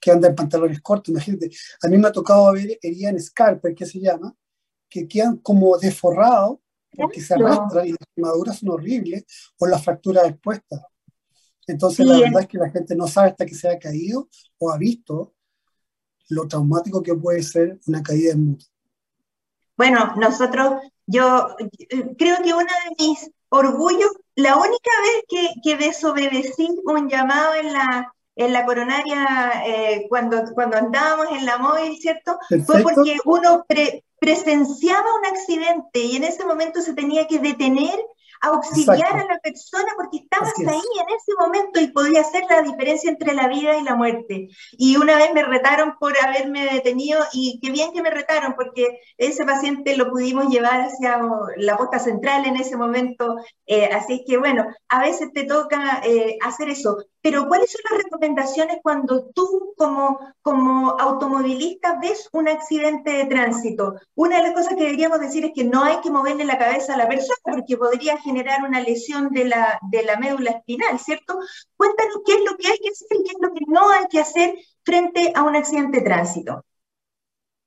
que 0.00 0.10
anda 0.10 0.28
en 0.28 0.34
pantalones 0.34 0.80
cortos, 0.80 1.10
imagínate. 1.10 1.50
A 1.82 1.88
mí 1.88 1.96
me 1.96 2.08
ha 2.08 2.12
tocado 2.12 2.52
ver 2.52 2.78
en 2.82 3.20
Scarper, 3.20 3.74
que 3.74 3.86
se 3.86 4.00
llama, 4.00 4.36
que 4.88 5.06
quedan 5.06 5.36
como 5.38 5.78
desforrados 5.78 6.58
porque 6.96 7.20
se 7.20 7.34
arrastran 7.34 7.86
y 7.86 7.90
las 7.90 8.08
quemaduras 8.14 8.58
son 8.58 8.70
horribles 8.70 9.24
o 9.58 9.66
las 9.66 9.84
fracturas 9.84 10.28
expuestas. 10.28 10.80
Entonces, 11.66 12.04
la 12.06 12.18
verdad 12.18 12.42
es 12.42 12.48
que 12.48 12.58
la 12.58 12.70
gente 12.70 12.96
no 12.96 13.06
sabe 13.06 13.30
hasta 13.30 13.46
que 13.46 13.54
se 13.54 13.68
ha 13.68 13.78
caído 13.78 14.28
o 14.58 14.70
ha 14.70 14.78
visto 14.78 15.34
lo 16.28 16.48
traumático 16.48 17.02
que 17.02 17.14
puede 17.14 17.42
ser 17.42 17.78
una 17.86 18.02
caída 18.02 18.32
en 18.32 18.50
moto. 18.50 18.64
Bueno, 19.76 20.14
nosotros, 20.16 20.74
yo 21.06 21.56
creo 22.18 22.36
que 22.42 22.52
uno 22.52 22.64
de 22.64 23.04
mis 23.04 23.30
orgullos, 23.48 24.10
la 24.34 24.56
única 24.56 24.90
vez 25.02 25.24
que, 25.28 25.48
que 25.62 25.76
desobedecí 25.76 26.68
un 26.84 27.08
llamado 27.08 27.54
en 27.54 27.72
la, 27.72 28.12
en 28.36 28.52
la 28.52 28.64
coronaria 28.64 29.52
eh, 29.66 30.06
cuando, 30.08 30.42
cuando 30.54 30.76
andábamos 30.76 31.26
en 31.32 31.44
la 31.44 31.58
móvil, 31.58 31.98
¿cierto? 31.98 32.38
Fue 32.66 32.82
porque 32.82 33.18
uno 33.24 33.64
presenciaba 34.18 35.06
un 35.18 35.26
accidente 35.26 35.98
y 35.98 36.16
en 36.16 36.24
ese 36.24 36.44
momento 36.44 36.80
se 36.80 36.94
tenía 36.94 37.26
que 37.26 37.38
detener 37.38 37.98
auxiliar 38.42 39.16
a 39.16 39.24
la 39.24 39.38
persona 39.38 39.86
porque 39.96 40.18
estabas 40.18 40.52
ahí 40.58 40.66
en 40.66 41.14
ese 41.14 41.32
momento 41.38 41.80
y 41.80 41.86
podía 41.92 42.20
hacer 42.20 42.44
la 42.50 42.62
diferencia 42.62 43.10
entre 43.10 43.34
la 43.34 43.48
vida 43.48 43.78
y 43.78 43.82
la 43.82 43.94
muerte. 43.94 44.48
Y 44.72 44.96
una 44.96 45.16
vez 45.16 45.32
me 45.32 45.44
retaron 45.44 45.96
por 45.98 46.12
haberme 46.22 46.64
detenido 46.72 47.20
y 47.32 47.60
qué 47.62 47.70
bien 47.70 47.92
que 47.92 48.02
me 48.02 48.10
retaron 48.10 48.54
porque 48.54 49.00
ese 49.16 49.44
paciente 49.44 49.96
lo 49.96 50.10
pudimos 50.10 50.48
llevar 50.48 50.80
hacia 50.82 51.20
la 51.56 51.76
posta 51.76 52.00
central 52.00 52.44
en 52.44 52.56
ese 52.56 52.76
momento. 52.76 53.36
Eh, 53.66 53.88
así 53.92 54.14
es 54.14 54.20
que 54.26 54.38
bueno, 54.38 54.66
a 54.88 55.00
veces 55.00 55.32
te 55.32 55.44
toca 55.44 56.02
eh, 56.04 56.36
hacer 56.42 56.68
eso. 56.68 56.98
Pero 57.20 57.46
¿cuáles 57.46 57.70
son 57.70 57.80
las 57.88 58.02
recomendaciones 58.02 58.78
cuando 58.82 59.26
tú 59.32 59.74
como, 59.76 60.18
como 60.42 60.96
automovilista 60.98 62.00
ves 62.02 62.28
un 62.32 62.48
accidente 62.48 63.12
de 63.12 63.26
tránsito? 63.26 63.94
Una 64.16 64.38
de 64.38 64.42
las 64.42 64.52
cosas 64.54 64.74
que 64.74 64.82
deberíamos 64.82 65.20
decir 65.20 65.44
es 65.44 65.52
que 65.54 65.62
no 65.62 65.84
hay 65.84 66.00
que 66.00 66.10
moverle 66.10 66.44
la 66.44 66.58
cabeza 66.58 66.94
a 66.94 66.96
la 66.96 67.06
persona 67.06 67.36
porque 67.44 67.76
podría 67.76 68.18
generar 68.18 68.31
una 68.40 68.80
lesión 68.80 69.30
de 69.30 69.44
la, 69.44 69.78
de 69.90 70.02
la 70.02 70.18
médula 70.18 70.50
espinal, 70.50 70.98
¿cierto? 70.98 71.38
Cuéntanos 71.76 72.18
qué 72.24 72.32
es 72.34 72.40
lo 72.50 72.56
que 72.56 72.68
hay 72.68 72.78
que 72.78 72.88
hacer 72.88 73.08
y 73.18 73.24
qué 73.24 73.30
es 73.30 73.40
lo 73.40 73.52
que 73.52 73.64
no 73.68 73.90
hay 73.90 74.06
que 74.10 74.20
hacer 74.20 74.54
frente 74.84 75.32
a 75.34 75.42
un 75.42 75.56
accidente 75.56 75.98
de 75.98 76.04
tránsito. 76.04 76.64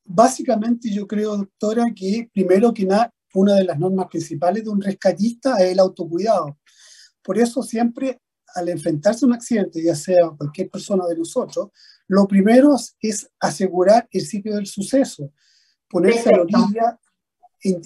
Básicamente 0.03 0.89
yo 0.91 1.07
creo, 1.07 1.37
doctora, 1.37 1.85
que 1.95 2.29
primero 2.33 2.73
que 2.73 2.85
nada, 2.85 3.11
una 3.33 3.55
de 3.55 3.65
las 3.65 3.77
normas 3.77 4.07
principales 4.07 4.63
de 4.63 4.69
un 4.69 4.81
rescatista 4.81 5.57
es 5.57 5.71
el 5.71 5.79
autocuidado. 5.79 6.57
Por 7.21 7.37
eso 7.37 7.63
siempre 7.63 8.21
al 8.53 8.69
enfrentarse 8.69 9.25
a 9.25 9.27
un 9.27 9.33
accidente, 9.33 9.83
ya 9.83 9.95
sea 9.95 10.29
cualquier 10.37 10.69
persona 10.69 11.05
de 11.07 11.17
nosotros, 11.17 11.69
lo 12.07 12.27
primero 12.27 12.75
es 13.01 13.29
asegurar 13.39 14.07
el 14.11 14.25
sitio 14.25 14.55
del 14.55 14.65
suceso, 14.65 15.33
ponerse 15.89 16.29
a 16.29 16.37
la 16.37 16.43
orilla, 16.43 16.99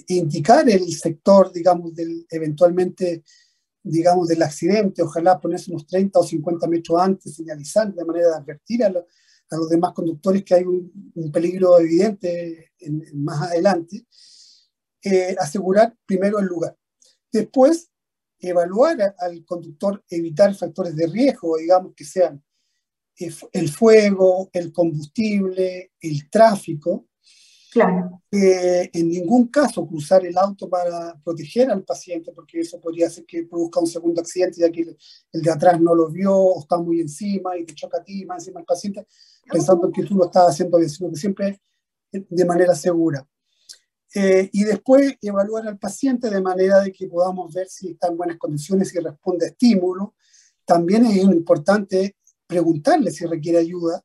indicar 0.08 0.68
el 0.68 0.92
sector, 0.92 1.52
digamos, 1.52 1.94
del, 1.94 2.26
eventualmente, 2.30 3.24
digamos, 3.82 4.28
del 4.28 4.42
accidente, 4.42 5.02
ojalá 5.02 5.40
ponerse 5.40 5.70
unos 5.70 5.86
30 5.86 6.18
o 6.18 6.22
50 6.22 6.66
metros 6.68 7.00
antes, 7.00 7.34
señalizar 7.34 7.92
de 7.92 8.04
manera 8.04 8.28
de 8.28 8.34
advertir 8.34 8.84
a, 8.84 8.90
los 8.90 9.68
demás 9.68 9.92
conductores 9.92 10.44
que 10.44 10.54
hay 10.54 10.64
un, 10.64 10.92
peligro 11.32 11.80
evidente 11.80 12.72
más 13.14 13.50
adelante, 13.50 14.06
eh, 15.02 15.34
asegurar 15.38 15.96
primero 16.06 16.38
el 16.38 16.46
lugar. 16.46 16.76
Después, 17.32 17.90
evaluar 18.38 19.14
al 19.18 19.44
conductor, 19.44 20.04
evitar 20.08 20.54
factores 20.54 20.94
de 20.94 21.06
riesgo, 21.06 21.56
digamos, 21.56 21.94
que 21.94 22.04
sean 22.04 22.42
el 23.16 23.68
fuego, 23.68 24.48
el 24.52 24.72
combustible, 24.72 25.92
el 26.00 26.30
tráfico, 26.30 27.09
Claro. 27.70 28.20
en 28.32 29.08
ningún 29.08 29.46
caso 29.46 29.86
cruzar 29.86 30.26
el 30.26 30.36
auto 30.36 30.68
para 30.68 31.16
proteger 31.22 31.70
al 31.70 31.84
paciente, 31.84 32.32
porque 32.32 32.60
eso 32.60 32.80
podría 32.80 33.06
hacer 33.06 33.24
que 33.24 33.44
produzca 33.44 33.78
un 33.78 33.86
segundo 33.86 34.20
accidente, 34.20 34.60
ya 34.60 34.70
que 34.70 34.96
el, 35.32 35.42
de 35.42 35.50
atrás 35.50 35.80
no 35.80 35.94
lo 35.94 36.08
vio 36.08 36.34
o 36.34 36.60
está 36.60 36.78
muy 36.78 37.00
encima 37.00 37.56
y 37.56 37.64
te 37.64 37.74
choca 37.74 37.98
a 37.98 38.04
ti, 38.04 38.24
más 38.24 38.42
encima 38.42 38.60
al 38.60 38.66
paciente, 38.66 39.06
pensando 39.48 39.90
que 39.92 40.02
tú 40.02 40.16
lo 40.16 40.24
estás 40.24 40.48
haciendo 40.48 40.78
bien, 40.78 40.90
sino 40.90 41.10
que 41.10 41.16
siempre 41.16 41.60
de 42.10 42.44
manera 42.44 42.74
segura. 42.74 43.26
Eh, 44.12 44.50
y 44.52 44.64
después 44.64 45.14
evaluar 45.22 45.68
al 45.68 45.78
paciente 45.78 46.28
de 46.30 46.40
manera 46.40 46.80
de 46.80 46.92
que 46.92 47.06
podamos 47.06 47.52
ver 47.54 47.68
si 47.68 47.90
está 47.90 48.08
en 48.08 48.16
buenas 48.16 48.38
condiciones 48.38 48.92
y 48.94 48.98
responde 48.98 49.46
a 49.46 49.48
estímulo. 49.50 50.14
También 50.64 51.06
es 51.06 51.18
importante 51.18 52.16
preguntarle 52.46 53.12
si 53.12 53.24
requiere 53.26 53.58
ayuda 53.58 54.04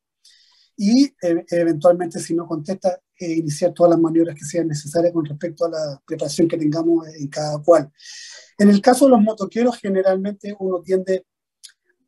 y 0.77 1.05
e, 1.21 1.45
eventualmente 1.51 2.19
si 2.19 2.33
no 2.33 2.47
contesta, 2.47 2.99
eh, 3.17 3.33
iniciar 3.33 3.73
todas 3.73 3.91
las 3.91 3.99
maniobras 3.99 4.35
que 4.35 4.45
sean 4.45 4.67
necesarias 4.67 5.13
con 5.13 5.25
respecto 5.25 5.65
a 5.65 5.69
la 5.69 6.01
preparación 6.05 6.47
que 6.47 6.57
tengamos 6.57 7.07
en 7.07 7.27
cada 7.27 7.61
cual. 7.61 7.91
En 8.57 8.69
el 8.69 8.81
caso 8.81 9.05
de 9.05 9.11
los 9.11 9.21
motoqueros, 9.21 9.77
generalmente 9.77 10.55
uno 10.59 10.81
tiende 10.81 11.25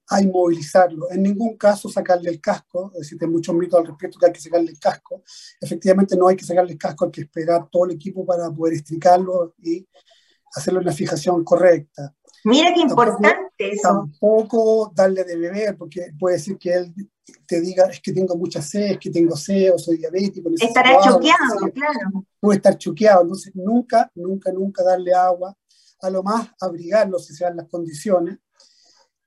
a 0.10 0.22
inmovilizarlo. 0.22 1.12
En 1.12 1.24
ningún 1.24 1.58
caso 1.58 1.90
sacarle 1.90 2.30
el 2.30 2.40
casco, 2.40 2.92
existen 2.96 3.32
muchos 3.32 3.54
mitos 3.56 3.80
al 3.80 3.88
respecto 3.88 4.18
que 4.18 4.26
hay 4.28 4.32
que 4.32 4.40
sacarle 4.40 4.72
el 4.72 4.80
casco. 4.80 5.24
Efectivamente 5.60 6.16
no 6.16 6.28
hay 6.28 6.36
que 6.36 6.46
sacarle 6.46 6.74
el 6.74 6.78
casco, 6.78 7.06
hay 7.06 7.12
que 7.12 7.22
esperar 7.22 7.68
todo 7.70 7.86
el 7.86 7.92
equipo 7.92 8.26
para 8.26 8.50
poder 8.52 8.76
estricarlo 8.76 9.54
y 9.62 9.86
hacerle 10.56 10.80
una 10.80 10.94
fijación 10.94 11.44
correcta. 11.44 12.16
Mira 12.46 12.74
qué 12.74 12.82
importante 12.82 13.50
eso. 13.58 13.82
Tampoco 13.82 14.92
darle 14.96 15.26
de 15.26 15.36
beber, 15.36 15.78
porque 15.78 16.12
puede 16.18 16.38
decir 16.38 16.58
que 16.58 16.74
él 16.74 16.94
te 17.46 17.62
diga, 17.62 17.86
es 17.86 18.02
que 18.02 18.12
tengo 18.12 18.36
mucha 18.36 18.62
sed, 18.62 18.92
es 18.92 19.00
que 19.00 19.10
tengo 19.10 19.36
sed, 19.36 19.74
o 19.74 19.78
soy 19.78 19.98
diabético. 19.98 20.50
Estará 20.60 21.00
choqueado, 21.02 21.72
claro. 21.74 22.26
Puede 22.40 22.58
estar 22.58 22.78
choqueado, 22.78 23.22
entonces 23.24 23.56
nunca, 23.56 24.12
nunca, 24.16 24.52
nunca 24.52 24.84
darle 24.84 25.14
agua, 25.14 25.56
a 26.02 26.10
lo 26.10 26.24
más 26.24 26.50
abrigarlo 26.62 27.20
si 27.20 27.34
se 27.34 27.44
dan 27.44 27.58
las 27.58 27.68
condiciones, 27.68 28.38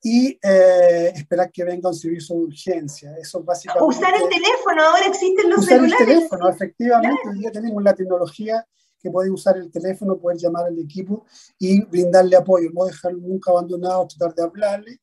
y 0.03 0.39
eh, 0.43 1.13
esperar 1.15 1.51
que 1.53 1.63
venga 1.63 1.89
un 1.91 1.95
servicio 1.95 2.35
de 2.37 2.43
urgencia. 2.43 3.15
Eso 3.19 3.43
básicamente... 3.43 3.85
Usar 3.85 4.15
el 4.15 4.29
teléfono, 4.29 4.83
ahora 4.83 5.07
existen 5.07 5.51
los 5.51 5.59
usar 5.61 5.79
celulares. 5.79 6.01
el 6.01 6.07
teléfono, 6.07 6.49
efectivamente, 6.49 7.21
hoy 7.29 7.39
día 7.39 7.53
tenemos 7.53 7.83
la 7.83 7.95
tecnología 7.95 8.67
que 8.99 9.11
puede 9.11 9.31
usar 9.31 9.57
el 9.57 9.71
teléfono, 9.71 10.19
poder 10.19 10.39
llamar 10.39 10.67
al 10.67 10.79
equipo 10.79 11.25
y 11.59 11.83
brindarle 11.85 12.37
apoyo, 12.37 12.71
no 12.73 12.85
dejarlo 12.85 13.19
nunca 13.19 13.51
abandonado, 13.51 14.07
tratar 14.07 14.35
de 14.35 14.43
hablarle 14.43 15.01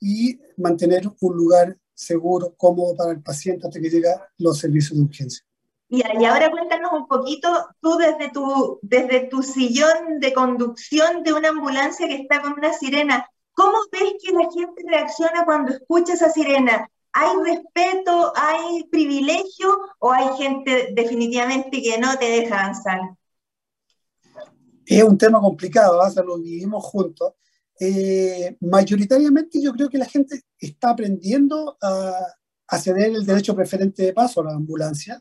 y 0.00 0.38
mantener 0.56 1.08
un 1.20 1.36
lugar 1.36 1.76
seguro, 2.02 2.54
cómodo 2.56 2.96
para 2.96 3.12
el 3.12 3.22
paciente 3.22 3.66
hasta 3.66 3.80
que 3.80 3.88
lleguen 3.88 4.12
los 4.38 4.58
servicios 4.58 4.98
de 4.98 5.04
urgencia. 5.04 5.44
Y, 5.88 5.98
y, 5.98 6.24
ahora 6.24 6.50
cuéntanos 6.50 6.92
un 6.92 7.06
poquito, 7.06 7.48
tú 7.80 7.96
desde 7.98 8.30
tu, 8.30 8.78
desde 8.82 9.28
tu 9.28 9.42
sillón 9.42 10.20
de 10.20 10.32
conducción 10.32 11.22
de 11.22 11.34
una 11.34 11.50
ambulancia 11.50 12.08
que 12.08 12.16
está 12.16 12.40
con 12.40 12.54
una 12.54 12.72
sirena, 12.72 13.28
¿cómo 13.52 13.76
ves 13.92 14.14
que 14.22 14.32
la 14.32 14.50
gente 14.50 14.82
reacciona 14.88 15.44
cuando 15.44 15.72
escucha 15.72 16.14
esa 16.14 16.30
sirena? 16.30 16.88
¿Hay 17.12 17.36
respeto, 17.44 18.32
hay 18.34 18.84
privilegio 18.84 19.78
o 19.98 20.12
hay 20.12 20.34
gente 20.38 20.88
definitivamente 20.94 21.82
que 21.82 21.98
no 21.98 22.16
te 22.16 22.24
deja 22.24 22.58
avanzar? 22.58 23.00
Es 24.86 25.02
un 25.02 25.18
tema 25.18 25.40
complicado, 25.40 26.00
¿eh? 26.06 26.22
lo 26.24 26.38
vivimos 26.38 26.82
juntos. 26.84 27.34
Eh, 27.80 28.56
mayoritariamente 28.60 29.60
yo 29.60 29.72
creo 29.72 29.88
que 29.88 29.98
la 29.98 30.06
gente 30.06 30.42
está 30.58 30.90
aprendiendo 30.90 31.76
a, 31.80 32.14
a 32.68 32.78
ceder 32.78 33.12
el 33.12 33.26
derecho 33.26 33.54
preferente 33.56 34.02
de 34.04 34.12
paso 34.12 34.40
a 34.40 34.44
la 34.44 34.54
ambulancia, 34.54 35.20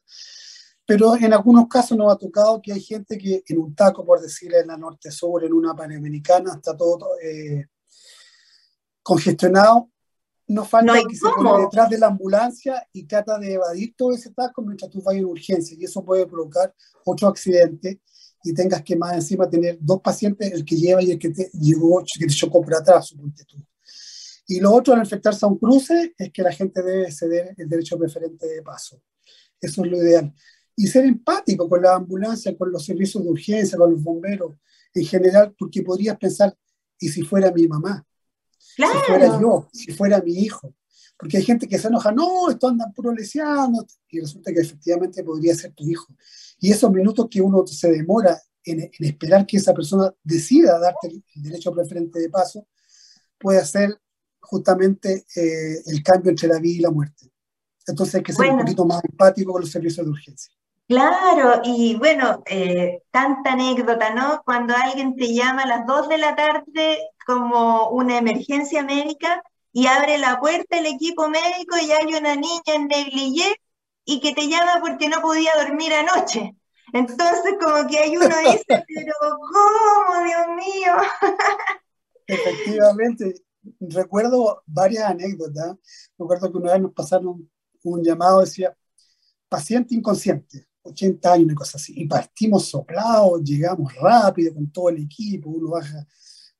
pero 0.85 1.15
en 1.15 1.33
algunos 1.33 1.67
casos 1.67 1.97
nos 1.97 2.11
ha 2.11 2.17
tocado 2.17 2.61
que 2.61 2.73
hay 2.73 2.81
gente 2.81 3.17
que 3.17 3.43
en 3.47 3.59
un 3.59 3.73
taco, 3.73 4.05
por 4.05 4.19
decir, 4.19 4.53
en 4.53 4.67
la 4.67 4.77
norte-sur, 4.77 5.43
en 5.43 5.53
una 5.53 5.73
panamericana, 5.73 6.53
está 6.55 6.75
todo 6.75 7.17
eh, 7.23 7.67
congestionado. 9.01 9.89
No 10.47 10.65
falta 10.65 10.95
que 11.07 11.15
se 11.15 11.29
pone 11.29 11.63
detrás 11.63 11.89
de 11.89 11.97
la 11.97 12.07
ambulancia 12.07 12.85
y 12.91 13.03
trata 13.03 13.39
de 13.39 13.53
evadir 13.53 13.95
todo 13.95 14.11
ese 14.11 14.31
taco 14.31 14.61
mientras 14.61 14.91
tú 14.91 15.01
vayas 15.01 15.21
en 15.21 15.27
urgencia, 15.27 15.77
y 15.79 15.85
eso 15.85 16.03
puede 16.03 16.25
provocar 16.25 16.75
otro 17.05 17.29
accidente 17.29 18.01
y 18.43 18.53
tengas 18.53 18.81
que 18.81 18.95
más 18.95 19.13
encima 19.13 19.49
tener 19.49 19.77
dos 19.79 20.01
pacientes, 20.01 20.51
el 20.51 20.65
que 20.65 20.75
lleva 20.75 21.01
y 21.01 21.11
el 21.11 21.19
que 21.19 21.29
te 21.29 21.49
llegó, 21.53 22.03
que 22.03 22.25
te 22.25 22.33
chocó 22.33 22.61
por 22.61 22.75
atrás, 22.75 23.07
suponte 23.07 23.43
tú. 23.45 23.57
Y 24.47 24.59
lo 24.59 24.73
otro 24.73 24.93
al 24.93 24.99
enfrentarse 24.99 25.45
a 25.45 25.49
un 25.49 25.57
cruce 25.57 26.13
es 26.17 26.31
que 26.31 26.41
la 26.41 26.51
gente 26.51 26.81
debe 26.81 27.11
ceder 27.11 27.53
el 27.57 27.69
derecho 27.69 27.97
preferente 27.97 28.47
de 28.47 28.61
paso. 28.61 29.01
Eso 29.59 29.85
es 29.85 29.91
lo 29.91 29.97
ideal. 29.97 30.33
Y 30.75 30.87
ser 30.87 31.05
empático 31.05 31.69
con 31.69 31.81
la 31.81 31.95
ambulancia, 31.95 32.57
con 32.57 32.71
los 32.71 32.83
servicios 32.83 33.23
de 33.23 33.29
urgencia, 33.29 33.77
con 33.77 33.91
los 33.91 34.03
bomberos 34.03 34.55
en 34.93 35.05
general, 35.05 35.55
porque 35.57 35.83
podrías 35.83 36.17
pensar, 36.17 36.57
¿y 36.99 37.07
si 37.09 37.21
fuera 37.21 37.51
mi 37.51 37.67
mamá? 37.67 38.05
Claro. 38.75 38.99
Si 38.99 39.05
fuera 39.05 39.39
yo, 39.39 39.69
si 39.71 39.91
fuera 39.93 40.21
mi 40.21 40.33
hijo. 40.33 40.73
Porque 41.21 41.37
hay 41.37 41.43
gente 41.43 41.67
que 41.67 41.77
se 41.77 41.87
enoja, 41.87 42.11
no, 42.11 42.49
esto 42.49 42.67
andan 42.67 42.91
puro 42.93 43.13
leseando, 43.13 43.85
y 44.09 44.19
resulta 44.19 44.51
que 44.51 44.59
efectivamente 44.59 45.23
podría 45.23 45.55
ser 45.55 45.71
tu 45.73 45.87
hijo. 45.87 46.07
Y 46.59 46.71
esos 46.71 46.91
minutos 46.91 47.27
que 47.29 47.41
uno 47.41 47.65
se 47.67 47.91
demora 47.91 48.41
en, 48.63 48.81
en 48.81 49.05
esperar 49.05 49.45
que 49.45 49.57
esa 49.57 49.73
persona 49.73 50.11
decida 50.23 50.79
darte 50.79 51.07
el 51.07 51.43
derecho 51.43 51.71
preferente 51.71 52.19
de 52.19 52.29
paso, 52.29 52.67
puede 53.37 53.59
hacer 53.59 53.99
justamente 54.41 55.25
eh, 55.35 55.81
el 55.85 56.03
cambio 56.03 56.31
entre 56.31 56.47
la 56.47 56.59
vida 56.59 56.77
y 56.77 56.81
la 56.81 56.91
muerte. 56.91 57.31
Entonces 57.87 58.15
hay 58.15 58.23
que 58.23 58.33
ser 58.33 58.49
un 58.49 58.59
poquito 58.59 58.85
más 58.85 59.03
empático 59.03 59.51
con 59.51 59.61
los 59.61 59.71
servicios 59.71 60.05
de 60.05 60.11
urgencia. 60.11 60.53
Claro, 60.87 61.61
y 61.63 61.95
bueno, 61.95 62.43
eh, 62.45 63.03
tanta 63.11 63.53
anécdota, 63.53 64.13
¿no? 64.13 64.41
Cuando 64.43 64.73
alguien 64.75 65.15
te 65.15 65.33
llama 65.33 65.63
a 65.63 65.67
las 65.67 65.87
2 65.87 66.09
de 66.09 66.17
la 66.17 66.35
tarde 66.35 66.97
como 67.25 67.89
una 67.91 68.17
emergencia 68.17 68.83
médica 68.83 69.41
y 69.73 69.87
abre 69.87 70.17
la 70.17 70.39
puerta 70.39 70.79
el 70.79 70.85
equipo 70.85 71.29
médico 71.29 71.77
y 71.77 71.91
hay 71.91 72.13
una 72.13 72.35
niña 72.35 72.61
en 72.67 72.87
negligé 72.87 73.55
y 74.05 74.19
que 74.19 74.33
te 74.33 74.47
llama 74.47 74.79
porque 74.81 75.07
no 75.07 75.21
podía 75.21 75.51
dormir 75.63 75.93
anoche. 75.93 76.55
Entonces, 76.93 77.55
como 77.61 77.87
que 77.87 77.99
hay 77.99 78.17
uno 78.17 78.27
dice, 78.27 78.65
pero 78.67 79.13
¿cómo, 79.19 80.23
Dios 80.25 80.47
mío? 80.57 80.93
Efectivamente, 82.27 83.35
recuerdo 83.79 84.63
varias 84.65 85.05
anécdotas. 85.05 85.77
Recuerdo 86.17 86.51
que 86.51 86.57
una 86.57 86.73
vez 86.73 86.81
nos 86.81 86.93
pasaron 86.93 87.49
un 87.83 88.03
llamado, 88.03 88.41
decía, 88.41 88.75
paciente 89.47 89.95
inconsciente, 89.95 90.67
80 90.83 91.33
años, 91.33 91.51
y 91.51 91.55
cosas 91.55 91.81
así. 91.81 91.93
Y 91.95 92.07
partimos 92.07 92.67
soplados, 92.67 93.41
llegamos 93.43 93.93
rápido 93.95 94.53
con 94.53 94.71
todo 94.71 94.89
el 94.89 95.03
equipo, 95.03 95.49
uno 95.49 95.71
baja 95.71 96.05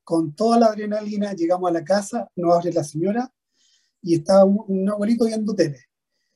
con 0.04 0.34
toda 0.34 0.58
la 0.58 0.66
adrenalina, 0.66 1.32
llegamos 1.32 1.70
a 1.70 1.72
la 1.72 1.84
casa, 1.84 2.28
nos 2.36 2.54
abre 2.54 2.72
la 2.72 2.84
señora 2.84 3.32
y 4.02 4.16
estaba 4.16 4.44
un, 4.44 4.88
abuelito 4.88 5.24
viendo 5.24 5.54
tele. 5.54 5.78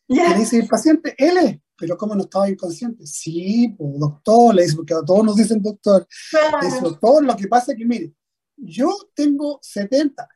Y 0.08 0.16
le 0.16 0.34
dice 0.36 0.58
el 0.58 0.68
paciente, 0.68 1.14
él 1.18 1.36
es, 1.38 1.58
pero 1.76 1.96
¿cómo 1.96 2.14
no 2.14 2.22
estaba 2.22 2.48
inconsciente? 2.48 3.06
Sí, 3.06 3.74
pues, 3.76 3.98
doctor, 3.98 4.54
le 4.54 4.62
dice, 4.62 4.76
porque 4.76 4.94
a 4.94 5.02
todos 5.02 5.24
nos 5.24 5.36
dicen 5.36 5.60
doctor. 5.60 6.06
Le 6.60 6.66
dice, 6.66 6.80
doctor, 6.80 7.24
lo 7.24 7.36
que 7.36 7.48
pasa 7.48 7.72
es 7.72 7.78
que, 7.78 7.84
mire, 7.84 8.14
yo 8.56 8.96
tengo 9.14 9.58
70, 9.62 10.28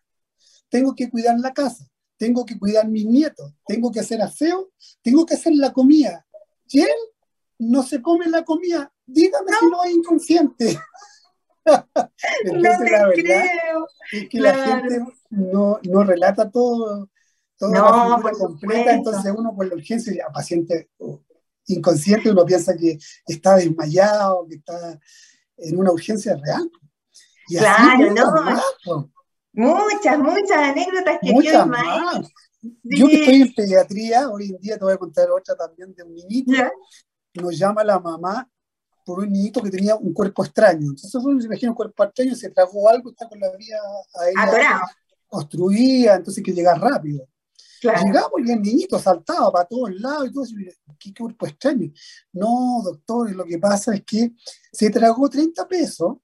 tengo 0.69 0.95
que 0.95 1.09
cuidar 1.09 1.39
la 1.39 1.53
casa, 1.53 1.87
tengo 2.17 2.45
que 2.45 2.59
cuidar 2.59 2.89
mis 2.89 3.07
nietos, 3.07 3.55
tengo 3.67 3.91
que 3.91 4.01
hacer 4.01 4.21
aseo, 4.21 4.71
tengo 5.03 5.25
que 5.25 5.35
hacer 5.35 5.55
la 5.55 5.73
comida. 5.73 6.27
Y 6.69 6.81
él 6.81 6.89
no 7.59 7.83
se 7.83 8.03
come 8.03 8.29
la 8.29 8.45
comida, 8.45 8.93
dígame 9.07 9.53
si 9.59 9.67
no 9.67 9.85
es 9.85 9.93
inconsciente. 9.93 10.79
Entonces, 12.45 12.91
la 12.91 13.07
verdad 13.07 13.45
es 14.13 14.29
que 14.29 14.41
la 14.41 14.55
gente 14.55 15.05
no, 15.31 15.79
no 15.83 16.05
relata 16.05 16.51
todo, 16.51 17.09
toda 17.57 18.19
la 18.19 18.33
completa, 18.33 18.93
entonces 18.93 19.33
uno 19.37 19.55
por 19.55 19.69
la 19.69 19.75
urgencia, 19.75 20.13
ya 20.13 20.33
paciente 20.33 20.89
inconsciente, 21.67 22.31
uno 22.31 22.45
piensa 22.45 22.77
que 22.77 22.99
está 23.27 23.57
desmayado, 23.57 24.47
que 24.49 24.57
está 24.57 24.99
en 25.59 25.79
una 25.79 25.93
urgencia 25.93 26.37
real. 26.37 26.71
Y 27.49 27.59
claro, 27.59 28.15
no. 28.85 29.11
Muchas, 29.53 30.19
muchas 30.19 30.59
anécdotas 30.59 31.19
que 31.21 31.33
muchas 31.33 31.67
más. 31.67 32.29
Yo 32.63 33.07
que 33.07 33.21
estoy 33.21 33.43
en 33.43 33.55
pediatría, 33.55 34.29
hoy 34.29 34.51
en 34.51 34.59
día 34.59 34.79
te 34.79 34.85
voy 34.85 34.95
a 34.95 34.99
contar 34.99 35.31
otra 35.31 35.57
también 35.57 35.95
de 35.95 36.03
un 36.03 36.15
niñito. 36.15 36.53
Nos 37.35 37.59
llama 37.59 37.85
la 37.85 37.99
mamá 37.99 38.49
por 39.11 39.25
un 39.25 39.33
niñito 39.33 39.61
que 39.61 39.71
tenía 39.71 39.97
un 39.97 40.13
cuerpo 40.13 40.45
extraño. 40.45 40.91
Entonces 40.91 41.15
uno 41.17 41.41
se 41.41 41.47
imagina 41.47 41.73
un 41.73 41.77
cuerpo 41.77 42.05
extraño, 42.05 42.33
se 42.37 42.49
tragó 42.51 42.89
algo, 42.89 43.11
está 43.11 43.29
con 43.29 43.41
la 43.41 43.51
vía 43.57 43.77
aérea 44.21 44.83
construida, 45.27 46.15
entonces 46.15 46.45
que 46.45 46.53
llegar 46.53 46.81
rápido. 46.81 47.27
Llegamos 47.83 48.31
y 48.47 48.53
el 48.53 48.63
niñito 48.63 49.01
saltaba 49.01 49.51
para 49.51 49.65
todos 49.65 49.93
lados 49.95 50.29
y 50.29 50.33
todo 50.33 50.45
eso. 50.45 50.55
¿Qué 50.97 51.13
cuerpo 51.13 51.49
extraño? 51.49 51.91
No, 52.33 52.83
doctor, 52.85 53.33
lo 53.35 53.45
que 53.45 53.59
pasa 53.59 53.95
es 53.97 54.05
que 54.05 54.33
se 54.71 54.91
tragó 54.91 55.29
30 55.29 55.67
pesos 55.67 56.19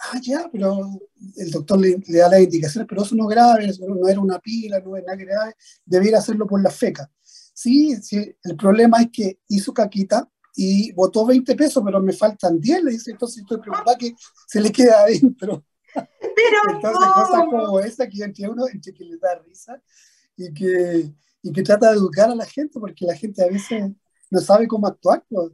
ah, 0.00 0.18
ya, 0.22 0.48
pero 0.50 0.98
el 1.36 1.50
doctor 1.50 1.78
le, 1.78 1.98
da 2.06 2.30
las 2.30 2.40
indicaciones, 2.40 2.88
pero 2.88 3.02
eso 3.02 3.14
no 3.14 3.28
es 3.28 3.36
grave, 3.36 3.70
no 3.86 4.08
era 4.08 4.18
una 4.18 4.38
pila, 4.38 4.80
no 4.80 4.96
es 4.96 5.04
nada 5.04 5.16
grave, 5.16 5.54
debiera 5.84 6.20
hacerlo 6.20 6.46
por 6.46 6.62
la 6.62 6.70
feca. 6.70 7.10
Sí, 7.22 7.96
sí, 7.96 8.34
el 8.44 8.56
problema 8.56 9.02
es 9.02 9.08
que 9.12 9.40
hizo 9.48 9.74
caquita 9.74 10.26
y 10.56 10.92
votó 10.92 11.26
20 11.26 11.54
pesos, 11.54 11.82
pero 11.84 12.00
me 12.00 12.12
faltan 12.12 12.60
10, 12.60 12.84
le 12.84 12.90
dice, 12.92 13.10
entonces 13.12 13.42
estoy 13.42 13.58
preocupada 13.58 13.96
que 13.96 14.14
se 14.46 14.60
le 14.60 14.72
quede 14.72 14.90
adentro. 14.90 15.64
Pero 15.94 16.58
entonces 16.74 17.08
cosas 17.14 17.44
como 17.48 17.80
esa 17.80 18.08
que 18.08 18.22
entre 18.22 18.48
uno, 18.48 18.66
entre 18.68 18.92
que 18.92 19.04
le 19.04 19.16
da 19.18 19.38
risa 19.46 19.80
y 20.36 20.52
que, 20.52 21.12
y 21.42 21.52
que 21.52 21.62
trata 21.62 21.90
de 21.90 21.96
educar 21.96 22.30
a 22.30 22.34
la 22.34 22.46
gente, 22.46 22.78
porque 22.78 23.06
la 23.06 23.14
gente 23.14 23.42
a 23.42 23.48
veces 23.48 23.90
no 24.30 24.40
sabe 24.40 24.66
cómo 24.66 24.86
actuar. 24.86 25.24
Pues. 25.28 25.52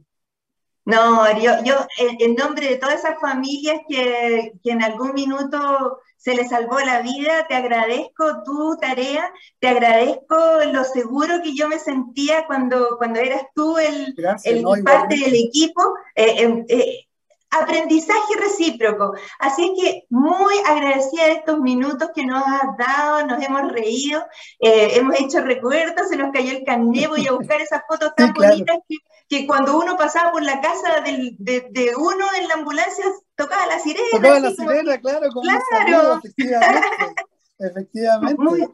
No, 0.87 1.29
yo, 1.41 1.51
yo 1.65 1.75
en 1.97 2.35
nombre 2.35 2.69
de 2.69 2.77
todas 2.77 2.99
esas 2.99 3.19
familias 3.19 3.81
que, 3.89 4.53
que, 4.63 4.71
en 4.71 4.81
algún 4.81 5.13
minuto 5.13 5.99
se 6.15 6.33
les 6.33 6.47
salvó 6.47 6.79
la 6.79 7.01
vida, 7.01 7.45
te 7.49 7.55
agradezco 7.55 8.41
tu 8.45 8.77
tarea, 8.77 9.29
te 9.59 9.67
agradezco 9.67 10.37
lo 10.71 10.85
seguro 10.85 11.41
que 11.43 11.53
yo 11.53 11.67
me 11.67 11.77
sentía 11.77 12.45
cuando, 12.47 12.95
cuando 12.97 13.19
eras 13.19 13.41
tú 13.53 13.77
el, 13.77 14.15
el 14.45 14.63
parte 14.85 15.17
del 15.17 15.35
equipo. 15.35 15.81
Eh, 16.15 16.63
eh, 16.69 17.06
aprendizaje 17.49 18.35
recíproco. 18.39 19.13
Así 19.39 19.63
es 19.63 19.81
que 19.81 20.03
muy 20.09 20.55
agradecida 20.65 21.25
de 21.25 21.31
estos 21.33 21.59
minutos 21.59 22.09
que 22.13 22.25
nos 22.25 22.43
has 22.45 22.77
dado, 22.77 23.25
nos 23.25 23.43
hemos 23.43 23.71
reído, 23.71 24.21
eh, 24.59 24.91
hemos 24.95 25.19
hecho 25.19 25.41
recuerdos, 25.41 26.09
se 26.09 26.17
nos 26.17 26.31
cayó 26.31 26.51
el 26.51 26.63
carné, 26.63 27.07
voy 27.07 27.27
a 27.27 27.33
buscar 27.33 27.61
esas 27.61 27.81
fotos 27.87 28.13
tan 28.17 28.33
bonitas 28.33 28.77
que 28.87 28.97
que 29.29 29.45
cuando 29.45 29.77
uno 29.77 29.97
pasaba 29.97 30.31
por 30.31 30.43
la 30.43 30.61
casa 30.61 31.01
del, 31.01 31.35
de, 31.37 31.67
de, 31.71 31.93
uno 31.95 32.25
en 32.39 32.47
la 32.47 32.55
ambulancia 32.55 33.05
tocaba 33.35 33.65
la 33.67 33.79
sirena. 33.79 34.07
Tocaba 34.11 34.39
la 34.39 34.51
sirena, 34.51 34.97
claro, 34.99 35.27
como 35.33 35.41
claro. 35.41 36.19
efectivamente. 36.23 37.23
efectivamente. 37.59 38.35
Muy, 38.41 38.67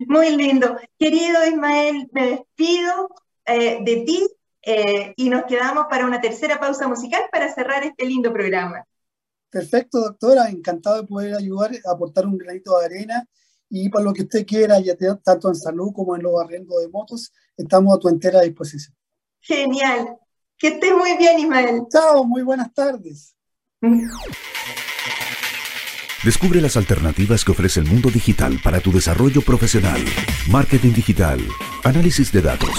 muy, 0.00 0.30
lindo. 0.30 0.76
Querido 0.98 1.46
Ismael, 1.46 2.08
me 2.12 2.30
despido 2.30 3.08
eh, 3.44 3.78
de 3.82 3.96
ti 4.04 4.28
eh, 4.62 5.14
y 5.16 5.30
nos 5.30 5.44
quedamos 5.44 5.86
para 5.88 6.06
una 6.06 6.20
tercera 6.20 6.58
pausa 6.60 6.86
musical 6.88 7.22
para 7.32 7.52
cerrar 7.52 7.84
este 7.84 8.06
lindo 8.06 8.32
programa. 8.32 8.84
Perfecto, 9.50 10.00
doctora. 10.00 10.48
Encantado 10.48 11.00
de 11.02 11.08
poder 11.08 11.34
ayudar, 11.34 11.70
aportar 11.84 12.26
un 12.26 12.38
granito 12.38 12.78
de 12.78 12.84
arena 12.84 13.28
y 13.68 13.88
para 13.88 14.04
lo 14.04 14.12
que 14.12 14.22
usted 14.22 14.44
quiera, 14.44 14.80
ya 14.80 14.96
tanto 15.22 15.48
en 15.48 15.54
salud 15.54 15.92
como 15.94 16.16
en 16.16 16.22
los 16.22 16.40
arrendos 16.40 16.80
de 16.80 16.88
motos, 16.88 17.32
estamos 17.56 17.96
a 17.96 18.00
tu 18.00 18.08
entera 18.08 18.40
disposición. 18.40 18.94
Genial. 19.40 20.16
Que 20.58 20.68
estés 20.68 20.92
muy 20.92 21.16
bien, 21.16 21.38
Ismael. 21.38 21.82
Chao, 21.90 22.24
muy 22.24 22.42
buenas 22.42 22.74
tardes. 22.74 23.34
Descubre 26.24 26.60
las 26.60 26.76
alternativas 26.76 27.44
que 27.44 27.52
ofrece 27.52 27.80
el 27.80 27.86
mundo 27.86 28.10
digital 28.10 28.60
para 28.62 28.80
tu 28.80 28.92
desarrollo 28.92 29.40
profesional. 29.40 30.04
Marketing 30.50 30.92
digital, 30.92 31.40
análisis 31.82 32.30
de 32.30 32.42
datos, 32.42 32.78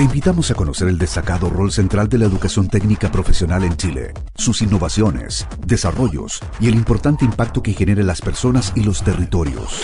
Te 0.00 0.04
invitamos 0.04 0.50
a 0.50 0.54
conocer 0.54 0.88
el 0.88 0.96
destacado 0.96 1.50
rol 1.50 1.70
central 1.70 2.08
de 2.08 2.16
la 2.16 2.24
educación 2.24 2.68
técnica 2.68 3.12
profesional 3.12 3.64
en 3.64 3.76
Chile, 3.76 4.14
sus 4.34 4.62
innovaciones, 4.62 5.46
desarrollos 5.66 6.40
y 6.58 6.68
el 6.68 6.74
importante 6.74 7.26
impacto 7.26 7.62
que 7.62 7.74
genera 7.74 8.00
en 8.00 8.06
las 8.06 8.22
personas 8.22 8.72
y 8.74 8.82
los 8.82 9.04
territorios. 9.04 9.82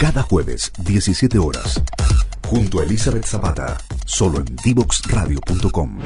Cada 0.00 0.22
jueves, 0.22 0.72
17 0.80 1.38
horas, 1.38 1.80
junto 2.48 2.80
a 2.80 2.82
Elizabeth 2.82 3.24
Zapata, 3.24 3.78
solo 4.04 4.38
en 4.38 4.56
divoxradio.com. 4.64 6.00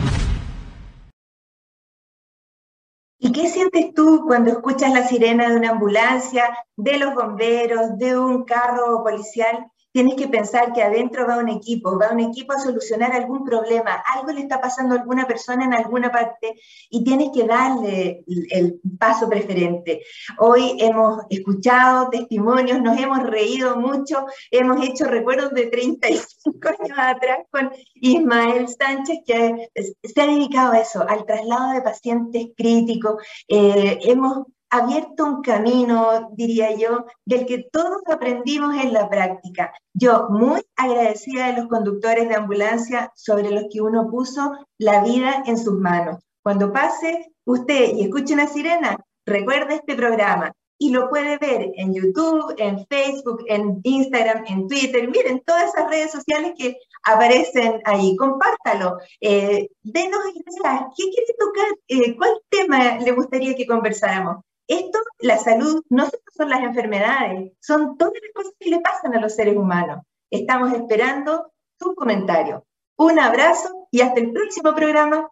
¿Y 3.21 3.33
qué 3.33 3.49
sientes 3.49 3.95
tú 3.95 4.25
cuando 4.27 4.51
escuchas 4.51 4.93
la 4.93 5.09
sirena 5.09 5.49
de 5.49 5.57
una 5.57 5.71
ambulancia, 5.71 6.45
de 6.77 6.99
los 6.99 7.15
bomberos, 7.15 7.97
de 7.97 8.19
un 8.19 8.45
carro 8.45 9.03
policial? 9.03 9.71
Tienes 9.93 10.15
que 10.15 10.29
pensar 10.29 10.73
que 10.73 10.83
adentro 10.83 11.27
va 11.27 11.39
un 11.39 11.49
equipo, 11.49 11.99
va 11.99 12.13
un 12.13 12.21
equipo 12.21 12.53
a 12.53 12.61
solucionar 12.61 13.13
algún 13.13 13.45
problema, 13.45 14.03
algo 14.15 14.33
le 14.33 14.43
está 14.43 14.61
pasando 14.61 14.95
a 14.95 14.99
alguna 14.99 15.27
persona 15.27 15.65
en 15.65 15.75
alguna 15.75 16.11
parte 16.11 16.55
y 16.91 17.03
tienes 17.05 17.31
que 17.35 17.45
darle 17.45 18.25
el 18.51 18.81
paso 18.99 19.29
preferente. 19.29 20.03
Hoy 20.39 20.77
hemos 20.79 21.23
escuchado 21.31 22.09
testimonios, 22.11 22.81
nos 22.81 22.99
hemos 22.99 23.23
reído 23.23 23.77
mucho, 23.77 24.27
hemos 24.51 24.87
hecho 24.87 25.05
recuerdos 25.05 25.53
de 25.53 25.67
35 25.67 26.69
años 26.81 26.99
atrás 26.99 27.39
con 27.51 27.71
Ismael 27.95 28.69
Sánchez, 28.69 29.19
que 29.27 29.71
se 29.75 30.21
ha 30.21 30.27
dedicado 30.27 30.73
a 30.73 30.81
eso, 30.81 31.07
al 31.09 31.25
traslado 31.25 31.73
de 31.73 31.83
pacientes 31.83 32.47
críticos. 32.57 33.23
Eh, 33.49 33.99
hemos 34.03 34.47
abierto 34.71 35.25
un 35.27 35.43
camino, 35.43 36.31
diría 36.33 36.75
yo, 36.75 37.07
del 37.25 37.45
que 37.47 37.69
todos 37.73 38.03
aprendimos 38.07 38.77
en 38.77 38.93
la 38.93 39.09
práctica. 39.09 39.73
Yo 39.93 40.29
muy 40.31 40.63
agradecida 40.77 41.49
de 41.49 41.61
los 41.61 41.69
conductores 41.69 42.29
de 42.29 42.37
ambulancia 42.37 43.13
sobre 43.15 43.51
los 43.51 43.65
que 43.71 43.81
uno 43.81 44.09
puso 44.09 44.53
la 44.79 45.03
vida 45.03 45.43
en 45.47 45.59
sus 45.59 45.75
manos. 45.75 46.19
Cuando 46.43 46.73
pase 46.73 47.33
usted 47.45 47.95
y 47.97 48.03
escuche 48.03 48.35
una 48.35 48.47
sirena, 48.47 48.97
recuerde 49.27 49.75
este 49.75 49.95
programa 49.95 50.53
y 50.83 50.91
lo 50.93 51.11
puede 51.11 51.37
ver 51.37 51.73
en 51.77 51.93
YouTube, 51.93 52.55
en 52.57 52.87
Facebook, 52.87 53.45
en 53.49 53.81
Instagram, 53.83 54.45
en 54.47 54.67
Twitter. 54.67 55.11
Miren, 55.11 55.43
todas 55.45 55.75
esas 55.75 55.91
redes 55.91 56.11
sociales 56.11 56.55
que 56.57 56.79
aparecen 57.03 57.83
ahí. 57.85 58.17
Compártalo. 58.17 58.97
Eh, 59.21 59.69
denos 59.83 60.21
ideas. 60.35 60.85
¿Qué 60.97 61.05
quiere 61.11 61.35
tocar? 61.39 61.69
Eh, 61.87 62.17
¿Cuál 62.17 62.41
tema 62.49 62.99
le 62.99 63.13
gustaría 63.13 63.55
que 63.55 63.67
conversáramos? 63.67 64.43
Esto, 64.71 65.01
la 65.19 65.37
salud, 65.37 65.83
no 65.91 66.05
solo 66.05 66.23
son 66.33 66.49
las 66.49 66.61
enfermedades, 66.61 67.51
son 67.59 67.99
todas 67.99 68.15
las 68.23 68.33
cosas 68.33 68.53
que 68.61 68.71
le 68.71 68.79
pasan 68.79 69.13
a 69.17 69.21
los 69.21 69.35
seres 69.35 69.57
humanos. 69.57 70.05
Estamos 70.31 70.73
esperando 70.73 71.53
tu 71.77 71.93
comentario. 71.97 72.65
Un 72.97 73.19
abrazo 73.19 73.89
y 73.91 74.01
hasta 74.01 74.21
el 74.21 74.31
próximo 74.33 74.73
programa. 74.73 75.29